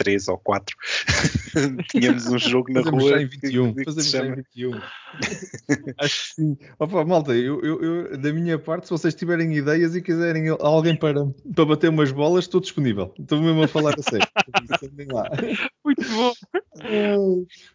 2023 0.00 0.28
ou 0.28 0.38
4 0.38 0.76
tínhamos 1.90 2.26
um 2.26 2.38
jogo 2.38 2.72
na 2.72 2.80
Fazemos 2.82 3.02
rua 3.02 3.10
já 3.12 3.22
em 3.22 3.26
21. 3.26 3.74
que- 3.74 3.84
Fazemos 3.84 4.04
se 4.04 4.10
já 4.10 4.18
em 4.18 4.22
chama 4.22 4.36
21. 4.36 4.80
Acho 5.98 6.28
que 6.28 6.34
sim. 6.34 6.56
Opa, 6.78 7.04
malta, 7.04 7.32
eu, 7.34 7.60
eu- 7.62 7.82
eu, 7.82 8.18
da 8.18 8.32
minha 8.32 8.58
parte, 8.58 8.84
se 8.86 8.90
vocês 8.90 9.14
tiverem 9.14 9.54
ideias 9.54 9.94
e 9.94 10.02
quiserem 10.02 10.44
alguém 10.60 10.96
para, 10.96 11.24
para 11.54 11.64
bater 11.64 11.90
umas 11.90 12.12
bolas, 12.12 12.44
estou 12.44 12.60
disponível. 12.60 13.12
Estou 13.18 13.40
mesmo 13.40 13.62
a 13.62 13.68
falar 13.68 13.94
a 13.98 14.02
sério. 14.02 14.26
Muito 15.84 16.02
bom. 16.08 16.32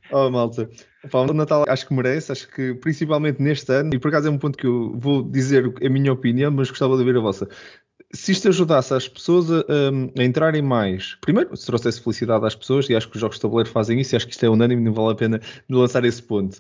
Oh, 0.10 0.30
malta. 0.30 0.70
O 1.14 1.34
Natal 1.34 1.66
acho 1.68 1.88
que 1.88 1.94
merece, 1.94 2.32
acho 2.32 2.48
que 2.48 2.74
principalmente 2.76 3.42
neste 3.42 3.72
ano, 3.72 3.94
e 3.94 4.00
por 4.00 4.08
acaso 4.08 4.28
é 4.28 4.32
um 4.32 4.38
ponto 4.38 4.58
que 4.58 4.66
eu 4.66 4.98
vou 4.98 5.22
dizer 5.24 5.72
a 5.84 5.90
minha 5.90 6.12
opinião, 6.14 6.52
mas 6.52 6.70
gostava 6.70 6.94
de 6.96 7.02
ouvir 7.02 7.18
a 7.18 7.22
vossa. 7.22 7.48
Se 8.16 8.32
isto 8.32 8.48
ajudasse 8.48 8.94
as 8.94 9.08
pessoas 9.08 9.52
a, 9.52 9.60
a- 9.60 10.24
entrarem 10.24 10.62
mais, 10.62 11.16
primeiro, 11.22 11.56
se 11.56 11.66
trouxesse 11.66 12.02
felicidade 12.02 12.46
às 12.46 12.56
pessoas, 12.56 12.90
e 12.90 12.96
acho 12.96 13.10
que 13.10 13.16
os 13.16 13.22
jogos 13.22 13.36
de 13.38 13.42
tabuleiro 13.42 13.70
fazem 13.70 14.00
isso, 14.00 14.16
e 14.16 14.18
acho 14.18 14.26
que 14.26 14.34
isto 14.34 14.46
é 14.46 14.50
unânime, 14.50 14.82
não 14.82 14.94
vale 14.94 15.12
a 15.12 15.16
pena 15.16 15.42
lançar 15.70 16.04
esse 16.06 16.24
ponto. 16.24 16.58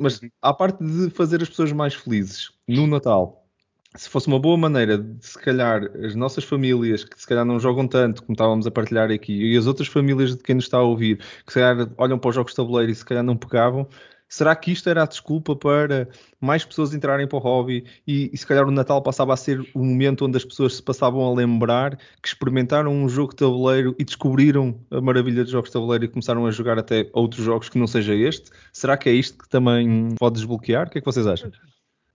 Mas 0.00 0.20
à 0.42 0.52
parte 0.52 0.84
de 0.84 1.08
fazer 1.10 1.40
as 1.42 1.48
pessoas 1.48 1.72
mais 1.72 1.94
felizes 1.94 2.50
no 2.66 2.86
Natal, 2.86 3.46
se 3.94 4.08
fosse 4.10 4.26
uma 4.26 4.38
boa 4.38 4.56
maneira 4.58 4.98
de, 4.98 5.26
se 5.26 5.38
calhar, 5.38 5.90
as 6.04 6.14
nossas 6.14 6.44
famílias 6.44 7.02
que 7.04 7.18
se 7.18 7.26
calhar 7.26 7.44
não 7.44 7.58
jogam 7.58 7.88
tanto, 7.88 8.22
como 8.22 8.34
estávamos 8.34 8.66
a 8.66 8.70
partilhar 8.70 9.10
aqui, 9.10 9.52
e 9.52 9.56
as 9.56 9.66
outras 9.66 9.88
famílias 9.88 10.36
de 10.36 10.42
quem 10.42 10.56
nos 10.56 10.64
está 10.64 10.78
a 10.78 10.82
ouvir, 10.82 11.16
que 11.46 11.52
se 11.52 11.60
calhar 11.60 11.88
olham 11.96 12.18
para 12.18 12.28
os 12.28 12.34
jogos 12.34 12.52
de 12.52 12.56
tabuleiro 12.56 12.92
e 12.92 12.94
se 12.94 13.04
calhar 13.04 13.22
não 13.24 13.36
pegavam, 13.36 13.88
será 14.28 14.54
que 14.56 14.72
isto 14.72 14.88
era 14.88 15.02
a 15.02 15.06
desculpa 15.06 15.54
para 15.54 16.08
mais 16.40 16.64
pessoas 16.64 16.92
entrarem 16.92 17.26
para 17.26 17.36
o 17.36 17.40
hobby 17.40 17.84
e, 18.06 18.30
e 18.32 18.36
se 18.36 18.46
calhar 18.46 18.66
o 18.66 18.70
Natal 18.70 19.02
passava 19.02 19.32
a 19.32 19.36
ser 19.36 19.60
o 19.74 19.84
momento 19.84 20.24
onde 20.24 20.36
as 20.36 20.44
pessoas 20.44 20.76
se 20.76 20.82
passavam 20.82 21.24
a 21.24 21.34
lembrar 21.34 21.96
que 21.96 22.28
experimentaram 22.28 22.92
um 22.92 23.08
jogo 23.08 23.30
de 23.30 23.36
tabuleiro 23.36 23.94
e 23.98 24.04
descobriram 24.04 24.78
a 24.90 25.00
maravilha 25.00 25.42
dos 25.42 25.52
jogos 25.52 25.70
de 25.70 25.74
tabuleiro 25.74 26.04
e 26.04 26.08
começaram 26.08 26.46
a 26.46 26.50
jogar 26.50 26.78
até 26.78 27.08
outros 27.12 27.44
jogos 27.44 27.68
que 27.68 27.78
não 27.78 27.86
seja 27.86 28.14
este? 28.14 28.50
Será 28.72 28.96
que 28.96 29.08
é 29.08 29.12
isto 29.12 29.38
que 29.38 29.48
também 29.48 30.14
pode 30.18 30.34
desbloquear? 30.34 30.86
O 30.86 30.90
que 30.90 30.98
é 30.98 31.00
que 31.00 31.06
vocês 31.06 31.26
acham? 31.26 31.50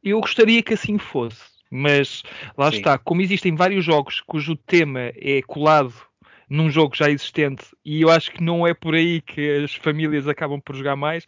Eu 0.03 0.19
gostaria 0.19 0.63
que 0.63 0.73
assim 0.73 0.97
fosse, 0.97 1.41
mas 1.69 2.23
lá 2.57 2.71
Sim. 2.71 2.77
está, 2.77 2.97
como 2.97 3.21
existem 3.21 3.55
vários 3.55 3.85
jogos 3.85 4.21
cujo 4.21 4.55
tema 4.55 5.11
é 5.15 5.41
colado 5.45 5.93
num 6.51 6.69
jogo 6.69 6.93
já 6.93 7.09
existente. 7.09 7.65
E 7.85 8.01
eu 8.01 8.09
acho 8.09 8.29
que 8.29 8.43
não 8.43 8.67
é 8.67 8.73
por 8.73 8.93
aí 8.93 9.21
que 9.21 9.63
as 9.63 9.73
famílias 9.73 10.27
acabam 10.27 10.59
por 10.59 10.75
jogar 10.75 10.97
mais, 10.97 11.25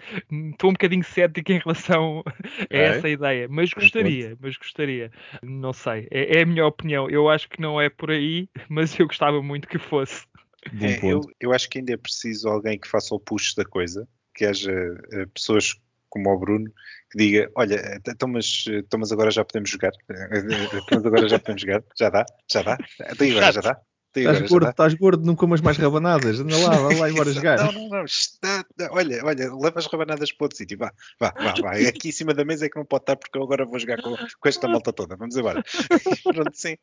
estou 0.52 0.70
um 0.70 0.74
bocadinho 0.74 1.04
cético 1.04 1.54
em 1.54 1.60
relação 1.60 2.22
a 2.70 2.76
É? 2.76 2.84
essa 2.88 3.08
ideia, 3.08 3.48
mas 3.50 3.72
gostaria, 3.72 4.38
mas 4.42 4.58
gostaria, 4.58 5.10
não 5.42 5.72
sei, 5.72 6.10
é, 6.12 6.40
é 6.40 6.42
a 6.42 6.46
minha 6.46 6.66
opinião, 6.68 7.10
eu 7.10 7.30
acho 7.30 7.50
que 7.50 7.62
não 7.62 7.80
é 7.80 7.90
por 7.90 8.12
aí, 8.12 8.50
mas 8.70 9.00
eu 9.00 9.08
gostava 9.08 9.42
muito 9.42 9.68
que 9.68 9.80
fosse. 9.80 10.26
É, 10.82 11.00
eu, 11.06 11.22
eu 11.40 11.54
acho 11.54 11.70
que 11.70 11.80
ainda 11.80 11.94
é 11.94 11.98
preciso 11.98 12.50
alguém 12.50 12.78
que 12.78 12.88
faça 12.88 13.16
o 13.16 13.20
push 13.20 13.56
da 13.56 13.64
coisa, 13.64 14.08
que 14.36 14.46
haja 14.46 14.72
eh, 15.14 15.26
pessoas 15.34 15.74
como 16.10 16.30
o 16.30 16.40
Bruno 16.40 16.72
que 17.12 17.18
diga, 17.18 17.50
olha, 17.56 17.76
eh, 17.76 18.00
então 18.08 18.28
mas, 18.28 18.66
eh, 18.68 18.80
então, 18.80 19.00
mas 19.00 19.12
agora 19.12 19.32
já 19.32 19.46
podemos 19.46 19.70
jogar, 19.70 19.92
eh, 20.10 20.40
então, 20.66 20.82
mas 20.92 21.06
agora 21.06 21.30
já 21.30 21.40
podemos 21.40 21.62
jogar, 21.62 21.84
já 21.98 22.10
dá, 22.10 22.26
já 22.52 22.62
dá, 22.62 22.78
até 23.02 23.30
agora 23.30 23.52
já 23.52 23.62
dá, 23.62 23.82
Estás 24.16 24.50
gordo, 24.50 24.64
dá. 24.66 24.70
estás 24.70 24.94
gordo, 24.94 25.26
não 25.26 25.36
comas 25.36 25.62
mais 25.62 25.78
rabanadas. 25.78 26.40
Anda 26.40 26.58
lá, 26.58 26.78
vai 26.78 26.96
lá 26.98 27.10
embora 27.10 27.32
jogar. 27.34 27.58
Não, 27.58 27.72
não, 27.72 27.90
não, 27.90 28.06
está, 28.06 28.66
olha, 28.92 29.24
olha, 29.24 29.54
leva 29.56 29.80
as 29.80 29.86
rabanadas 29.88 30.32
para 30.32 30.46
outro 30.46 30.58
sítio, 30.58 30.78
vá, 30.78 30.92
vá, 31.20 31.34
vá, 31.36 31.54
vá. 31.62 31.72
Aqui 31.88 32.10
em 32.10 32.12
cima 32.12 32.34
da 32.34 32.46
mesa 32.46 32.66
é 32.66 32.70
que 32.70 32.78
não 32.78 32.86
pode 32.86 33.04
estar 33.04 33.16
porque 33.16 33.38
eu 33.38 33.44
agora 33.44 33.66
vou 33.66 33.80
jogar 33.80 34.02
com, 34.02 34.16
com 34.16 34.50
esta 34.50 34.68
malta 34.68 34.94
toda, 34.94 35.16
vamos 35.16 35.36
embora. 35.36 35.64
Pronto, 36.24 36.52
sim. 36.54 36.78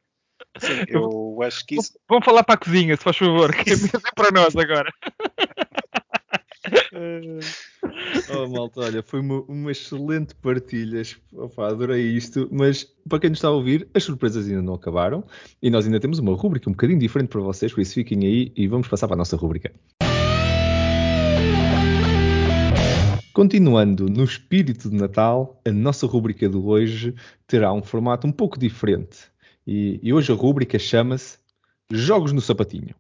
Sim, 0.59 0.85
eu 0.89 1.39
acho 1.43 1.67
que 1.67 1.75
isso 1.75 1.93
Vamos 2.09 2.25
falar 2.25 2.43
para 2.43 2.55
a 2.55 2.59
cozinha, 2.59 2.97
se 2.97 3.05
faz 3.05 3.17
favor, 3.17 3.55
que 3.55 3.73
é 3.73 3.77
para 4.15 4.31
nós 4.33 4.57
agora. 4.57 4.91
Oh, 8.33 8.49
malta, 8.49 8.81
olha, 8.81 9.03
foi 9.03 9.21
uma, 9.21 9.41
uma 9.43 9.73
excelente 9.73 10.35
partilha. 10.35 11.03
Opa, 11.33 11.69
adorei 11.69 12.03
isto. 12.03 12.49
Mas 12.53 12.85
para 13.09 13.19
quem 13.21 13.31
nos 13.31 13.39
está 13.39 13.49
a 13.49 13.53
ouvir, 13.53 13.89
as 13.95 14.05
surpresas 14.05 14.47
ainda 14.47 14.63
não 14.63 14.75
acabaram 14.75 15.25
e 15.63 15.71
nós 15.71 15.87
ainda 15.87 15.99
temos 15.99 16.19
uma 16.19 16.35
rúbrica 16.35 16.69
um 16.69 16.73
bocadinho 16.73 16.99
diferente 16.99 17.29
para 17.29 17.41
vocês, 17.41 17.73
por 17.73 17.81
isso 17.81 17.95
fiquem 17.95 18.27
aí 18.27 18.53
e 18.57 18.67
vamos 18.69 18.89
passar 18.89 19.07
para 19.09 19.17
a 19.17 19.19
nossa 19.19 19.37
rúbrica. 19.37 19.73
Continuando 23.33 24.07
no 24.07 24.25
espírito 24.25 24.91
de 24.91 24.97
Natal, 24.97 25.61
a 25.65 25.71
nossa 25.71 26.07
rúbrica 26.07 26.49
de 26.49 26.57
hoje 26.57 27.15
terá 27.47 27.73
um 27.73 27.83
formato 27.83 28.27
um 28.27 28.33
pouco 28.33 28.59
diferente. 28.59 29.19
E, 29.67 30.01
e 30.03 30.13
hoje 30.13 30.33
a 30.33 30.35
rúbrica 30.35 30.79
chama-se 30.79 31.39
Jogos 31.91 32.33
no 32.33 32.41
Sapatinho. 32.41 32.95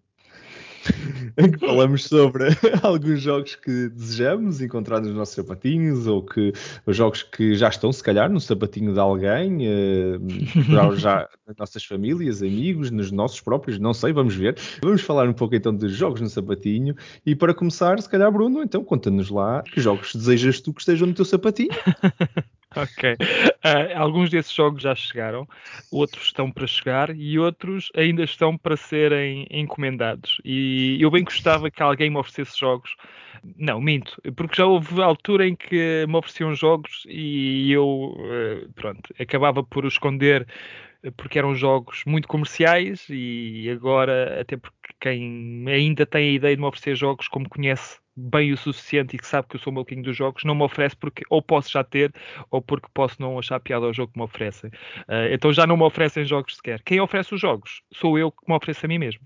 em 1.37 1.51
que 1.51 1.59
falamos 1.59 2.05
sobre 2.05 2.49
alguns 2.83 3.21
jogos 3.21 3.55
que 3.55 3.89
desejamos 3.89 4.61
encontrar 4.61 5.01
nos 5.01 5.15
nossos 5.15 5.35
sapatinhos 5.35 6.07
ou 6.07 6.23
que 6.23 6.53
os 6.87 6.97
jogos 6.97 7.23
que 7.23 7.55
já 7.55 7.69
estão, 7.69 7.93
se 7.93 8.03
calhar, 8.03 8.31
no 8.31 8.41
sapatinho 8.41 8.93
de 8.93 9.01
alguém, 9.01 9.67
eh, 9.67 10.19
já 10.97 11.29
nas 11.47 11.57
nossas 11.57 11.85
famílias, 11.85 12.43
amigos, 12.43 12.91
nos 12.91 13.11
nossos 13.11 13.41
próprios, 13.41 13.79
não 13.79 13.93
sei, 13.93 14.13
vamos 14.13 14.35
ver. 14.35 14.57
Vamos 14.83 15.03
falar 15.03 15.29
um 15.29 15.33
pouco 15.33 15.55
então 15.55 15.75
de 15.75 15.89
jogos 15.89 16.21
no 16.21 16.29
sapatinho 16.29 16.95
e 17.25 17.35
para 17.35 17.55
começar, 17.55 18.01
se 18.01 18.09
calhar, 18.09 18.31
Bruno, 18.31 18.63
então 18.63 18.85
conta-nos 18.85 19.31
lá 19.31 19.63
que 19.63 19.81
jogos 19.81 20.15
desejas 20.15 20.61
tu 20.61 20.73
que 20.73 20.81
estejam 20.81 21.07
no 21.07 21.15
teu 21.15 21.25
sapatinho. 21.25 21.71
Ok. 22.77 23.15
Uh, 23.15 23.99
alguns 23.99 24.31
desses 24.31 24.53
jogos 24.53 24.83
já 24.83 24.95
chegaram, 24.95 25.47
outros 25.91 26.27
estão 26.27 26.53
para 26.53 26.67
chegar 26.69 27.15
e 27.15 27.37
outros 27.39 27.91
ainda 27.97 28.23
estão 28.23 28.57
para 28.57 28.77
serem 28.77 29.47
encomendados. 29.51 30.41
E 30.45 30.97
eu 31.01 31.11
bem 31.11 31.25
gostava 31.25 31.71
que 31.71 31.83
alguém 31.83 32.11
me 32.11 32.17
oferecesse 32.17 32.59
jogos. 32.59 32.95
Não, 33.57 33.81
minto, 33.81 34.21
porque 34.37 34.57
já 34.57 34.67
houve 34.67 35.03
altura 35.03 35.49
em 35.49 35.57
que 35.57 36.05
me 36.07 36.17
ofereciam 36.17 36.55
jogos 36.55 37.05
e 37.09 37.73
eu, 37.73 38.15
uh, 38.17 38.73
pronto, 38.75 39.13
acabava 39.19 39.65
por 39.65 39.85
esconder 39.85 40.47
porque 41.17 41.39
eram 41.39 41.55
jogos 41.55 42.03
muito 42.07 42.29
comerciais 42.29 43.07
e 43.09 43.71
agora, 43.71 44.41
até 44.41 44.57
porque 44.57 44.77
quem 45.01 45.65
ainda 45.67 46.05
tem 46.05 46.29
a 46.29 46.33
ideia 46.33 46.55
de 46.55 46.61
me 46.61 46.69
oferecer 46.69 46.95
jogos 46.95 47.27
como 47.27 47.49
conhece 47.49 47.99
bem 48.21 48.53
o 48.53 48.57
suficiente 48.57 49.17
e 49.17 49.19
que 49.19 49.27
sabe 49.27 49.49
que 49.49 49.57
eu 49.57 49.61
sou 49.61 49.73
maluquinho 49.73 50.03
dos 50.03 50.17
jogos, 50.17 50.45
não 50.45 50.55
me 50.55 50.63
oferece 50.63 50.97
porque 50.97 51.25
ou 51.31 51.43
posso 51.43 51.71
já 51.71 51.83
ter 51.83 52.13
ou 52.51 52.61
porque 52.61 52.89
posso 52.93 53.17
não 53.21 53.39
achar 53.39 53.59
piada 53.61 53.87
ao 53.87 53.93
jogo 53.93 54.13
que 54.13 54.19
me 54.19 54.25
oferecem. 54.25 54.71
Uh, 55.09 55.33
então 55.33 55.53
já 55.53 55.67
não 55.67 55.77
me 55.77 55.85
oferecem 55.85 56.25
jogos 56.25 56.57
sequer. 56.57 56.83
Quem 56.83 57.01
oferece 57.01 57.35
os 57.35 57.41
jogos 57.41 57.83
sou 57.93 58.19
eu 58.19 58.31
que 58.31 58.49
me 58.49 58.55
ofereço 58.55 58.87
a 58.87 58.89
mim 58.89 58.99
mesmo. 58.99 59.23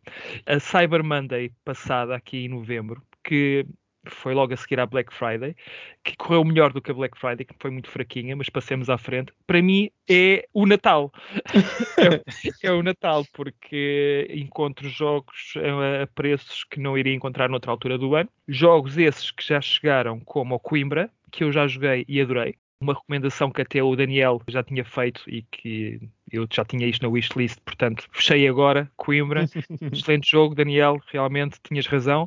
A 0.47 0.59
Cyber 0.59 1.05
Monday 1.05 1.51
passada, 1.65 2.15
aqui 2.15 2.45
em 2.45 2.49
novembro, 2.49 3.03
que 3.23 3.67
foi 4.11 4.35
logo 4.35 4.53
a 4.53 4.57
seguir 4.57 4.81
à 4.81 4.87
Black 4.87 5.13
Friday, 5.13 5.55
que 6.03 6.17
correu 6.17 6.45
melhor 6.45 6.73
do 6.73 6.81
que 6.81 6.91
a 6.91 6.95
Black 6.95 7.19
Friday, 7.19 7.45
que 7.45 7.55
foi 7.59 7.71
muito 7.71 7.91
fraquinha, 7.91 8.37
mas 8.37 8.49
passemos 8.49 8.91
à 8.91 8.99
frente. 8.99 9.33
Para 9.47 9.63
mim 9.63 9.91
é 10.09 10.47
o 10.53 10.67
Natal. 10.67 11.13
é, 12.63 12.67
é, 12.69 12.73
o 12.73 12.83
Natal, 12.83 13.25
porque 13.33 14.29
encontro 14.31 14.89
jogos 14.89 15.55
a, 16.03 16.07
preços 16.09 16.65
que 16.65 16.81
não 16.81 16.97
iria 16.97 17.15
encontrar 17.15 17.49
noutra 17.49 17.71
altura 17.71 17.99
do 17.99 18.15
ano. 18.15 18.29
Jogos 18.49 18.99
esses 18.99 19.31
que 19.31 19.47
já 19.47 19.61
chegaram, 19.61 20.21
como 20.21 20.55
o 20.55 20.61
Coimbra, 20.61 21.11
que 21.31 21.45
eu 21.45 21.53
já 21.53 21.67
joguei 21.67 22.05
e 22.09 22.21
adorei 22.21 22.57
uma 22.81 22.95
recomendação 22.95 23.51
que 23.51 23.63
até 23.63 23.83
o 23.83 23.97
Daniel 23.97 24.41
já 24.49 24.63
tinha 24.63 24.85
feito 24.85 25.23
e 25.29 25.43
que 25.43 26.09
eu 26.31 26.47
já 26.51 26.65
tinha 26.65 26.87
isto 26.87 27.03
na 27.03 27.09
wishlist, 27.09 27.59
portanto, 27.65 28.07
fechei 28.13 28.47
agora, 28.49 28.91
Coimbra, 28.97 29.45
excelente 29.93 30.31
jogo, 30.31 30.55
Daniel, 30.55 31.01
realmente 31.07 31.59
tinhas 31.63 31.87
razão. 31.87 32.27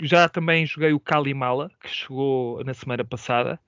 Já 0.00 0.28
também 0.28 0.64
joguei 0.64 0.92
o 0.92 1.00
Kalimala, 1.00 1.70
que 1.80 1.88
chegou 1.88 2.62
na 2.64 2.74
semana 2.74 3.04
passada, 3.04 3.58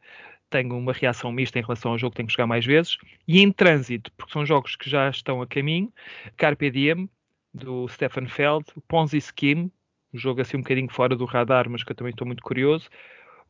tenho 0.49 0.77
uma 0.77 0.93
reação 0.93 1.31
mista 1.33 1.59
em 1.59 1.63
relação 1.63 1.93
ao 1.93 1.99
jogo, 1.99 2.15
tenho 2.15 2.27
que 2.27 2.33
jogar 2.33 2.47
mais 2.47 2.67
vezes. 2.67 2.99
E 3.27 3.41
em 3.41 3.53
trânsito, 3.53 4.13
porque 4.17 4.33
são 4.33 4.45
jogos 4.45 4.77
que 4.77 4.91
já 4.91 5.09
estão 5.09 5.41
a 5.41 5.47
caminho, 5.47 5.93
Carpe 6.37 6.71
Diem, 6.71 7.09
do 7.53 7.89
Stefan 7.89 8.27
Feld, 8.27 8.65
Ponzi 8.87 9.21
Scheme, 9.21 9.73
um 10.13 10.19
jogo 10.19 10.41
assim 10.41 10.57
um 10.57 10.63
bocadinho 10.63 10.91
fora 10.91 11.17
do 11.17 11.25
radar, 11.25 11.69
mas 11.69 11.85
que 11.85 11.93
eu 11.93 11.97
também 11.97 12.11
estou 12.11 12.27
muito 12.27 12.43
curioso. 12.43 12.89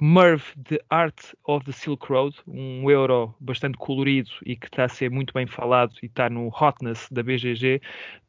Merv, 0.01 0.43
The 0.57 0.81
Art 0.89 1.35
of 1.45 1.67
the 1.67 1.73
Silk 1.73 2.11
Road, 2.11 2.35
um 2.47 2.91
euro 2.91 3.35
bastante 3.39 3.77
colorido 3.77 4.31
e 4.47 4.57
que 4.57 4.67
está 4.67 4.85
a 4.85 4.89
ser 4.89 5.11
muito 5.11 5.35
bem 5.35 5.47
falado 5.47 5.93
e 6.03 6.07
está 6.07 6.31
no 6.31 6.49
Hotness 6.49 7.07
da 7.11 7.23
BGG, 7.23 7.83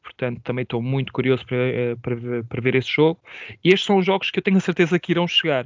portanto 0.04 0.42
também 0.42 0.64
estou 0.64 0.82
muito 0.82 1.14
curioso 1.14 1.46
para, 1.46 1.58
eh, 1.58 1.96
para, 1.96 2.44
para 2.44 2.62
ver 2.62 2.76
esse 2.76 2.90
jogo. 2.90 3.22
E 3.64 3.70
estes 3.70 3.86
são 3.86 3.98
os 3.98 4.06
jogos 4.06 4.30
que 4.30 4.40
eu 4.40 4.44
tenho 4.44 4.58
a 4.58 4.60
certeza 4.62 5.00
que 5.00 5.14
irão 5.14 5.26
chegar. 5.28 5.66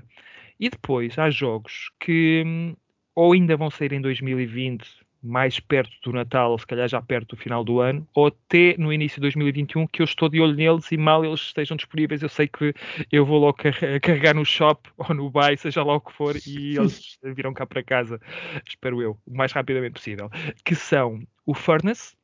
E 0.60 0.70
depois 0.70 1.18
há 1.18 1.30
jogos 1.32 1.92
que 2.00 2.44
hum, 2.46 2.76
ou 3.16 3.34
ainda 3.34 3.58
vão 3.58 3.72
sair 3.72 3.94
em 3.94 4.02
2020 4.02 5.05
mais 5.26 5.60
perto 5.60 5.92
do 6.04 6.14
Natal, 6.14 6.52
ou 6.52 6.60
se 6.60 6.68
calhar 6.68 6.88
já 6.88 7.02
perto 7.02 7.36
do 7.36 7.42
final 7.42 7.64
do 7.64 7.80
ano, 7.80 8.08
ou 8.14 8.28
até 8.28 8.76
no 8.78 8.94
início 8.94 9.16
de 9.16 9.22
2021, 9.22 9.88
que 9.88 10.02
eu 10.02 10.06
estou 10.06 10.30
de 10.30 10.40
olho 10.40 10.56
neles 10.56 10.92
e 10.92 10.98
mal 10.98 11.26
eles 11.26 11.42
estejam 11.42 11.76
disponíveis, 11.76 12.22
eu 12.22 12.30
sei 12.30 12.48
que 12.48 12.74
eu 13.12 13.26
vou 13.26 13.40
logo 13.40 13.58
carregar 14.02 14.36
no 14.36 14.46
shop 14.46 14.90
ou 14.98 15.16
no 15.16 15.30
buy, 15.30 15.58
seja 15.58 15.84
lá 15.84 15.96
o 15.96 16.02
que 16.02 16.14
for, 16.14 16.36
e 16.48 16.78
eles 16.78 17.18
virão 17.36 17.54
cá 17.54 17.66
para 17.66 17.84
casa, 17.84 18.20
espero 18.68 19.02
eu, 19.02 19.18
o 19.26 19.36
mais 19.36 19.52
rapidamente 19.52 19.94
possível. 19.94 20.30
Que 20.64 20.76
são 20.76 21.22
o 21.46 21.54
Furnace, 21.54 22.16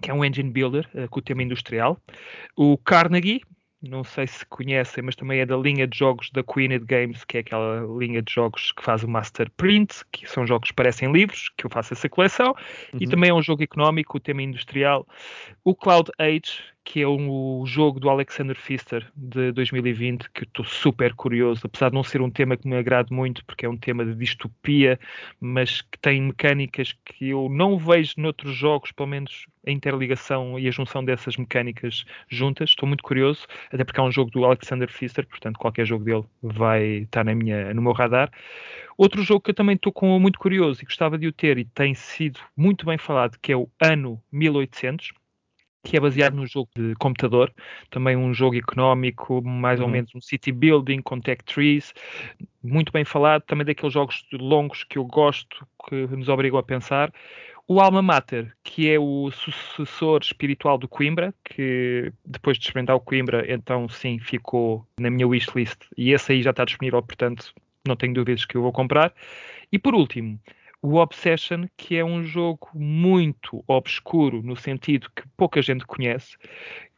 que 0.00 0.10
é 0.10 0.14
um 0.14 0.24
engine 0.24 0.50
builder 0.50 0.88
uh, 0.94 1.08
com 1.08 1.20
o 1.20 1.22
tema 1.22 1.42
industrial, 1.42 2.00
o 2.56 2.76
Carnegie, 2.78 3.42
não 3.88 4.04
sei 4.04 4.26
se 4.26 4.44
conhecem, 4.46 5.02
mas 5.02 5.16
também 5.16 5.40
é 5.40 5.46
da 5.46 5.56
linha 5.56 5.86
de 5.86 5.98
jogos 5.98 6.30
da 6.30 6.42
Queened 6.42 6.84
Games, 6.84 7.24
que 7.24 7.38
é 7.38 7.40
aquela 7.40 7.80
linha 7.98 8.22
de 8.22 8.32
jogos 8.32 8.72
que 8.72 8.82
faz 8.82 9.02
o 9.02 9.08
Master 9.08 9.50
Print, 9.56 10.04
que 10.12 10.28
são 10.28 10.46
jogos 10.46 10.70
que 10.70 10.74
parecem 10.74 11.12
livros, 11.12 11.50
que 11.56 11.66
eu 11.66 11.70
faço 11.70 11.94
essa 11.94 12.08
coleção, 12.08 12.54
uhum. 12.92 12.98
e 13.00 13.06
também 13.06 13.30
é 13.30 13.34
um 13.34 13.42
jogo 13.42 13.62
económico, 13.62 14.16
o 14.16 14.20
tema 14.20 14.42
industrial. 14.42 15.06
O 15.62 15.74
Cloud 15.74 16.10
Age, 16.18 16.62
que 16.84 17.00
é 17.00 17.08
um, 17.08 17.64
jogo 17.64 17.98
do 17.98 18.10
Alexander 18.10 18.54
Pfister 18.54 19.10
de 19.16 19.50
2020, 19.52 20.30
que 20.30 20.44
estou 20.44 20.64
super 20.64 21.14
curioso, 21.14 21.62
apesar 21.64 21.88
de 21.88 21.94
não 21.94 22.04
ser 22.04 22.20
um 22.20 22.30
tema 22.30 22.56
que 22.56 22.68
me 22.68 22.76
agrade 22.76 23.12
muito, 23.12 23.44
porque 23.46 23.64
é 23.64 23.68
um 23.68 23.76
tema 23.76 24.04
de 24.04 24.14
distopia, 24.14 25.00
mas 25.40 25.80
que 25.80 25.98
tem 25.98 26.20
mecânicas 26.20 26.94
que 27.04 27.30
eu 27.30 27.48
não 27.48 27.78
vejo 27.78 28.14
noutros 28.18 28.54
jogos, 28.54 28.92
pelo 28.92 29.08
menos 29.08 29.46
a 29.66 29.70
interligação 29.70 30.58
e 30.58 30.68
a 30.68 30.70
junção 30.70 31.02
dessas 31.02 31.38
mecânicas 31.38 32.04
juntas. 32.28 32.70
Estou 32.70 32.86
muito 32.86 33.02
curioso, 33.02 33.46
até 33.72 33.82
porque 33.82 33.98
é 33.98 34.02
um 34.02 34.12
jogo 34.12 34.30
do 34.30 34.44
Alexander 34.44 34.86
Pfister, 34.86 35.26
portanto 35.26 35.58
qualquer 35.58 35.86
jogo 35.86 36.04
dele 36.04 36.24
vai 36.42 36.84
estar 36.98 37.24
na 37.24 37.34
minha, 37.34 37.72
no 37.72 37.80
meu 37.80 37.92
radar. 37.92 38.30
Outro 38.98 39.22
jogo 39.22 39.40
que 39.40 39.50
eu 39.50 39.54
também 39.54 39.74
estou 39.74 39.92
muito 40.20 40.38
curioso 40.38 40.82
e 40.82 40.84
gostava 40.84 41.16
de 41.16 41.26
o 41.26 41.32
ter 41.32 41.56
e 41.56 41.64
tem 41.64 41.94
sido 41.94 42.40
muito 42.54 42.84
bem 42.84 42.98
falado, 42.98 43.38
que 43.40 43.50
é 43.50 43.56
o 43.56 43.68
Ano 43.80 44.22
1800 44.30 45.12
que 45.84 45.96
é 45.96 46.00
baseado 46.00 46.34
num 46.34 46.46
jogo 46.46 46.70
de 46.74 46.94
computador, 46.94 47.52
também 47.90 48.16
um 48.16 48.32
jogo 48.32 48.56
económico, 48.56 49.42
mais 49.42 49.78
uhum. 49.78 49.86
ou 49.86 49.92
menos 49.92 50.14
um 50.14 50.20
city 50.20 50.50
building 50.50 51.02
com 51.02 51.20
tech 51.20 51.44
trees, 51.44 51.92
muito 52.62 52.90
bem 52.90 53.04
falado, 53.04 53.42
também 53.42 53.66
daqueles 53.66 53.92
jogos 53.92 54.24
longos 54.32 54.82
que 54.82 54.98
eu 54.98 55.04
gosto, 55.04 55.66
que 55.88 56.06
nos 56.08 56.28
obrigam 56.28 56.58
a 56.58 56.62
pensar. 56.62 57.12
O 57.68 57.80
Alma 57.80 58.02
Mater, 58.02 58.54
que 58.62 58.90
é 58.90 58.98
o 58.98 59.30
sucessor 59.30 60.20
espiritual 60.22 60.76
do 60.76 60.88
Coimbra, 60.88 61.34
que 61.44 62.12
depois 62.24 62.58
de 62.58 62.64
experimentar 62.64 62.96
o 62.96 63.00
Coimbra, 63.00 63.44
então 63.50 63.88
sim, 63.88 64.18
ficou 64.18 64.86
na 64.98 65.10
minha 65.10 65.28
wishlist 65.28 65.78
e 65.96 66.12
esse 66.12 66.32
aí 66.32 66.42
já 66.42 66.50
está 66.50 66.64
disponível, 66.64 67.02
portanto 67.02 67.54
não 67.86 67.96
tenho 67.96 68.14
dúvidas 68.14 68.44
que 68.44 68.56
eu 68.56 68.62
vou 68.62 68.72
comprar. 68.72 69.14
E 69.70 69.78
por 69.78 69.94
último, 69.94 70.38
o 70.84 70.96
Obsession, 70.96 71.66
que 71.78 71.96
é 71.96 72.04
um 72.04 72.22
jogo 72.22 72.68
muito 72.74 73.64
obscuro, 73.66 74.42
no 74.42 74.54
sentido 74.54 75.08
que 75.16 75.26
pouca 75.34 75.62
gente 75.62 75.86
conhece. 75.86 76.36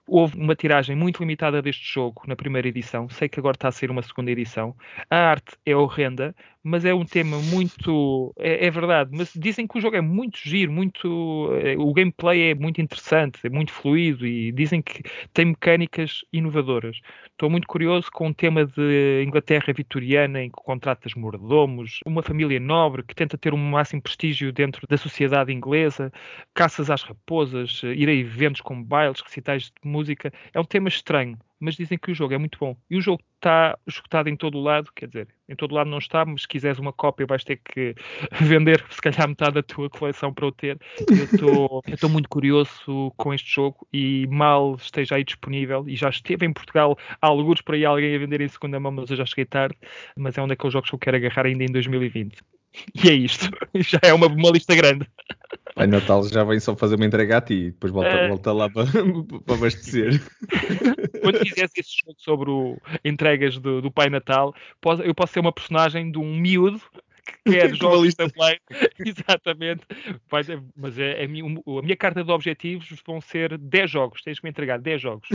Houve 0.09 0.37
uma 0.37 0.57
tiragem 0.57 0.97
muito 0.97 1.21
limitada 1.21 1.63
deste 1.63 1.95
jogo 1.95 2.23
na 2.27 2.35
primeira 2.35 2.67
edição. 2.67 3.09
Sei 3.09 3.29
que 3.29 3.39
agora 3.39 3.55
está 3.55 3.69
a 3.69 3.73
ser 3.73 3.89
uma 3.89 4.03
segunda 4.03 4.33
edição. 4.33 4.75
A 5.09 5.17
arte 5.17 5.57
é 5.65 5.77
horrenda, 5.77 6.35
mas 6.67 6.85
é 6.85 6.93
um 6.93 7.05
tema 7.05 7.39
muito. 7.39 8.35
É, 8.37 8.67
é, 8.67 8.71
verdade, 8.71 9.11
mas 9.15 9.33
dizem 9.37 9.69
que 9.69 9.79
o 9.79 9.81
jogo 9.81 9.95
é 9.95 10.01
muito 10.01 10.37
giro, 10.43 10.73
muito. 10.73 11.49
É, 11.63 11.77
o 11.79 11.93
gameplay 11.93 12.51
é 12.51 12.55
muito 12.57 12.81
interessante, 12.81 13.39
é 13.45 13.49
muito 13.49 13.73
fluido 13.73 14.27
e 14.27 14.51
dizem 14.51 14.83
que 14.83 15.01
tem 15.33 15.47
mecânicas 15.47 16.25
inovadoras. 16.33 16.99
Estou 17.31 17.49
muito 17.49 17.69
curioso 17.69 18.11
com 18.13 18.31
o 18.31 18.35
tema 18.35 18.67
de 18.67 19.23
Inglaterra 19.25 19.73
vitoriana, 19.73 20.43
em 20.43 20.51
que 20.51 20.57
contratas 20.57 21.15
mordomos, 21.15 22.01
uma 22.05 22.23
família 22.23 22.59
nobre 22.59 23.05
que 23.05 23.15
tenta 23.15 23.39
ter 23.39 23.53
o 23.53 23.57
um 23.57 23.71
máximo 23.71 24.03
prestígio 24.03 24.53
dentro 24.53 24.89
da 24.89 24.97
sociedade 24.97 25.53
inglesa, 25.53 26.13
caças 26.53 26.91
às 26.91 27.03
raposas, 27.03 27.81
ir 27.85 28.09
a 28.09 28.13
eventos 28.13 28.61
como 28.61 28.85
bailes, 28.85 29.21
recitais 29.21 29.65
de 29.65 29.89
música. 29.89 30.33
É 30.53 30.59
um 30.59 30.65
tema 30.65 30.89
estranho, 30.89 31.39
mas 31.61 31.77
dizem 31.77 31.99
que 31.99 32.11
o 32.11 32.15
jogo 32.15 32.35
é 32.35 32.39
muito 32.39 32.59
bom. 32.59 32.77
E 32.91 32.97
o 32.97 33.01
jogo 33.01 33.23
está 33.35 33.79
escutado 33.87 34.29
em 34.29 34.37
todo 34.37 34.59
o 34.59 34.63
lado, 34.63 34.91
quer 34.95 35.07
dizer, 35.07 35.29
em 35.49 35.55
todo 35.55 35.73
o 35.73 35.75
lado 35.75 35.89
não 35.89 35.99
está, 35.99 36.25
mas 36.25 36.43
se 36.43 36.49
quiseres 36.49 36.79
uma 36.79 36.93
cópia 36.93 37.27
vais 37.27 37.45
ter 37.45 37.57
que 37.57 37.95
vender 38.43 38.85
se 38.91 39.01
calhar 39.01 39.29
metade 39.29 39.55
da 39.55 39.63
tua 39.63 39.89
coleção 39.89 40.33
para 40.33 40.47
o 40.47 40.53
ter. 40.53 40.79
Eu 41.09 41.83
estou 41.95 42.11
muito 42.11 42.29
curioso 42.29 43.13
com 43.17 43.33
este 43.33 43.53
jogo 43.53 43.87
e 43.93 44.27
mal 44.29 44.75
esteja 44.77 45.17
aí 45.17 45.25
disponível, 45.25 45.85
e 45.89 45.97
já 45.97 46.09
esteve 46.09 46.47
em 46.47 46.53
Portugal 46.53 46.99
há 47.21 47.27
alguns 47.27 47.61
por 47.61 47.75
aí 47.75 47.85
alguém 47.85 48.15
a 48.15 48.19
vender 48.19 48.41
em 48.41 48.49
segunda 48.49 48.81
mão, 48.81 48.93
mas 48.93 49.11
eu 49.11 49.17
já 49.17 49.27
cheguei 49.27 49.45
tarde, 49.45 49.77
mas 50.17 50.37
é 50.37 50.43
um 50.43 50.49
daqueles 50.49 50.73
jogos 50.73 50.91
que 50.91 50.95
eu 50.95 50.99
quero 50.99 51.17
agarrar 51.17 51.47
ainda 51.47 51.65
em 51.65 51.73
2020. 51.73 52.56
E 52.95 53.09
é 53.09 53.13
isto. 53.13 53.51
Já 53.77 53.99
é 54.03 54.13
uma, 54.13 54.27
uma 54.27 54.51
lista 54.51 54.75
grande. 54.75 55.07
Pai 55.75 55.87
Natal 55.87 56.25
já 56.25 56.43
vem 56.43 56.59
só 56.59 56.75
fazer 56.75 56.97
uma 56.97 57.05
entrega 57.05 57.37
a 57.37 57.41
ti 57.41 57.55
e 57.55 57.71
depois 57.71 57.93
volta, 57.93 58.09
é... 58.09 58.29
volta 58.29 58.53
lá 58.53 58.71
para, 58.71 58.87
para 59.45 59.55
abastecer. 59.55 60.23
Quando 61.23 61.39
fizeres 61.41 61.71
esse 61.77 61.99
jogo 62.03 62.17
sobre 62.19 62.51
o, 62.51 62.79
entregas 63.05 63.59
do, 63.59 63.83
do 63.83 63.91
Pai 63.91 64.09
Natal, 64.09 64.55
eu 65.05 65.15
posso 65.15 65.35
ser 65.35 65.41
uma 65.41 65.53
personagem 65.53 66.11
de 66.11 66.19
um 66.19 66.35
miúdo 66.35 66.81
quer 67.45 67.75
jogos 67.75 68.09
de 68.11 68.17
tabuleiro. 68.17 68.61
Exatamente. 68.99 69.83
Mas 70.31 70.99
é, 70.99 71.23
é 71.23 71.25
a, 71.25 71.29
minha, 71.29 71.45
a 71.45 71.83
minha 71.83 71.97
carta 71.97 72.25
de 72.25 72.31
objetivos 72.31 72.89
vão 73.07 73.21
ser 73.21 73.59
10 73.59 73.91
jogos. 73.91 74.23
Tens 74.23 74.39
que 74.39 74.45
me 74.45 74.51
entregar 74.51 74.79
10 74.79 75.01
jogos. 75.01 75.29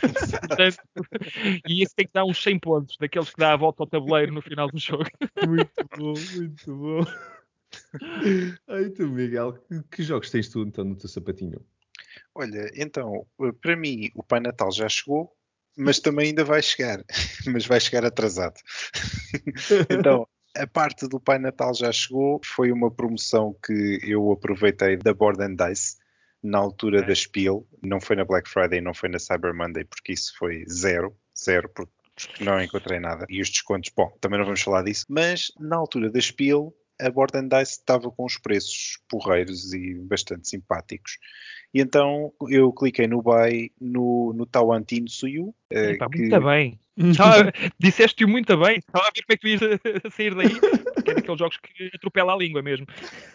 Portanto, 0.00 0.78
e 1.68 1.82
esse 1.82 1.94
tem 1.94 2.06
que 2.06 2.12
dar 2.12 2.24
uns 2.24 2.42
100 2.42 2.58
pontos, 2.58 2.96
daqueles 2.98 3.30
que 3.30 3.38
dá 3.38 3.52
a 3.52 3.56
volta 3.56 3.82
ao 3.82 3.86
tabuleiro 3.86 4.32
no 4.32 4.42
final 4.42 4.68
do 4.68 4.78
jogo. 4.78 5.06
Muito 5.46 5.70
bom, 5.96 6.14
muito 6.34 6.76
bom. 6.76 7.04
Ai, 8.68 8.90
tu, 8.90 9.06
Miguel, 9.08 9.52
que, 9.52 9.82
que 9.90 10.02
jogos 10.02 10.30
tens 10.30 10.48
tu 10.48 10.62
então 10.62 10.84
no 10.84 10.96
teu 10.96 11.08
sapatinho? 11.08 11.64
Olha, 12.34 12.70
então, 12.74 13.26
para 13.60 13.76
mim, 13.76 14.10
o 14.14 14.22
Pai 14.22 14.40
Natal 14.40 14.72
já 14.72 14.88
chegou, 14.88 15.32
mas 15.76 16.00
também 16.00 16.28
ainda 16.28 16.44
vai 16.44 16.62
chegar, 16.62 17.04
mas 17.46 17.66
vai 17.66 17.80
chegar 17.80 18.04
atrasado. 18.04 18.60
então, 19.90 20.26
a 20.56 20.66
parte 20.66 21.08
do 21.08 21.20
Pai 21.20 21.38
Natal 21.38 21.74
já 21.74 21.92
chegou, 21.92 22.40
foi 22.44 22.72
uma 22.72 22.90
promoção 22.90 23.56
que 23.64 24.00
eu 24.02 24.32
aproveitei 24.32 24.96
da 24.96 25.14
Board 25.14 25.42
and 25.42 25.54
Dice 25.54 25.99
na 26.42 26.58
altura 26.58 27.02
da 27.02 27.14
Spiel, 27.14 27.66
não 27.82 28.00
foi 28.00 28.16
na 28.16 28.24
Black 28.24 28.48
Friday, 28.48 28.80
não 28.80 28.94
foi 28.94 29.08
na 29.08 29.18
Cyber 29.18 29.54
Monday, 29.54 29.84
porque 29.84 30.12
isso 30.12 30.34
foi 30.38 30.64
zero, 30.68 31.14
zero, 31.36 31.68
porque 31.68 31.92
não 32.40 32.60
encontrei 32.60 32.98
nada. 32.98 33.26
E 33.28 33.40
os 33.40 33.50
descontos, 33.50 33.90
bom, 33.94 34.10
também 34.20 34.38
não 34.38 34.46
vamos 34.46 34.62
falar 34.62 34.82
disso, 34.82 35.06
mas 35.08 35.52
na 35.58 35.76
altura 35.76 36.10
da 36.10 36.20
Spiel, 36.20 36.74
a 37.00 37.10
Board 37.10 37.36
and 37.36 37.48
Dice 37.48 37.72
estava 37.72 38.10
com 38.10 38.24
os 38.24 38.36
preços 38.38 38.98
porreiros 39.08 39.72
e 39.72 39.94
bastante 39.94 40.48
simpáticos. 40.48 41.18
E 41.72 41.80
então 41.80 42.32
eu 42.48 42.72
cliquei 42.72 43.06
no 43.06 43.22
buy 43.22 43.70
no, 43.80 44.32
no 44.34 44.44
Tawantin 44.44 45.06
Suyu. 45.06 45.54
Uh, 45.72 46.10
que... 46.10 46.18
Muito 46.18 46.40
bem. 46.40 46.80
Disseste-o 47.78 48.28
muito 48.28 48.56
bem. 48.58 48.78
Estava 48.78 49.06
a 49.06 49.10
ver 49.14 49.22
como 49.22 49.34
é 49.34 49.36
que 49.36 49.48
ias 49.48 49.60
sair 50.14 50.34
daí. 50.34 50.50
É 51.10 51.14
daqueles 51.14 51.38
jogos 51.38 51.56
que 51.58 51.90
atropela 51.94 52.34
a 52.34 52.36
língua 52.36 52.62
mesmo. 52.62 52.86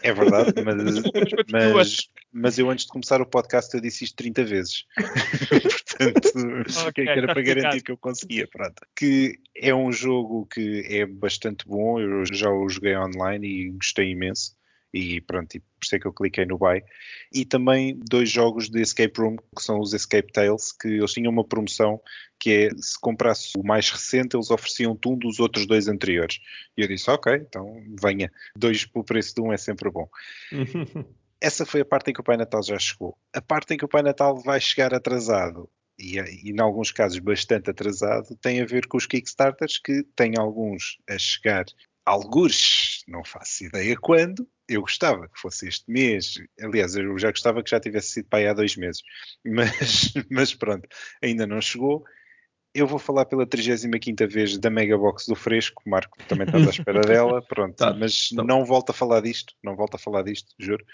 É 0.02 0.12
verdade, 0.12 0.52
mas, 0.64 1.02
mas, 1.50 1.96
mas, 2.32 2.58
eu 2.58 2.70
antes 2.70 2.86
de 2.86 2.92
começar 2.92 3.20
o 3.20 3.26
podcast 3.26 3.74
eu 3.74 3.80
disse 3.80 4.04
isto 4.04 4.16
30 4.16 4.44
vezes. 4.44 4.84
Portanto, 5.96 6.88
okay, 6.88 7.04
que 7.04 7.10
era 7.10 7.26
para 7.26 7.42
garantir 7.42 7.82
que 7.82 7.92
eu 7.92 7.96
conseguia. 7.96 8.48
Pronto. 8.48 8.82
Que 8.96 9.38
é 9.54 9.74
um 9.74 9.92
jogo 9.92 10.46
que 10.46 10.84
é 10.88 11.06
bastante 11.06 11.66
bom. 11.66 12.00
Eu 12.00 12.24
já 12.26 12.50
o 12.50 12.68
joguei 12.68 12.96
online 12.96 13.46
e 13.46 13.70
gostei 13.70 14.10
imenso 14.10 14.55
e 14.96 15.20
pronto, 15.20 15.54
e 15.54 15.60
por 15.60 15.84
isso 15.84 15.94
é 15.94 15.98
que 15.98 16.06
eu 16.06 16.12
cliquei 16.12 16.46
no 16.46 16.56
buy. 16.56 16.82
E 17.32 17.44
também 17.44 18.00
dois 18.08 18.30
jogos 18.30 18.70
de 18.70 18.80
Escape 18.80 19.20
Room, 19.20 19.36
que 19.36 19.62
são 19.62 19.78
os 19.78 19.92
Escape 19.92 20.32
Tales, 20.32 20.72
que 20.72 20.88
eles 20.88 21.12
tinham 21.12 21.30
uma 21.30 21.44
promoção 21.44 22.00
que 22.40 22.50
é, 22.50 22.70
se 22.78 22.98
comprasse 22.98 23.52
o 23.58 23.62
mais 23.62 23.90
recente, 23.90 24.36
eles 24.36 24.50
ofereciam-te 24.50 25.06
um 25.06 25.18
dos 25.18 25.38
outros 25.38 25.66
dois 25.66 25.86
anteriores. 25.86 26.38
E 26.76 26.80
eu 26.82 26.88
disse, 26.88 27.10
ok, 27.10 27.34
então 27.34 27.82
venha. 28.00 28.32
Dois 28.56 28.86
pelo 28.86 29.04
preço 29.04 29.34
de 29.34 29.42
um 29.42 29.52
é 29.52 29.58
sempre 29.58 29.90
bom. 29.90 30.08
Essa 31.38 31.66
foi 31.66 31.82
a 31.82 31.84
parte 31.84 32.10
em 32.10 32.14
que 32.14 32.20
o 32.20 32.24
Pai 32.24 32.38
Natal 32.38 32.62
já 32.62 32.78
chegou. 32.78 33.18
A 33.34 33.42
parte 33.42 33.74
em 33.74 33.76
que 33.76 33.84
o 33.84 33.88
Pai 33.88 34.02
Natal 34.02 34.40
vai 34.40 34.58
chegar 34.58 34.94
atrasado 34.94 35.68
e, 35.98 36.18
e 36.18 36.50
em 36.50 36.60
alguns 36.60 36.90
casos 36.90 37.18
bastante 37.18 37.70
atrasado, 37.70 38.34
tem 38.36 38.60
a 38.62 38.66
ver 38.66 38.86
com 38.86 38.96
os 38.96 39.06
Kickstarters, 39.06 39.78
que 39.78 40.02
têm 40.14 40.32
alguns 40.38 40.98
a 41.08 41.18
chegar 41.18 41.66
algures, 42.06 43.02
não 43.08 43.24
faço 43.24 43.64
ideia 43.64 43.96
quando, 44.00 44.48
eu 44.68 44.80
gostava 44.82 45.28
que 45.28 45.38
fosse 45.38 45.66
este 45.68 45.90
mês. 45.90 46.34
Aliás, 46.60 46.94
eu 46.96 47.18
já 47.18 47.30
gostava 47.30 47.62
que 47.62 47.70
já 47.70 47.80
tivesse 47.80 48.12
sido 48.12 48.28
para 48.28 48.38
aí 48.38 48.46
há 48.46 48.54
dois 48.54 48.76
meses. 48.76 49.02
Mas, 49.44 50.12
mas 50.30 50.54
pronto, 50.54 50.88
ainda 51.22 51.46
não 51.46 51.60
chegou. 51.60 52.04
Eu 52.76 52.86
vou 52.86 52.98
falar 52.98 53.24
pela 53.24 53.46
35 53.46 54.28
vez 54.28 54.58
da 54.58 54.68
Megabox 54.68 55.26
do 55.26 55.34
Fresco, 55.34 55.82
Marco 55.86 56.18
também 56.28 56.46
está 56.46 56.58
à 56.58 56.60
espera 56.60 57.00
dela, 57.02 57.40
pronto, 57.40 57.74
tá, 57.74 57.94
mas 57.94 58.28
tá. 58.28 58.44
não 58.44 58.64
volto 58.64 58.90
a 58.90 58.92
falar 58.92 59.20
disto, 59.20 59.54
não 59.62 59.74
volto 59.74 59.94
a 59.94 59.98
falar 59.98 60.22
disto, 60.22 60.54
juro. 60.58 60.84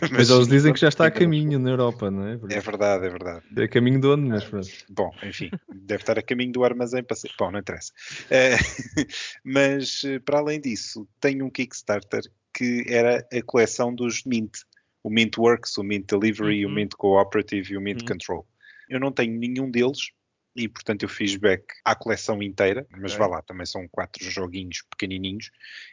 mas, 0.00 0.10
mas 0.10 0.30
eles 0.30 0.48
dizem 0.48 0.72
que 0.72 0.80
já 0.80 0.88
está 0.88 1.06
a 1.06 1.10
caminho 1.10 1.58
na 1.58 1.70
Europa, 1.70 2.10
não 2.10 2.26
é? 2.26 2.38
É 2.50 2.60
verdade, 2.60 3.06
é 3.06 3.10
verdade. 3.10 3.44
É 3.56 3.68
caminho 3.68 4.00
de 4.00 4.06
onde, 4.06 4.28
mas 4.28 4.44
pronto. 4.44 4.68
Bom, 4.88 5.10
enfim, 5.22 5.50
deve 5.72 6.02
estar 6.02 6.18
a 6.18 6.22
caminho 6.22 6.52
do 6.52 6.64
armazém 6.64 7.02
para 7.02 7.16
ser. 7.16 7.30
Bom, 7.38 7.50
não 7.50 7.60
interessa. 7.60 7.92
Eh, 8.30 8.56
mas, 9.44 10.02
para 10.24 10.38
além 10.38 10.60
disso, 10.60 11.06
tenho 11.20 11.44
um 11.44 11.50
Kickstarter 11.50 12.22
que 12.54 12.84
era 12.88 13.26
a 13.32 13.42
coleção 13.42 13.94
dos 13.94 14.24
Mint, 14.24 14.58
o 15.02 15.10
Mint 15.10 15.36
Works, 15.38 15.78
o 15.78 15.82
Mint 15.82 16.06
Delivery, 16.10 16.64
uhum. 16.64 16.72
o 16.72 16.74
Mint 16.74 16.94
Cooperative 16.96 17.72
e 17.72 17.76
o 17.76 17.80
Mint 17.80 18.02
uhum. 18.02 18.08
Control. 18.08 18.46
Eu 18.88 19.00
não 19.00 19.10
tenho 19.10 19.38
nenhum 19.38 19.70
deles, 19.70 20.10
e 20.54 20.68
portanto 20.68 21.02
eu 21.02 21.08
fiz 21.08 21.36
back 21.36 21.64
à 21.84 21.94
coleção 21.94 22.42
inteira, 22.42 22.86
mas 22.90 23.12
okay. 23.12 23.18
vá 23.18 23.26
lá, 23.26 23.42
também 23.42 23.66
são 23.66 23.88
quatro 23.88 24.22
joguinhos 24.30 24.82
pequenininhos 24.90 25.50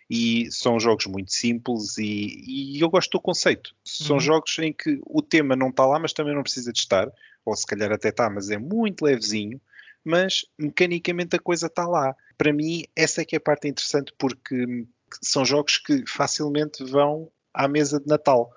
e 0.10 0.52
são 0.52 0.80
jogos 0.80 1.06
muito 1.06 1.32
simples 1.32 1.98
e, 1.98 2.76
e 2.76 2.80
eu 2.82 2.90
gosto 2.90 3.12
do 3.12 3.22
conceito. 3.22 3.74
São 3.84 4.18
uhum. 4.18 4.22
jogos 4.22 4.58
em 4.60 4.74
que 4.74 5.00
o 5.06 5.22
tema 5.22 5.56
não 5.56 5.70
está 5.70 5.86
lá, 5.86 6.00
mas 6.00 6.14
também 6.14 6.36
não 6.36 6.44
precisa 6.44 6.74
de 6.74 6.80
estar, 6.80 7.10
ou 7.46 7.56
se 7.56 7.66
calhar 7.66 7.92
até 7.92 8.10
está, 8.10 8.30
mas 8.30 8.50
é 8.50 8.58
muito 8.58 9.04
levezinho, 9.04 9.60
mas 10.04 10.46
mecanicamente 10.58 11.36
a 11.36 11.40
coisa 11.40 11.68
está 11.68 11.88
lá. 11.88 12.16
Para 12.38 12.54
mim, 12.54 12.84
essa 12.96 13.22
é 13.22 13.26
que 13.26 13.36
é 13.36 13.38
a 13.38 13.42
parte 13.42 13.68
interessante 13.68 14.14
porque 14.18 14.86
são 15.22 15.46
jogos 15.46 15.78
que 15.78 16.06
facilmente 16.06 16.84
vão 16.84 17.32
à 17.54 17.68
mesa 17.68 18.00
de 18.00 18.08
Natal 18.08 18.52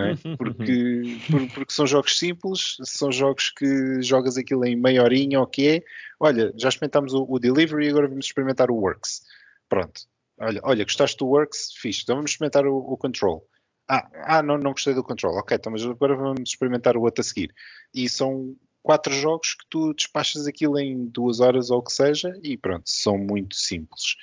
é? 0.00 0.10
Uhum, 0.24 0.36
porque, 0.36 1.18
porque 1.54 1.72
são 1.72 1.86
jogos 1.86 2.18
simples, 2.18 2.76
são 2.84 3.10
jogos 3.10 3.50
que 3.50 4.00
jogas 4.00 4.38
aquilo 4.38 4.64
em 4.64 4.76
meia 4.76 5.02
horinha 5.02 5.40
ou 5.40 5.46
que 5.46 5.68
é. 5.68 5.82
Olha, 6.20 6.52
já 6.56 6.68
experimentámos 6.68 7.12
o, 7.12 7.26
o, 7.28 7.38
Delivery 7.38 7.88
agora 7.88 8.08
vamos 8.08 8.26
experimentar 8.26 8.70
o 8.70 8.76
Works. 8.76 9.22
Pronto. 9.68 10.02
Olha, 10.38 10.60
olha 10.62 10.84
gostaste 10.84 11.16
do 11.18 11.26
Works? 11.26 11.72
Fixe. 11.76 12.02
Então 12.02 12.16
vamos 12.16 12.30
experimentar 12.30 12.66
o, 12.66 12.76
o 12.76 12.96
Control. 12.96 13.46
Ah, 13.88 14.08
ah 14.38 14.42
não, 14.42 14.56
não 14.56 14.72
gostei 14.72 14.94
do 14.94 15.02
Control. 15.02 15.36
Ok, 15.36 15.56
então 15.56 15.72
mas 15.72 15.84
agora 15.84 16.14
vamos 16.14 16.48
experimentar 16.48 16.96
o 16.96 17.02
outro 17.02 17.20
a 17.20 17.24
seguir. 17.24 17.52
E 17.92 18.08
são 18.08 18.56
quatro 18.82 19.12
jogos 19.14 19.54
que 19.54 19.66
tu 19.68 19.92
despachas 19.94 20.46
aquilo 20.46 20.78
em 20.78 21.06
duas 21.06 21.40
horas 21.40 21.70
ou 21.70 21.78
o 21.78 21.82
que 21.82 21.92
seja 21.92 22.32
e 22.42 22.56
pronto, 22.56 22.84
são 22.86 23.16
muito 23.16 23.54
simples. 23.54 24.16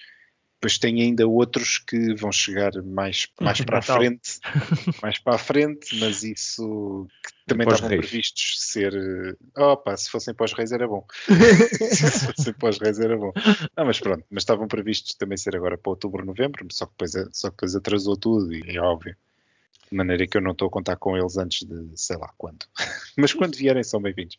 Depois 0.60 0.78
tem 0.78 1.02
ainda 1.02 1.26
outros 1.26 1.78
que 1.78 2.14
vão 2.16 2.34
chegar 2.34 2.74
mais, 2.84 3.28
mais 3.40 3.62
para 3.62 3.78
a 3.78 3.82
frente, 3.82 4.40
mais 5.02 5.18
para 5.18 5.36
a 5.36 5.38
frente, 5.38 5.98
mas 5.98 6.22
isso 6.22 7.08
que 7.24 7.32
também 7.48 7.66
estavam 7.66 7.88
previstos 7.98 8.60
ser. 8.60 8.94
Opa, 9.56 9.96
se 9.96 10.10
fossem 10.10 10.34
para 10.34 10.44
os 10.44 10.52
reis 10.52 10.74
era 10.74 10.86
bom. 10.86 11.08
se 11.96 12.26
fossem 12.26 12.54
para 12.54 12.70
os 12.72 12.78
reis 12.78 13.00
era 13.00 13.16
bom. 13.16 13.32
Não, 13.78 13.86
mas 13.86 14.02
pronto, 14.02 14.26
mas 14.30 14.42
estavam 14.44 14.68
previstos 14.68 15.14
também 15.14 15.38
ser 15.38 15.56
agora 15.56 15.78
para 15.78 15.92
outubro, 15.92 16.26
novembro, 16.26 16.68
só 16.72 16.86
que 16.86 16.92
depois, 16.92 17.14
só 17.32 17.50
que 17.50 17.56
depois 17.56 17.76
atrasou 17.78 18.18
tudo 18.18 18.54
e 18.54 18.76
é 18.76 18.82
óbvio. 18.82 19.16
De 19.90 19.96
maneira 19.96 20.28
que 20.28 20.36
eu 20.36 20.42
não 20.42 20.52
estou 20.52 20.68
a 20.68 20.72
contar 20.72 20.98
com 20.98 21.18
eles 21.18 21.38
antes 21.38 21.66
de 21.66 21.90
sei 21.96 22.18
lá 22.18 22.30
quando. 22.38 22.66
mas 23.18 23.32
quando 23.32 23.56
vierem 23.56 23.82
são 23.82 24.02
bem-vindos. 24.02 24.38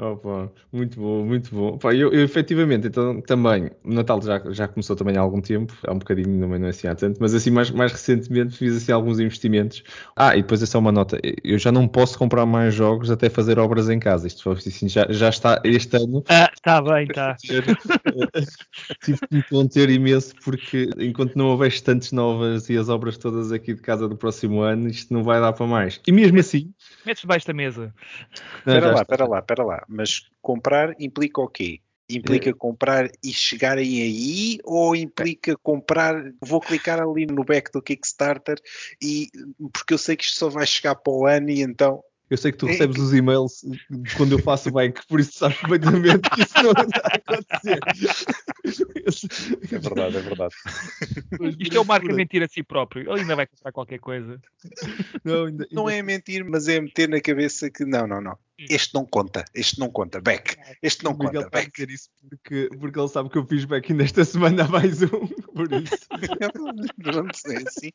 Opa, 0.00 0.48
muito 0.72 1.00
bom, 1.00 1.24
muito 1.24 1.52
bom. 1.52 1.74
Opa, 1.74 1.92
eu, 1.92 2.12
eu, 2.12 2.22
efetivamente, 2.22 2.86
então 2.86 3.20
também, 3.20 3.68
o 3.82 3.92
Natal 3.92 4.22
já, 4.22 4.40
já 4.52 4.68
começou 4.68 4.94
também 4.94 5.16
há 5.16 5.20
algum 5.20 5.40
tempo, 5.40 5.76
há 5.84 5.92
um 5.92 5.98
bocadinho, 5.98 6.40
também 6.40 6.60
não 6.60 6.68
é 6.68 6.70
assim 6.70 6.86
há 6.86 6.94
tanto, 6.94 7.18
mas 7.20 7.34
assim 7.34 7.50
mais, 7.50 7.68
mais 7.72 7.90
recentemente 7.90 8.56
fiz 8.56 8.76
assim 8.76 8.92
alguns 8.92 9.18
investimentos. 9.18 9.82
Ah, 10.14 10.36
e 10.36 10.42
depois 10.42 10.62
é 10.62 10.66
só 10.66 10.78
uma 10.78 10.92
nota, 10.92 11.18
eu 11.42 11.58
já 11.58 11.72
não 11.72 11.88
posso 11.88 12.16
comprar 12.16 12.46
mais 12.46 12.74
jogos 12.74 13.10
até 13.10 13.28
fazer 13.28 13.58
obras 13.58 13.90
em 13.90 13.98
casa, 13.98 14.28
isto 14.28 14.48
assim, 14.48 14.88
já, 14.88 15.04
já 15.10 15.30
está 15.30 15.60
este 15.64 15.96
ano. 15.96 16.22
Ah, 16.28 16.48
está 16.54 16.80
bem, 16.80 17.02
está. 17.02 17.34
Tive 19.02 19.18
que 19.18 19.34
me 19.34 19.42
conter 19.50 19.90
imenso 19.90 20.32
porque 20.44 20.90
enquanto 20.96 21.34
não 21.34 21.46
houver 21.46 21.70
estantes 21.70 22.12
novas 22.12 22.70
e 22.70 22.76
as 22.76 22.88
obras 22.88 23.18
todas 23.18 23.50
aqui 23.50 23.74
de 23.74 23.82
casa 23.82 24.08
do 24.08 24.16
próximo 24.16 24.60
ano, 24.60 24.86
isto 24.86 25.12
não 25.12 25.24
vai 25.24 25.40
dar 25.40 25.52
para 25.52 25.66
mais. 25.66 26.00
E 26.06 26.12
mesmo 26.12 26.38
assim... 26.38 26.72
Metes 27.04 27.22
debaixo 27.22 27.48
da 27.48 27.52
mesa. 27.52 27.92
Espera 28.58 28.92
lá, 28.92 29.02
espera 29.02 29.26
lá, 29.26 29.38
espera 29.40 29.64
lá 29.64 29.87
mas 29.88 30.28
comprar 30.42 30.94
implica 31.00 31.40
o 31.40 31.48
quê? 31.48 31.80
Implica 32.10 32.50
é. 32.50 32.52
comprar 32.54 33.10
e 33.22 33.32
chegarem 33.32 34.02
aí 34.02 34.58
ou 34.64 34.96
implica 34.96 35.56
comprar, 35.58 36.14
vou 36.40 36.60
clicar 36.60 37.00
ali 37.00 37.26
no 37.26 37.44
back 37.44 37.70
do 37.72 37.82
Kickstarter 37.82 38.58
e 39.02 39.28
porque 39.72 39.92
eu 39.92 39.98
sei 39.98 40.16
que 40.16 40.24
isto 40.24 40.38
só 40.38 40.48
vai 40.48 40.66
chegar 40.66 40.94
para 40.94 41.12
o 41.12 41.26
ano 41.26 41.50
e 41.50 41.60
então 41.60 42.02
eu 42.30 42.36
sei 42.36 42.52
que 42.52 42.58
tu 42.58 42.66
é 42.66 42.72
recebes 42.72 42.98
os 42.98 43.14
e-mails 43.14 43.64
quando 44.16 44.32
eu 44.32 44.38
faço 44.38 44.68
o 44.68 44.72
bank, 44.72 45.00
por 45.08 45.18
isso 45.18 45.32
sabes 45.38 45.56
perfeitamente 45.58 46.28
que 46.30 46.42
isso 46.42 46.54
não 46.62 46.72
vai 46.74 46.86
acontecer. 47.26 47.80
É 49.72 49.78
verdade, 49.78 50.16
é 50.16 50.20
verdade. 50.20 50.54
Isto 51.58 51.76
é 51.76 51.80
o 51.80 51.84
Marco 51.84 52.10
a 52.10 52.14
mentir 52.14 52.42
a 52.42 52.48
si 52.48 52.62
próprio. 52.62 53.10
Ele 53.10 53.20
ainda 53.20 53.36
vai 53.36 53.46
comprar 53.46 53.72
qualquer 53.72 53.98
coisa. 53.98 54.40
Não, 55.24 55.46
ainda, 55.46 55.64
ainda... 55.64 55.68
não 55.72 55.88
é 55.88 56.02
mentir, 56.02 56.44
mas 56.44 56.68
é 56.68 56.80
meter 56.80 57.08
na 57.08 57.20
cabeça 57.20 57.70
que 57.70 57.84
não, 57.84 58.06
não, 58.06 58.20
não. 58.20 58.38
Este 58.58 58.92
não 58.94 59.06
conta, 59.06 59.44
este 59.54 59.78
não 59.78 59.88
conta, 59.88 60.20
back. 60.20 60.56
Este 60.82 61.04
não 61.04 61.12
conta, 61.12 61.32
Miguel 61.32 61.50
back. 61.50 61.70
dizer 61.70 61.90
isso 61.90 62.10
porque, 62.28 62.68
porque 62.80 62.98
ele 62.98 63.08
sabe 63.08 63.30
que 63.30 63.38
eu 63.38 63.46
fiz 63.46 63.64
back 63.64 63.92
nesta 63.94 64.24
semana 64.24 64.64
a 64.64 64.68
mais 64.68 65.00
um, 65.02 65.28
por 65.54 65.72
isso. 65.72 65.96
Pronto, 67.00 67.38
é 67.46 67.56
assim. 67.68 67.92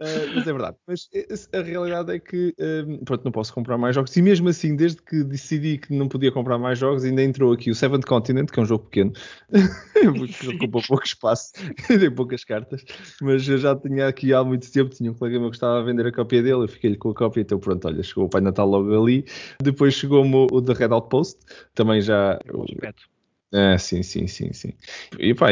Uh, 0.00 0.34
mas 0.36 0.46
é 0.46 0.52
verdade. 0.52 0.76
Mas 0.86 1.08
a 1.52 1.60
realidade 1.60 2.14
é 2.14 2.18
que 2.20 2.54
um, 2.86 3.04
pronto, 3.04 3.24
não 3.24 3.32
posso 3.32 3.52
comprar 3.52 3.76
mais 3.76 3.94
jogos. 3.96 4.16
E 4.16 4.22
mesmo 4.22 4.48
assim, 4.48 4.76
desde 4.76 5.02
que 5.02 5.24
decidi 5.24 5.76
que 5.78 5.92
não 5.92 6.08
podia 6.08 6.30
comprar 6.30 6.56
mais 6.56 6.78
jogos, 6.78 7.04
ainda 7.04 7.22
entrou 7.22 7.52
aqui 7.52 7.70
o 7.70 7.74
Seventh 7.74 8.04
Continent, 8.04 8.50
que 8.50 8.60
é 8.60 8.62
um 8.62 8.66
jogo 8.66 8.84
pequeno, 8.84 9.12
porque 10.16 10.48
ocupa 10.48 10.80
pouco 10.86 11.04
espaço, 11.04 11.52
tem 11.88 12.10
poucas 12.14 12.44
cartas. 12.44 12.84
Mas 13.20 13.48
eu 13.48 13.58
já 13.58 13.74
tinha 13.74 14.06
aqui 14.06 14.32
há 14.32 14.44
muito 14.44 14.70
tempo, 14.70 14.94
tinha 14.94 15.10
um 15.10 15.14
colega 15.14 15.40
meu 15.40 15.50
que 15.50 15.56
estava 15.56 15.80
a 15.80 15.82
vender 15.82 16.06
a 16.06 16.12
cópia 16.12 16.42
dele, 16.42 16.62
eu 16.62 16.68
fiquei-lhe 16.68 16.96
com 16.96 17.10
a 17.10 17.14
cópia, 17.14 17.40
então 17.40 17.58
pronto, 17.58 17.86
olha, 17.88 18.02
chegou 18.02 18.26
o 18.26 18.28
Pai 18.28 18.40
Natal 18.40 18.68
logo 18.68 19.02
ali. 19.02 19.24
Depois 19.60 19.94
chegou-me 19.94 20.46
o 20.52 20.62
The 20.62 20.74
Red 20.74 20.92
Outpost, 20.92 21.40
também 21.74 22.00
já. 22.00 22.38
Aspecto. 22.72 23.17
É, 23.52 23.78
sim, 23.78 24.02
sim, 24.02 24.26
sim, 24.26 24.52
sim. 24.52 24.74
E 25.18 25.32
pá, 25.34 25.46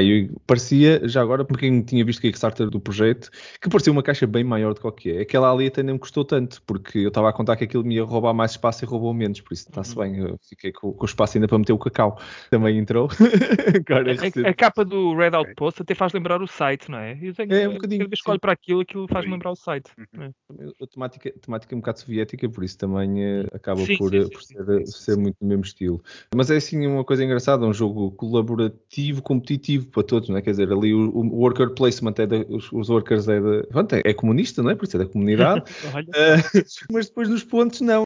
parecia, 0.46 1.08
já 1.08 1.22
agora, 1.22 1.44
para 1.44 1.58
quem 1.58 1.80
tinha 1.82 2.04
visto 2.04 2.18
o 2.18 2.22
Kickstarter 2.22 2.68
do 2.68 2.78
projeto, 2.78 3.30
que 3.60 3.70
parecia 3.70 3.90
uma 3.90 4.02
caixa 4.02 4.26
bem 4.26 4.44
maior 4.44 4.74
do 4.74 4.92
que 4.92 5.10
é. 5.10 5.20
Aquela 5.22 5.50
ali 5.50 5.66
até 5.66 5.82
nem 5.82 5.94
me 5.94 5.98
custou 5.98 6.22
tanto, 6.22 6.62
porque 6.66 6.98
eu 6.98 7.08
estava 7.08 7.30
a 7.30 7.32
contar 7.32 7.56
que 7.56 7.64
aquilo 7.64 7.84
me 7.84 7.94
ia 7.94 8.04
roubar 8.04 8.34
mais 8.34 8.50
espaço 8.50 8.84
e 8.84 8.86
roubou 8.86 9.14
menos, 9.14 9.40
por 9.40 9.54
isso 9.54 9.68
está-se 9.68 9.96
uhum. 9.96 10.02
bem. 10.02 10.18
Eu 10.18 10.38
fiquei 10.46 10.72
com, 10.72 10.92
com, 10.92 11.04
o 11.04 11.06
espaço 11.06 11.38
ainda 11.38 11.48
para 11.48 11.58
meter 11.58 11.72
o 11.72 11.78
cacau. 11.78 12.20
Também 12.50 12.78
entrou. 12.78 13.08
a, 14.44 14.48
a, 14.48 14.54
capa 14.54 14.84
do 14.84 15.14
Red 15.16 15.34
Outpost 15.34 15.80
até 15.80 15.94
faz 15.94 16.12
lembrar 16.12 16.42
o 16.42 16.46
site, 16.46 16.90
não 16.90 16.98
é? 16.98 17.18
Eu 17.22 17.34
tenho, 17.34 17.54
é 17.54 17.66
um 17.66 17.74
bocadinho. 17.74 18.00
Cada 18.00 18.10
vez 18.10 18.20
que 18.20 18.30
olho 18.30 18.40
para 18.40 18.52
aquilo, 18.52 18.80
aquilo 18.80 19.08
faz-me 19.08 19.32
lembrar 19.32 19.52
o 19.52 19.56
site. 19.56 19.90
Uhum. 19.96 20.24
É. 20.24 20.84
A 20.84 20.86
temática, 20.86 21.32
a 21.34 21.40
temática 21.40 21.74
é 21.74 21.76
um 21.76 21.80
bocado 21.80 22.00
soviética, 22.00 22.46
por 22.46 22.62
isso 22.62 22.76
também 22.76 23.40
uh, 23.40 23.48
acaba 23.54 23.80
sim, 23.80 23.96
por, 23.96 24.10
sim, 24.10 24.28
por 24.28 24.42
sim, 24.42 24.54
ser, 24.54 24.86
ser 24.86 25.16
muito 25.16 25.36
no 25.40 25.48
mesmo 25.48 25.64
estilo. 25.64 26.02
Mas 26.34 26.50
é 26.50 26.56
assim 26.56 26.86
uma 26.86 27.02
coisa 27.02 27.24
engraçada, 27.24 27.64
um 27.64 27.72
jogo 27.72 27.85
colaborativo 27.88 28.46
colaborativo, 28.56 29.22
competitivo 29.22 29.86
para 29.86 30.02
todos, 30.02 30.28
não 30.28 30.36
é? 30.36 30.42
Quer 30.42 30.50
dizer, 30.50 30.72
ali 30.72 30.94
o, 30.94 31.10
o 31.10 31.38
worker 31.38 31.70
placement 31.70 32.14
é 32.18 32.52
os, 32.52 32.70
os, 32.72 32.88
workers 32.88 33.28
é, 33.28 33.38
é, 33.38 34.10
é, 34.10 34.14
comunista, 34.14 34.62
não 34.62 34.70
é? 34.70 34.74
Por 34.74 34.86
isso 34.86 34.96
é 34.96 35.00
da 35.00 35.06
comunidade. 35.06 35.60
uh, 35.90 36.64
mas 36.92 37.06
depois 37.06 37.28
nos 37.28 37.44
pontos 37.44 37.80
não 37.80 38.05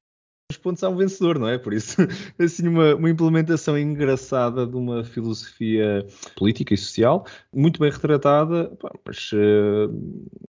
os 0.50 0.56
pontos 0.56 0.82
há 0.82 0.88
um 0.88 0.96
vencedor, 0.96 1.38
não 1.38 1.48
é? 1.48 1.56
Por 1.56 1.72
isso, 1.72 1.96
assim, 2.38 2.68
uma, 2.68 2.94
uma, 2.94 3.08
implementação 3.10 3.78
engraçada 3.78 4.66
de 4.66 4.76
uma 4.76 5.04
filosofia 5.04 6.06
política 6.36 6.74
e 6.74 6.76
social, 6.76 7.24
muito 7.54 7.80
bem 7.80 7.90
retratada, 7.90 8.70
pá, 8.80 8.90
mas 9.06 9.30
uh, 9.32 9.90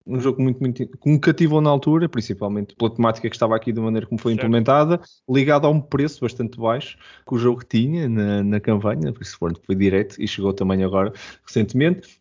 um 0.08 0.20
jogo 0.20 0.42
muito, 0.42 0.60
muito 0.60 0.88
que 0.88 1.10
me 1.10 1.20
cativou 1.20 1.62
na 1.62 1.70
altura, 1.70 2.10
principalmente 2.10 2.76
pela 2.76 2.94
temática 2.94 3.30
que 3.30 3.36
estava 3.36 3.56
aqui 3.56 3.72
da 3.72 3.82
maneira 3.82 4.08
como 4.08 4.20
foi 4.20 4.34
certo. 4.34 4.46
implementada, 4.46 5.00
ligado 5.30 5.68
a 5.68 5.70
um 5.70 5.80
preço 5.82 6.22
bastante 6.22 6.58
baixo 6.58 6.98
que 7.28 7.36
o 7.36 7.38
jogo 7.38 7.64
tinha 7.64 8.08
na, 8.10 8.44
na 8.44 8.60
campanha, 8.60 9.14
por 9.14 9.22
isso 9.22 9.38
foi 9.38 9.76
direto 9.76 10.16
e 10.22 10.28
chegou 10.28 10.54
também 10.54 10.84
agora 10.84 11.14
recentemente. 11.46 12.19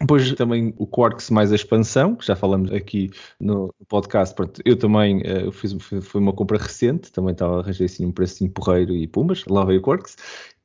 Depois 0.00 0.32
também 0.32 0.72
o 0.78 0.86
Quarks 0.86 1.28
mais 1.28 1.52
a 1.52 1.54
expansão, 1.54 2.16
que 2.16 2.26
já 2.26 2.34
falamos 2.34 2.72
aqui 2.72 3.10
no 3.38 3.74
podcast. 3.86 4.34
Pronto, 4.34 4.62
eu 4.64 4.74
também 4.74 5.18
uh, 5.18 5.52
fiz, 5.52 5.76
foi 6.00 6.20
uma 6.20 6.32
compra 6.32 6.56
recente, 6.56 7.12
também 7.12 7.32
estava 7.32 7.56
a 7.56 7.60
arranjar 7.60 7.84
assim 7.84 8.06
um 8.06 8.12
preço 8.12 8.48
porreiro 8.48 8.94
e 8.94 9.06
pumas, 9.06 9.44
lá 9.46 9.62
veio 9.62 9.80
o 9.80 9.82
Quarks. 9.82 10.16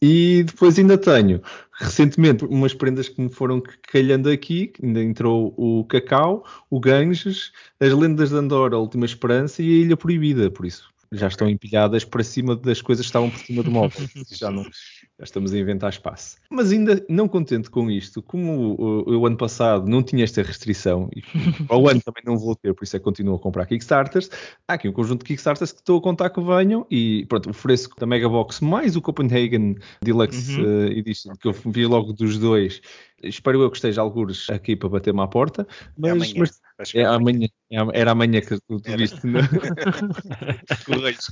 E 0.02 0.44
depois 0.44 0.80
ainda 0.80 0.98
tenho, 0.98 1.42
recentemente, 1.74 2.46
umas 2.46 2.74
prendas 2.74 3.10
que 3.10 3.20
me 3.20 3.30
foram 3.30 3.62
calhando 3.92 4.30
aqui, 4.30 4.72
ainda 4.82 5.04
entrou 5.04 5.54
o 5.58 5.84
Cacau, 5.84 6.46
o 6.70 6.80
Ganges, 6.80 7.52
as 7.80 7.92
Lendas 7.92 8.30
de 8.30 8.38
Andorra, 8.38 8.76
a 8.76 8.80
Última 8.80 9.06
Esperança 9.06 9.62
e 9.62 9.66
a 9.66 9.84
Ilha 9.84 9.98
Proibida, 9.98 10.50
por 10.50 10.66
isso 10.66 10.95
já 11.16 11.28
estão 11.28 11.50
empilhadas 11.50 12.04
para 12.04 12.24
cima 12.24 12.56
das 12.56 12.82
coisas 12.82 13.06
que 13.06 13.10
estavam 13.10 13.30
por 13.30 13.40
cima 13.40 13.64
do 13.64 13.72
móvel. 13.72 14.08
já, 14.32 14.52
não, 14.52 14.64
já 14.64 15.24
estamos 15.24 15.54
a 15.54 15.58
inventar 15.58 15.90
espaço. 15.90 16.38
Mas 16.50 16.72
ainda 16.72 17.04
não 17.10 17.28
contente 17.28 17.70
com 17.70 17.90
isto, 17.90 18.22
como 18.22 18.76
o, 18.78 19.10
o, 19.10 19.20
o 19.20 19.26
ano 19.26 19.38
passado 19.38 19.88
não 19.88 20.04
tinha 20.04 20.24
esta 20.24 20.42
restrição, 20.42 21.10
e 21.16 21.24
ao 21.70 21.88
ano 21.88 22.02
também 22.02 22.24
não 22.26 22.38
vou 22.38 22.56
ter, 22.56 22.74
por 22.74 22.84
isso 22.84 22.96
é 22.96 23.00
que 23.00 23.06
continuo 23.06 23.36
a 23.36 23.40
comprar 23.40 23.66
Kickstarters, 23.66 24.30
há 24.68 24.74
aqui 24.74 24.90
um 24.90 24.94
conjunto 24.94 25.20
de 25.20 25.26
Kickstarters 25.26 25.72
que 25.72 25.80
estou 25.80 26.00
a 26.00 26.02
contar 26.02 26.30
que 26.30 26.42
venham 26.42 26.86
e 26.90 27.26
pronto, 27.28 27.50
ofereço 27.50 27.90
da 27.98 28.06
Megabox 28.06 28.60
mais 28.60 28.96
o 28.96 29.02
Copenhagen 29.02 29.76
Deluxe 30.02 30.60
uhum. 30.60 30.88
uh, 30.88 30.92
Edition, 30.92 31.34
que 31.36 31.48
eu 31.48 31.54
vi 31.54 31.86
logo 31.86 32.14
dos 32.14 32.38
dois. 32.38 32.82
Espero 33.24 33.62
eu 33.62 33.70
que 33.72 33.78
esteja 33.78 34.02
algures 34.02 34.50
aqui 34.50 34.76
para 34.76 34.90
bater-me 34.90 35.22
à 35.22 35.28
porta. 35.28 35.68
Mas, 35.98 36.10
é 36.10 36.12
amanhã. 36.12 36.34
Mas, 36.78 36.94
é, 36.94 37.06
amanhã. 37.06 37.48
É, 37.72 37.78
era 37.94 38.12
amanhã 38.12 38.42
que 38.42 38.60
tu, 38.68 38.80
tu 38.80 38.98
viste 38.98 39.26
no... 39.26 39.40
Correios. 40.86 41.32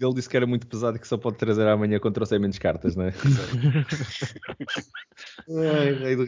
Ele 0.00 0.14
disse 0.14 0.28
que 0.28 0.36
era 0.36 0.46
muito 0.46 0.66
pesado 0.66 0.96
e 0.96 1.00
que 1.00 1.06
só 1.06 1.16
pode 1.16 1.36
trazer 1.36 1.66
amanhã 1.68 2.00
quando 2.00 2.14
trouxer 2.14 2.40
menos 2.40 2.58
cartas, 2.58 2.96
não 2.96 3.04
é? 3.04 3.14
Ai, 5.48 5.92
rei 5.92 6.16
do. 6.16 6.26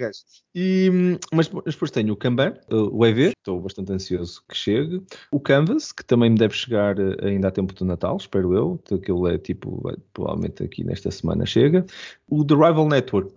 E, 0.54 1.18
mas, 1.32 1.48
mas 1.50 1.74
depois 1.74 1.90
tenho 1.90 2.12
o 2.12 2.16
Kanban, 2.16 2.54
o 2.70 3.04
EV, 3.04 3.32
estou 3.36 3.60
bastante 3.60 3.92
ansioso 3.92 4.42
que 4.48 4.56
chegue. 4.56 5.02
O 5.30 5.40
Canvas, 5.40 5.92
que 5.92 6.04
também 6.04 6.30
me 6.30 6.38
deve 6.38 6.54
chegar 6.54 6.98
eh, 6.98 7.16
ainda 7.22 7.48
a 7.48 7.50
tempo 7.50 7.74
do 7.74 7.84
Natal, 7.84 8.16
espero 8.16 8.54
eu. 8.54 8.82
Aquilo 8.90 9.28
é 9.28 9.36
tipo, 9.38 9.82
provavelmente 10.12 10.62
aqui 10.62 10.84
nesta 10.84 11.10
semana 11.10 11.44
chega. 11.44 11.84
O 12.28 12.44
The 12.44 12.54
Rival 12.54 12.88
Network, 12.88 13.34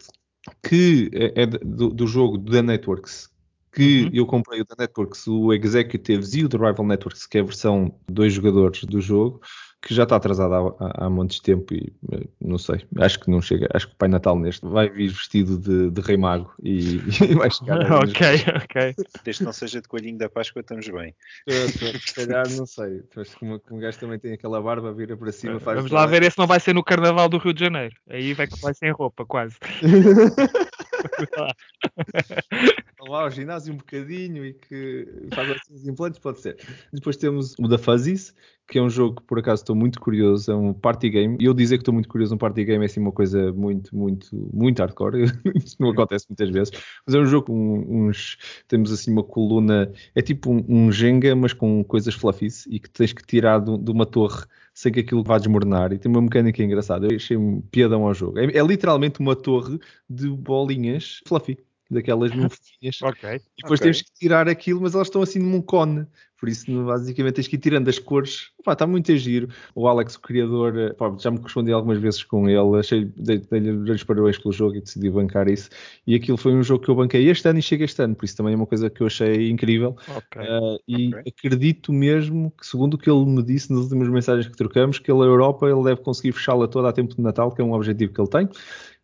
que 0.62 1.10
é, 1.14 1.44
é 1.44 1.46
do, 1.46 1.90
do, 1.90 2.08
jogo 2.08 2.38
da 2.38 2.62
Networks, 2.62 3.30
que 3.72 4.04
uhum. 4.04 4.10
eu 4.14 4.26
comprei 4.26 4.62
o 4.62 4.66
da 4.66 4.76
Networks, 4.78 5.28
o 5.28 5.54
Executives 5.54 6.34
e 6.34 6.44
o 6.44 6.50
The 6.50 6.58
Rival 6.58 6.86
Networks, 6.86 7.26
que 7.26 7.38
é 7.38 7.42
a 7.42 7.46
versão 7.46 7.94
dois 8.08 8.34
jogadores 8.34 8.84
do 8.84 9.02
jogo, 9.02 9.42
que 9.86 9.94
já 9.94 10.04
está 10.04 10.16
atrasada 10.16 10.56
há, 10.56 10.68
há, 10.80 11.06
há 11.06 11.10
montes 11.10 11.38
de 11.38 11.44
tempo 11.44 11.74
e 11.74 11.92
eh, 12.14 12.26
não 12.40 12.58
sei, 12.58 12.86
acho 13.00 13.20
que 13.20 13.30
não 13.30 13.42
chega, 13.42 13.68
acho 13.74 13.88
que 13.88 13.94
o 13.94 13.98
Pai 13.98 14.08
Natal 14.08 14.40
neste 14.40 14.66
vai 14.66 14.90
vir 14.90 15.10
vestido 15.10 15.58
de, 15.58 15.92
de 15.92 16.02
Rei 16.02 16.16
Mago 16.16 16.54
e, 16.64 17.02
e 17.30 17.36
vai 17.36 17.52
chegar. 17.52 17.80
ok, 17.92 18.28
ok. 18.64 18.96
Desde 19.26 19.40
que 19.40 19.44
não 19.44 19.52
seja 19.52 19.82
de 19.82 19.88
coelhinho 19.90 20.18
da 20.18 20.30
Páscoa, 20.30 20.62
estamos 20.62 20.88
bem. 20.88 21.14
Se 21.48 22.16
calhar, 22.16 22.50
não 22.52 22.66
sei, 22.66 23.04
mas 23.14 23.36
como, 23.36 23.60
como 23.60 23.80
o 23.80 23.82
gajo 23.82 24.00
também 24.00 24.18
tem 24.18 24.34
aquela 24.34 24.62
barba, 24.62 24.94
vira 24.94 25.18
para 25.18 25.34
cima, 25.34 25.60
faz. 25.60 25.76
Vamos 25.76 25.92
lá 25.92 26.06
ver 26.06 26.32
se 26.32 26.40
não 26.40 26.48
vai 26.48 26.62
ser 26.62 26.74
no 26.74 26.84
Carnaval 26.84 27.28
do 27.28 27.38
Rio 27.38 27.54
de 27.54 27.60
Janeiro. 27.60 27.94
Aí 28.10 28.34
vai, 28.34 28.48
vai 28.62 28.74
sem 28.74 28.92
roupa, 28.92 29.26
quase. 29.26 29.58
lá 33.10 33.24
ao 33.24 33.32
ginásio 33.32 33.74
um 33.74 33.78
bocadinho 33.78 34.46
e 34.46 34.54
que 34.54 35.08
faz 35.34 35.52
assim 35.52 35.90
implantes, 35.90 36.20
pode 36.20 36.40
ser. 36.40 36.58
Depois 36.92 37.18
temos 37.18 37.56
o 37.60 37.68
da 37.68 37.78
Fuzzies, 37.78 38.34
que 38.68 38.80
é 38.80 38.82
um 38.82 38.90
jogo 38.90 39.18
que 39.18 39.28
por 39.28 39.40
acaso 39.40 39.62
estou 39.62 39.76
muito 39.76 40.00
curioso, 40.00 40.52
é 40.52 40.56
um 40.56 40.74
party 40.74 41.10
game. 41.10 41.38
E 41.40 41.46
eu 41.46 41.54
dizer 41.54 41.78
que 41.78 41.82
estou 41.82 41.94
muito 41.94 42.10
curioso 42.10 42.34
num 42.34 42.38
party 42.38 42.64
game 42.64 42.84
é 42.84 42.86
assim 42.86 43.00
uma 43.00 43.12
coisa 43.12 43.52
muito, 43.52 43.96
muito, 43.96 44.28
muito 44.54 44.80
hardcore. 44.80 45.24
Isso 45.56 45.76
não 45.80 45.90
acontece 45.90 46.26
muitas 46.30 46.50
vezes. 46.50 46.72
Mas 47.06 47.16
é 47.16 47.20
um 47.20 47.26
jogo 47.26 47.48
com 47.48 48.08
uns. 48.08 48.38
Temos 48.68 48.92
assim 48.92 49.12
uma 49.12 49.24
coluna, 49.24 49.92
é 50.16 50.22
tipo 50.22 50.52
um, 50.52 50.66
um 50.68 50.92
Jenga, 50.92 51.36
mas 51.36 51.54
com 51.54 51.84
coisas 51.84 52.14
fluffies 52.14 52.66
e 52.68 52.80
que 52.80 52.90
tens 52.90 53.14
que 53.14 53.26
tirar 53.26 53.60
de, 53.60 53.78
de 53.78 53.92
uma 53.92 54.06
torre 54.06 54.46
sem 54.74 54.92
que 54.92 55.02
aquilo 55.02 55.24
vá 55.24 55.38
desmoronar. 55.38 55.92
E 55.94 56.00
tem 56.00 56.12
uma 56.12 56.22
mecânica 56.22 56.64
engraçada. 56.64 57.08
Eu 57.08 57.16
achei 57.16 57.38
um 57.38 57.62
piadão 57.62 58.08
ao 58.08 58.14
jogo. 58.14 58.40
É, 58.40 58.46
é 58.46 58.64
literalmente 58.64 59.20
uma 59.20 59.36
torre 59.36 59.80
de 60.10 60.30
bolinhas 60.30 61.22
fluffy 61.28 61.58
daquelas 61.90 62.32
nufinhas. 62.32 63.00
ok. 63.04 63.30
E 63.36 63.62
depois 63.62 63.80
okay. 63.80 63.92
temos 63.92 64.02
que 64.02 64.14
tirar 64.14 64.50
aquilo, 64.50 64.82
mas 64.82 64.96
elas 64.96 65.08
estão 65.08 65.22
assim 65.22 65.40
num 65.40 65.62
cone. 65.62 66.08
Por 66.44 66.50
isso, 66.50 66.84
basicamente, 66.84 67.36
tens 67.36 67.48
que 67.48 67.56
ir 67.56 67.60
tirando 67.60 67.88
as 67.88 67.98
cores. 67.98 68.50
Pá, 68.66 68.74
está 68.74 68.86
muito 68.86 69.10
a 69.10 69.16
giro. 69.16 69.48
O 69.74 69.88
Alex, 69.88 70.16
o 70.16 70.22
criador, 70.22 70.78
eh, 70.78 70.92
pá, 70.92 71.16
já 71.18 71.32
me 71.32 71.38
correspondi 71.38 71.72
algumas 71.72 71.98
vezes 72.00 72.22
com 72.22 72.50
ele. 72.50 72.78
Achei, 72.78 73.06
dei-lhe 73.16 73.72
os 73.90 74.04
parabéns 74.04 74.38
pelo 74.38 74.52
jogo 74.52 74.76
e 74.76 74.82
decidi 74.82 75.10
bancar 75.10 75.48
isso. 75.48 75.70
E 76.06 76.14
aquilo 76.14 76.36
foi 76.36 76.54
um 76.54 76.62
jogo 76.62 76.84
que 76.84 76.92
eu 76.92 76.96
banquei 76.96 77.30
este 77.30 77.48
ano 77.48 77.60
e 77.60 77.62
chega 77.62 77.86
este 77.86 78.02
ano. 78.02 78.14
Por 78.14 78.26
isso 78.26 78.36
também 78.36 78.52
é 78.52 78.58
uma 78.58 78.66
coisa 78.66 78.90
que 78.90 79.00
eu 79.00 79.08
achei 79.08 79.50
incrível. 79.50 79.96
Okay. 80.18 80.42
Uh, 80.42 80.80
e 80.86 81.08
okay. 81.16 81.32
acredito 81.34 81.94
mesmo 81.94 82.52
que, 82.60 82.68
segundo 82.68 82.96
o 82.96 82.98
que 82.98 83.10
ele 83.10 83.26
me 83.26 83.42
disse 83.42 83.72
nas 83.72 83.84
últimas 83.84 84.10
mensagens 84.10 84.46
que 84.46 84.58
trocamos, 84.58 85.00
que 85.00 85.10
ele, 85.10 85.22
a 85.22 85.26
Europa, 85.26 85.66
ele 85.66 85.84
deve 85.86 86.02
conseguir 86.02 86.34
fechá-la 86.34 86.68
toda 86.68 86.90
a 86.90 86.92
tempo 86.92 87.16
de 87.16 87.22
Natal, 87.22 87.54
que 87.54 87.62
é 87.62 87.64
um 87.64 87.72
objetivo 87.72 88.12
que 88.12 88.20
ele 88.20 88.30
tem. 88.30 88.50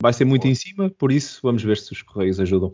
Vai 0.02 0.12
ser 0.12 0.26
muito 0.26 0.46
em 0.46 0.56
cima, 0.56 0.90
por 0.90 1.10
isso 1.10 1.40
vamos 1.42 1.64
ver 1.64 1.78
se 1.78 1.94
os 1.94 2.02
Correios 2.02 2.38
ajudam. 2.38 2.74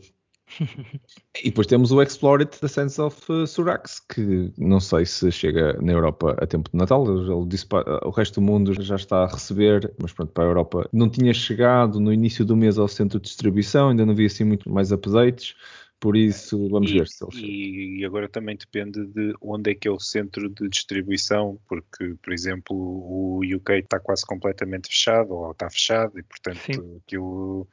E 1.43 1.49
depois 1.49 1.67
temos 1.67 1.91
o 1.91 2.01
Explore 2.01 2.43
It, 2.43 2.59
The 2.59 2.67
Sense 2.67 3.01
of 3.01 3.31
uh, 3.31 3.47
Surax, 3.47 3.99
que 3.99 4.51
não 4.57 4.79
sei 4.79 5.05
se 5.05 5.31
chega 5.31 5.73
na 5.81 5.91
Europa 5.91 6.35
a 6.39 6.45
tempo 6.45 6.69
de 6.71 6.77
Natal. 6.77 7.05
Ele 7.05 7.47
disse 7.47 7.65
para, 7.65 8.05
o 8.07 8.11
resto 8.11 8.35
do 8.35 8.41
mundo 8.41 8.73
já 8.81 8.95
está 8.95 9.23
a 9.23 9.27
receber, 9.27 9.91
mas 10.01 10.13
pronto, 10.13 10.31
para 10.31 10.43
a 10.43 10.47
Europa 10.47 10.89
não 10.93 11.09
tinha 11.09 11.33
chegado 11.33 11.99
no 11.99 12.13
início 12.13 12.45
do 12.45 12.55
mês 12.55 12.77
ao 12.77 12.87
centro 12.87 13.19
de 13.19 13.25
distribuição, 13.25 13.89
ainda 13.89 14.05
não 14.05 14.13
havia 14.13 14.27
assim 14.27 14.43
muito 14.43 14.69
mais 14.69 14.91
updates. 14.91 15.55
Por 15.97 16.17
isso, 16.17 16.69
vamos 16.69 16.91
e, 16.91 16.99
ver 16.99 17.07
se 17.07 17.23
ele 17.23 17.99
E 18.01 18.05
agora 18.05 18.27
também 18.27 18.55
depende 18.55 19.05
de 19.07 19.33
onde 19.41 19.71
é 19.71 19.73
que 19.73 19.87
é 19.87 19.91
o 19.91 19.99
centro 19.99 20.49
de 20.49 20.67
distribuição, 20.67 21.57
porque, 21.67 22.15
por 22.21 22.33
exemplo, 22.33 22.75
o 22.75 23.41
UK 23.41 23.79
está 23.79 23.99
quase 23.99 24.25
completamente 24.25 24.89
fechado, 24.89 25.33
ou 25.33 25.51
está 25.51 25.69
fechado, 25.69 26.19
e 26.19 26.23
portanto, 26.23 26.59
Sim. 26.59 27.01
aquilo 27.03 27.67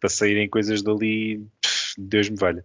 para 0.00 0.08
saírem 0.08 0.48
coisas 0.48 0.82
dali 0.82 1.46
Deus 1.98 2.28
me 2.28 2.36
valha. 2.36 2.64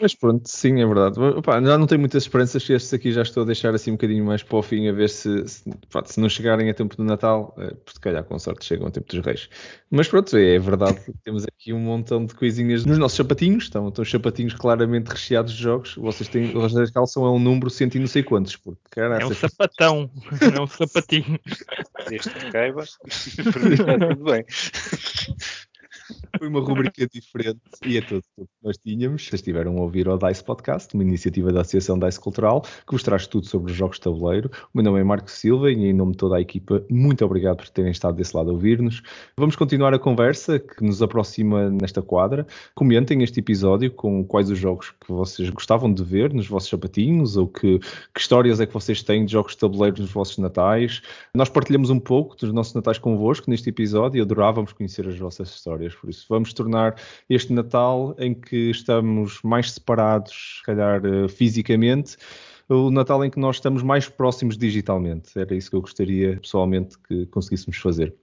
Mas 0.00 0.14
pronto, 0.14 0.48
sim, 0.48 0.80
é 0.80 0.86
verdade. 0.86 1.18
Opa, 1.20 1.60
já 1.62 1.76
não 1.78 1.86
tenho 1.86 2.00
muitas 2.00 2.22
esperanças 2.22 2.64
que 2.64 2.72
estes 2.72 2.92
aqui 2.92 3.12
já 3.12 3.22
estou 3.22 3.42
a 3.42 3.46
deixar 3.46 3.74
assim 3.74 3.90
um 3.90 3.94
bocadinho 3.94 4.24
mais 4.24 4.42
para 4.42 4.56
o 4.56 4.62
fim, 4.62 4.88
a 4.88 4.92
ver 4.92 5.08
se, 5.08 5.46
se, 5.46 5.64
se 6.04 6.20
não 6.20 6.28
chegarem 6.28 6.70
a 6.70 6.74
tempo 6.74 6.96
do 6.96 7.04
Natal, 7.04 7.54
é, 7.58 7.74
se 7.92 8.00
calhar 8.00 8.24
com 8.24 8.38
sorte 8.38 8.64
chegam 8.64 8.86
a 8.86 8.90
tempo 8.90 9.06
dos 9.08 9.24
Reis. 9.24 9.48
Mas 9.90 10.08
pronto, 10.08 10.36
é, 10.36 10.54
é 10.54 10.58
verdade, 10.58 10.98
temos 11.22 11.44
aqui 11.44 11.72
um 11.72 11.78
montão 11.78 12.24
de 12.24 12.34
coisinhas 12.34 12.84
nos 12.84 12.98
nossos 12.98 13.16
sapatinhos, 13.16 13.64
estão, 13.64 13.88
estão 13.88 14.04
sapatinhos 14.04 14.54
claramente 14.54 15.08
recheados 15.08 15.52
de 15.52 15.62
jogos. 15.62 15.94
Vocês 15.96 16.28
têm, 16.28 16.56
os 16.56 16.90
calçam 16.90 17.24
é 17.26 17.30
um 17.30 17.38
número 17.38 17.70
cento 17.70 17.96
e 17.96 17.98
não 17.98 18.06
sei 18.06 18.22
quantos, 18.22 18.56
porque 18.56 18.80
cara, 18.90 19.20
É 19.20 19.26
um 19.26 19.34
sapatão, 19.34 20.10
é 20.54 20.60
um 20.60 20.66
sapatinho. 20.66 21.38
Este 22.10 22.30
que 22.30 22.50
caiba, 22.50 22.84
tudo 24.08 24.24
bem. 24.24 24.44
Foi 26.38 26.48
uma 26.48 26.60
rubrica 26.60 27.06
diferente 27.06 27.60
e 27.84 27.96
é 27.96 28.00
tudo 28.00 28.22
o 28.36 28.44
que 28.44 28.52
nós 28.62 28.76
tínhamos. 28.78 29.22
Vocês 29.22 29.40
estiveram 29.40 29.76
a 29.78 29.80
ouvir 29.80 30.08
o 30.08 30.16
DICE 30.16 30.44
Podcast, 30.44 30.94
uma 30.94 31.02
iniciativa 31.02 31.52
da 31.52 31.62
Associação 31.62 31.98
DICE 31.98 32.20
Cultural, 32.20 32.62
que 32.62 32.92
vos 32.92 33.02
traz 33.02 33.26
tudo 33.26 33.46
sobre 33.46 33.72
os 33.72 33.76
jogos 33.76 33.96
de 33.96 34.02
tabuleiro. 34.02 34.50
O 34.72 34.78
meu 34.78 34.84
nome 34.84 35.00
é 35.00 35.04
Marco 35.04 35.30
Silva 35.30 35.70
e, 35.70 35.86
em 35.86 35.92
nome 35.92 36.12
de 36.12 36.18
toda 36.18 36.36
a 36.36 36.40
equipa, 36.40 36.84
muito 36.90 37.24
obrigado 37.24 37.56
por 37.56 37.68
terem 37.68 37.90
estado 37.90 38.16
desse 38.16 38.36
lado 38.36 38.50
a 38.50 38.52
ouvir-nos. 38.52 39.02
Vamos 39.36 39.56
continuar 39.56 39.94
a 39.94 39.98
conversa 39.98 40.58
que 40.58 40.84
nos 40.84 41.02
aproxima 41.02 41.70
nesta 41.70 42.02
quadra. 42.02 42.46
Comentem 42.74 43.22
este 43.22 43.40
episódio 43.40 43.90
com 43.90 44.24
quais 44.24 44.50
os 44.50 44.58
jogos 44.58 44.90
que 44.90 45.12
vocês 45.12 45.48
gostavam 45.50 45.92
de 45.92 46.04
ver 46.04 46.32
nos 46.32 46.46
vossos 46.46 46.68
sapatinhos 46.68 47.36
ou 47.36 47.48
que, 47.48 47.78
que 47.78 48.20
histórias 48.20 48.60
é 48.60 48.66
que 48.66 48.74
vocês 48.74 49.02
têm 49.02 49.24
de 49.24 49.32
jogos 49.32 49.52
de 49.52 49.58
tabuleiro 49.58 50.00
nos 50.00 50.10
vossos 50.10 50.38
natais. 50.38 51.02
Nós 51.34 51.48
partilhamos 51.48 51.90
um 51.90 51.98
pouco 51.98 52.36
dos 52.36 52.52
nossos 52.52 52.74
natais 52.74 52.98
convosco 52.98 53.50
neste 53.50 53.70
episódio 53.70 54.18
e 54.18 54.22
adorávamos 54.22 54.72
conhecer 54.72 55.08
as 55.08 55.18
vossas 55.18 55.48
histórias. 55.48 55.95
Por 56.00 56.10
isso, 56.10 56.26
vamos 56.28 56.52
tornar 56.52 56.96
este 57.28 57.52
Natal 57.52 58.14
em 58.18 58.34
que 58.34 58.70
estamos 58.70 59.40
mais 59.42 59.72
separados, 59.72 60.58
se 60.58 60.62
calhar 60.64 61.04
uh, 61.04 61.28
fisicamente, 61.28 62.16
o 62.68 62.90
Natal 62.90 63.24
em 63.24 63.30
que 63.30 63.38
nós 63.38 63.56
estamos 63.56 63.82
mais 63.82 64.08
próximos 64.08 64.58
digitalmente. 64.58 65.38
Era 65.38 65.54
isso 65.54 65.70
que 65.70 65.76
eu 65.76 65.80
gostaria 65.80 66.38
pessoalmente 66.40 66.96
que 67.06 67.26
conseguíssemos 67.26 67.78
fazer. 67.78 68.14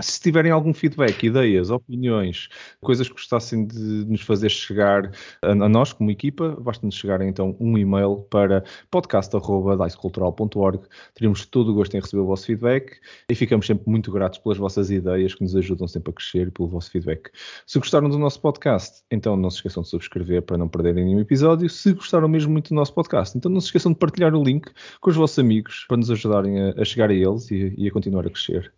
Se 0.00 0.20
tiverem 0.20 0.50
algum 0.50 0.74
feedback, 0.74 1.22
ideias, 1.24 1.70
opiniões, 1.70 2.48
coisas 2.80 3.06
que 3.06 3.14
gostassem 3.14 3.64
de 3.64 3.78
nos 3.78 4.22
fazer 4.22 4.50
chegar 4.50 5.12
a, 5.40 5.52
a 5.52 5.68
nós 5.68 5.92
como 5.92 6.10
equipa, 6.10 6.56
basta-nos 6.60 6.96
chegar 6.96 7.20
então 7.20 7.56
um 7.60 7.78
e-mail 7.78 8.26
para 8.28 8.64
podcast.dicecultural.org. 8.90 10.80
Teríamos 11.14 11.46
todo 11.46 11.70
o 11.70 11.74
gosto 11.74 11.96
em 11.96 12.00
receber 12.00 12.22
o 12.22 12.26
vosso 12.26 12.46
feedback 12.46 12.98
e 13.28 13.36
ficamos 13.36 13.68
sempre 13.68 13.88
muito 13.88 14.10
gratos 14.10 14.40
pelas 14.40 14.58
vossas 14.58 14.90
ideias 14.90 15.32
que 15.32 15.44
nos 15.44 15.54
ajudam 15.54 15.86
sempre 15.86 16.10
a 16.10 16.12
crescer 16.12 16.48
e 16.48 16.50
pelo 16.50 16.68
vosso 16.68 16.90
feedback. 16.90 17.30
Se 17.64 17.78
gostaram 17.78 18.08
do 18.08 18.18
nosso 18.18 18.40
podcast, 18.40 19.04
então 19.12 19.36
não 19.36 19.48
se 19.48 19.58
esqueçam 19.58 19.84
de 19.84 19.90
subscrever 19.90 20.42
para 20.42 20.58
não 20.58 20.66
perderem 20.66 21.04
nenhum 21.04 21.20
episódio. 21.20 21.70
Se 21.70 21.92
gostaram 21.92 22.26
mesmo 22.26 22.50
muito 22.50 22.70
do 22.70 22.74
nosso 22.74 22.92
podcast, 22.92 23.38
então 23.38 23.48
não 23.48 23.60
se 23.60 23.68
esqueçam 23.68 23.92
de 23.92 23.98
partilhar 23.98 24.34
o 24.34 24.42
link 24.42 24.72
com 25.00 25.10
os 25.10 25.14
vossos 25.14 25.38
amigos 25.38 25.84
para 25.86 25.98
nos 25.98 26.10
ajudarem 26.10 26.60
a, 26.60 26.82
a 26.82 26.84
chegar 26.84 27.10
a 27.10 27.14
eles 27.14 27.48
e, 27.52 27.72
e 27.78 27.86
a 27.86 27.92
continuar 27.92 28.26
a 28.26 28.30
crescer. 28.30 28.72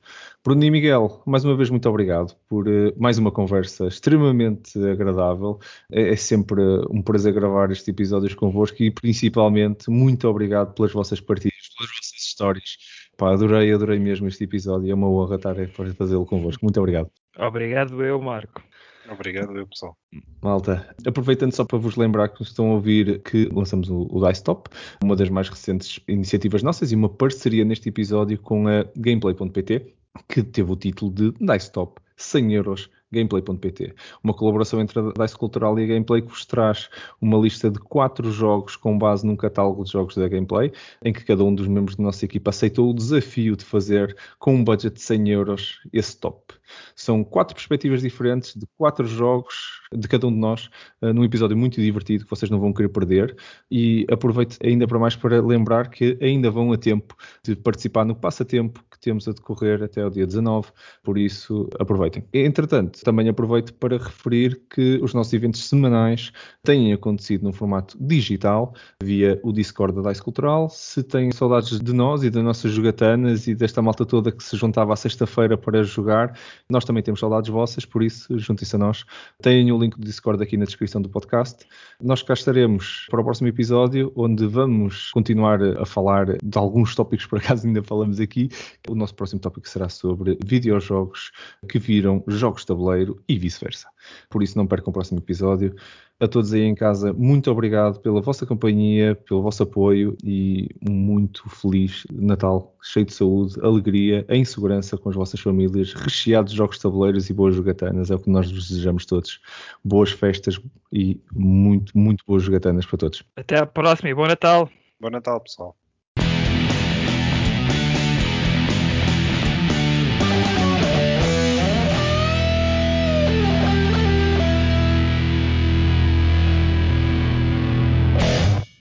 Bruno 0.47 0.63
e 0.63 0.71
Miguel, 0.71 1.21
mais 1.27 1.45
uma 1.45 1.57
vez 1.57 1.71
muito 1.71 1.89
obrigado 1.89 2.37
por 2.49 2.69
uh, 2.69 2.95
mais 2.97 3.19
uma 3.19 3.33
conversa 3.33 3.89
extremamente 3.89 4.79
agradável. 4.79 5.59
É, 5.91 6.11
é, 6.13 6.15
sempre 6.15 6.63
um 6.89 7.03
prazer 7.03 7.35
gravar 7.35 7.73
estes 7.73 7.89
episódios 7.89 8.33
convosco 8.33 8.81
e 8.81 8.93
principalmente 8.93 9.91
muito 9.91 10.29
obrigado 10.29 10.73
pelas 10.73 10.93
vossas 10.93 11.21
partidas, 11.21 11.69
pelas 11.77 11.91
vossas 11.91 12.23
histórias. 12.25 12.77
Pá, 13.17 13.33
adorei, 13.33 13.73
adorei 13.73 13.99
mesmo 13.99 14.29
este 14.29 14.45
episódio. 14.45 14.89
É 14.89 14.95
uma 14.95 15.11
honra 15.11 15.35
estar 15.35 15.61
a 15.61 15.67
fazê-lo 15.67 16.25
convosco. 16.25 16.65
Muito 16.65 16.79
obrigado. 16.79 17.11
Obrigado 17.37 18.05
eu, 18.05 18.23
Marco. 18.23 18.63
Obrigado, 19.11 19.57
eu, 19.57 19.67
pessoal. 19.67 19.97
Malta, 20.41 20.95
aproveitando 21.05 21.55
só 21.55 21.65
para 21.65 21.79
vos 21.79 21.97
lembrar 21.97 22.29
que 22.29 22.45
estão 22.45 22.71
a 22.71 22.75
ouvir 22.75 23.21
que 23.23 23.49
lançamos 23.53 23.91
o, 23.91 24.07
o 24.09 24.25
Dice 24.25 24.45
Top, 24.45 24.71
uma 25.03 25.17
das 25.17 25.29
mais 25.29 25.49
recentes 25.49 25.99
iniciativas 26.07 26.63
nossas 26.63 26.93
e 26.93 26.95
uma 26.95 27.09
parceria 27.09 27.65
neste 27.65 27.89
episódio 27.89 28.39
com 28.39 28.69
a 28.69 28.87
Gameplay.pt 28.97 29.97
que 30.29 30.43
teve 30.43 30.71
o 30.71 30.77
título 30.77 31.11
de 31.11 31.33
Dice 31.41 31.71
Top 31.73 32.01
100 32.17 32.55
euros 32.55 32.91
gameplay.pt. 33.13 33.95
Uma 34.23 34.35
colaboração 34.35 34.81
entre 34.81 34.99
a 34.99 35.13
Dice 35.13 35.37
Cultural 35.37 35.79
e 35.79 35.85
a 35.85 35.87
Gameplay 35.87 36.23
que 36.23 36.29
vos 36.29 36.45
traz 36.45 36.89
uma 37.21 37.39
lista 37.39 37.71
de 37.71 37.79
quatro 37.79 38.31
jogos 38.31 38.77
com 38.77 38.99
base 38.99 39.27
num 39.27 39.37
catálogo 39.37 39.85
de 39.85 39.93
jogos 39.93 40.17
da 40.17 40.29
Gameplay, 40.29 40.73
em 41.05 41.13
que 41.13 41.25
cada 41.25 41.45
um 41.45 41.55
dos 41.55 41.69
membros 41.69 41.97
da 41.97 42.03
nossa 42.03 42.25
equipa 42.25 42.51
aceitou 42.51 42.91
o 42.91 42.95
desafio 42.95 43.57
de 43.57 43.65
fazer 43.65 44.17
com 44.39 44.55
um 44.55 44.65
budget 44.65 44.95
de 44.95 45.03
100 45.03 45.29
euros 45.31 45.81
esse 45.93 46.19
top. 46.19 46.55
São 46.95 47.23
quatro 47.23 47.55
perspectivas 47.55 48.03
diferentes 48.03 48.55
de 48.55 48.67
quatro 48.77 49.07
jogos 49.07 49.81
de 49.93 50.09
cada 50.09 50.27
um 50.27 50.33
de 50.33 50.39
nós, 50.39 50.69
uh, 51.01 51.13
num 51.13 51.25
episódio 51.25 51.57
muito 51.57 51.81
divertido 51.81 52.25
que 52.25 52.31
vocês 52.31 52.51
não 52.51 52.59
vão 52.59 52.73
querer 52.73 52.89
perder. 52.89 53.37
E 53.71 54.05
aproveito 54.11 54.59
ainda 54.63 54.87
para 54.87 54.99
mais 54.99 55.15
para 55.15 55.41
lembrar 55.41 55.91
que 55.91 56.19
ainda 56.21 56.51
vão 56.51 56.73
a 56.73 56.77
tempo 56.77 57.17
de 57.45 57.55
participar 57.55 58.05
no 58.05 58.17
passatempo 58.17 58.85
temos 59.07 59.29
a 59.29 59.33
decorrer 59.33 59.85
até 59.85 60.05
o 60.05 60.11
dia 60.11 60.27
19, 60.27 60.67
por 61.01 61.17
isso 61.17 61.71
aproveitem. 61.79 62.25
Entretanto, 62.35 63.05
também 63.05 63.29
aproveito 63.29 63.73
para 63.75 63.99
referir 63.99 64.61
que 64.69 64.99
os 65.01 65.15
nossos 65.15 65.33
eventos 65.33 65.65
semanais 65.69 66.33
têm 66.65 66.93
acontecido 66.93 67.45
no 67.45 67.53
formato 67.53 67.97
digital, 68.01 68.75
via 69.01 69.39
o 69.45 69.53
Discord 69.53 69.95
da 70.03 70.11
Dice 70.11 70.21
Cultural. 70.21 70.69
Se 70.69 71.05
têm 71.05 71.31
saudades 71.31 71.79
de 71.79 71.93
nós 71.93 72.25
e 72.25 72.31
das 72.31 72.43
nossas 72.43 72.73
jogatanas 72.73 73.47
e 73.47 73.55
desta 73.55 73.81
malta 73.81 74.05
toda 74.05 74.33
que 74.33 74.43
se 74.43 74.57
juntava 74.57 74.93
à 74.93 74.97
sexta-feira 74.97 75.57
para 75.57 75.85
jogar, 75.85 76.37
nós 76.69 76.85
também 76.85 77.01
temos 77.01 77.21
saudades 77.21 77.49
vossas, 77.49 77.85
por 77.85 78.03
isso 78.03 78.37
juntem-se 78.37 78.75
a 78.75 78.79
nós. 78.81 79.05
Tenham 79.41 79.77
o 79.77 79.81
link 79.81 79.97
do 79.97 80.05
Discord 80.05 80.43
aqui 80.43 80.57
na 80.57 80.65
descrição 80.65 81.01
do 81.01 81.09
podcast. 81.09 81.65
Nós 82.03 82.25
cá 82.25 82.35
estaremos 82.35 83.07
para 83.09 83.21
o 83.21 83.25
próximo 83.25 83.47
episódio, 83.47 84.13
onde 84.17 84.49
vamos 84.49 85.13
continuar 85.13 85.63
a 85.63 85.87
falar 85.87 86.37
de 86.43 86.59
alguns 86.59 86.97
tópicos, 86.97 87.25
por 87.25 87.39
acaso 87.39 87.69
ainda 87.69 87.85
falamos 87.85 88.19
aqui. 88.19 88.49
O 88.89 88.96
nosso 88.97 89.15
próximo 89.15 89.41
tópico 89.41 89.69
será 89.69 89.89
sobre 89.89 90.39
videojogos 90.45 91.31
que 91.69 91.79
viram 91.79 92.23
jogos 92.27 92.63
de 92.63 92.69
tabuleiro 92.69 93.23
e 93.29 93.39
vice-versa. 93.39 93.89
Por 94.31 94.43
isso 94.43 94.57
não 94.57 94.67
percam 94.67 94.91
o 94.91 94.93
próximo 94.93 95.19
episódio. 95.19 95.75
A 96.19 96.27
todos 96.27 96.55
aí 96.55 96.63
em 96.63 96.75
casa, 96.75 97.13
muito 97.13 97.51
obrigado 97.51 98.01
pela 98.01 98.23
vossa 98.23 98.47
companhia, 98.47 99.15
pelo 99.15 99.43
vosso 99.43 99.63
apoio 99.63 100.17
e 100.25 100.69
um 100.89 100.91
muito 100.91 101.47
feliz 101.51 102.07
Natal, 102.11 102.75
cheio 102.83 103.05
de 103.05 103.13
saúde, 103.13 103.61
alegria, 103.63 104.25
em 104.31 104.43
segurança 104.43 104.97
com 104.97 105.11
as 105.11 105.15
vossas 105.15 105.39
famílias, 105.41 105.93
recheado 105.93 106.49
de 106.49 106.57
jogos 106.57 106.77
de 106.77 106.83
tabuleiros 106.83 107.29
e 107.29 107.35
boas 107.35 107.55
jogatanas. 107.55 108.11
É 108.11 108.15
o 108.15 108.19
que 108.19 108.31
nós 108.31 108.51
vos 108.51 108.69
desejamos 108.69 109.05
todos. 109.05 109.41
Boas 109.85 110.11
festas 110.11 110.59
e 110.91 111.21
muito, 111.35 111.97
muito 111.97 112.25
boas 112.27 112.43
jogatanas 112.43 112.87
para 112.87 112.97
todos. 112.97 113.23
Até 113.37 113.59
a 113.59 113.67
próxima 113.67 114.09
e 114.09 114.15
bom 114.15 114.27
Natal. 114.27 114.71
Bom 114.99 115.11
Natal, 115.11 115.39
pessoal. 115.43 115.77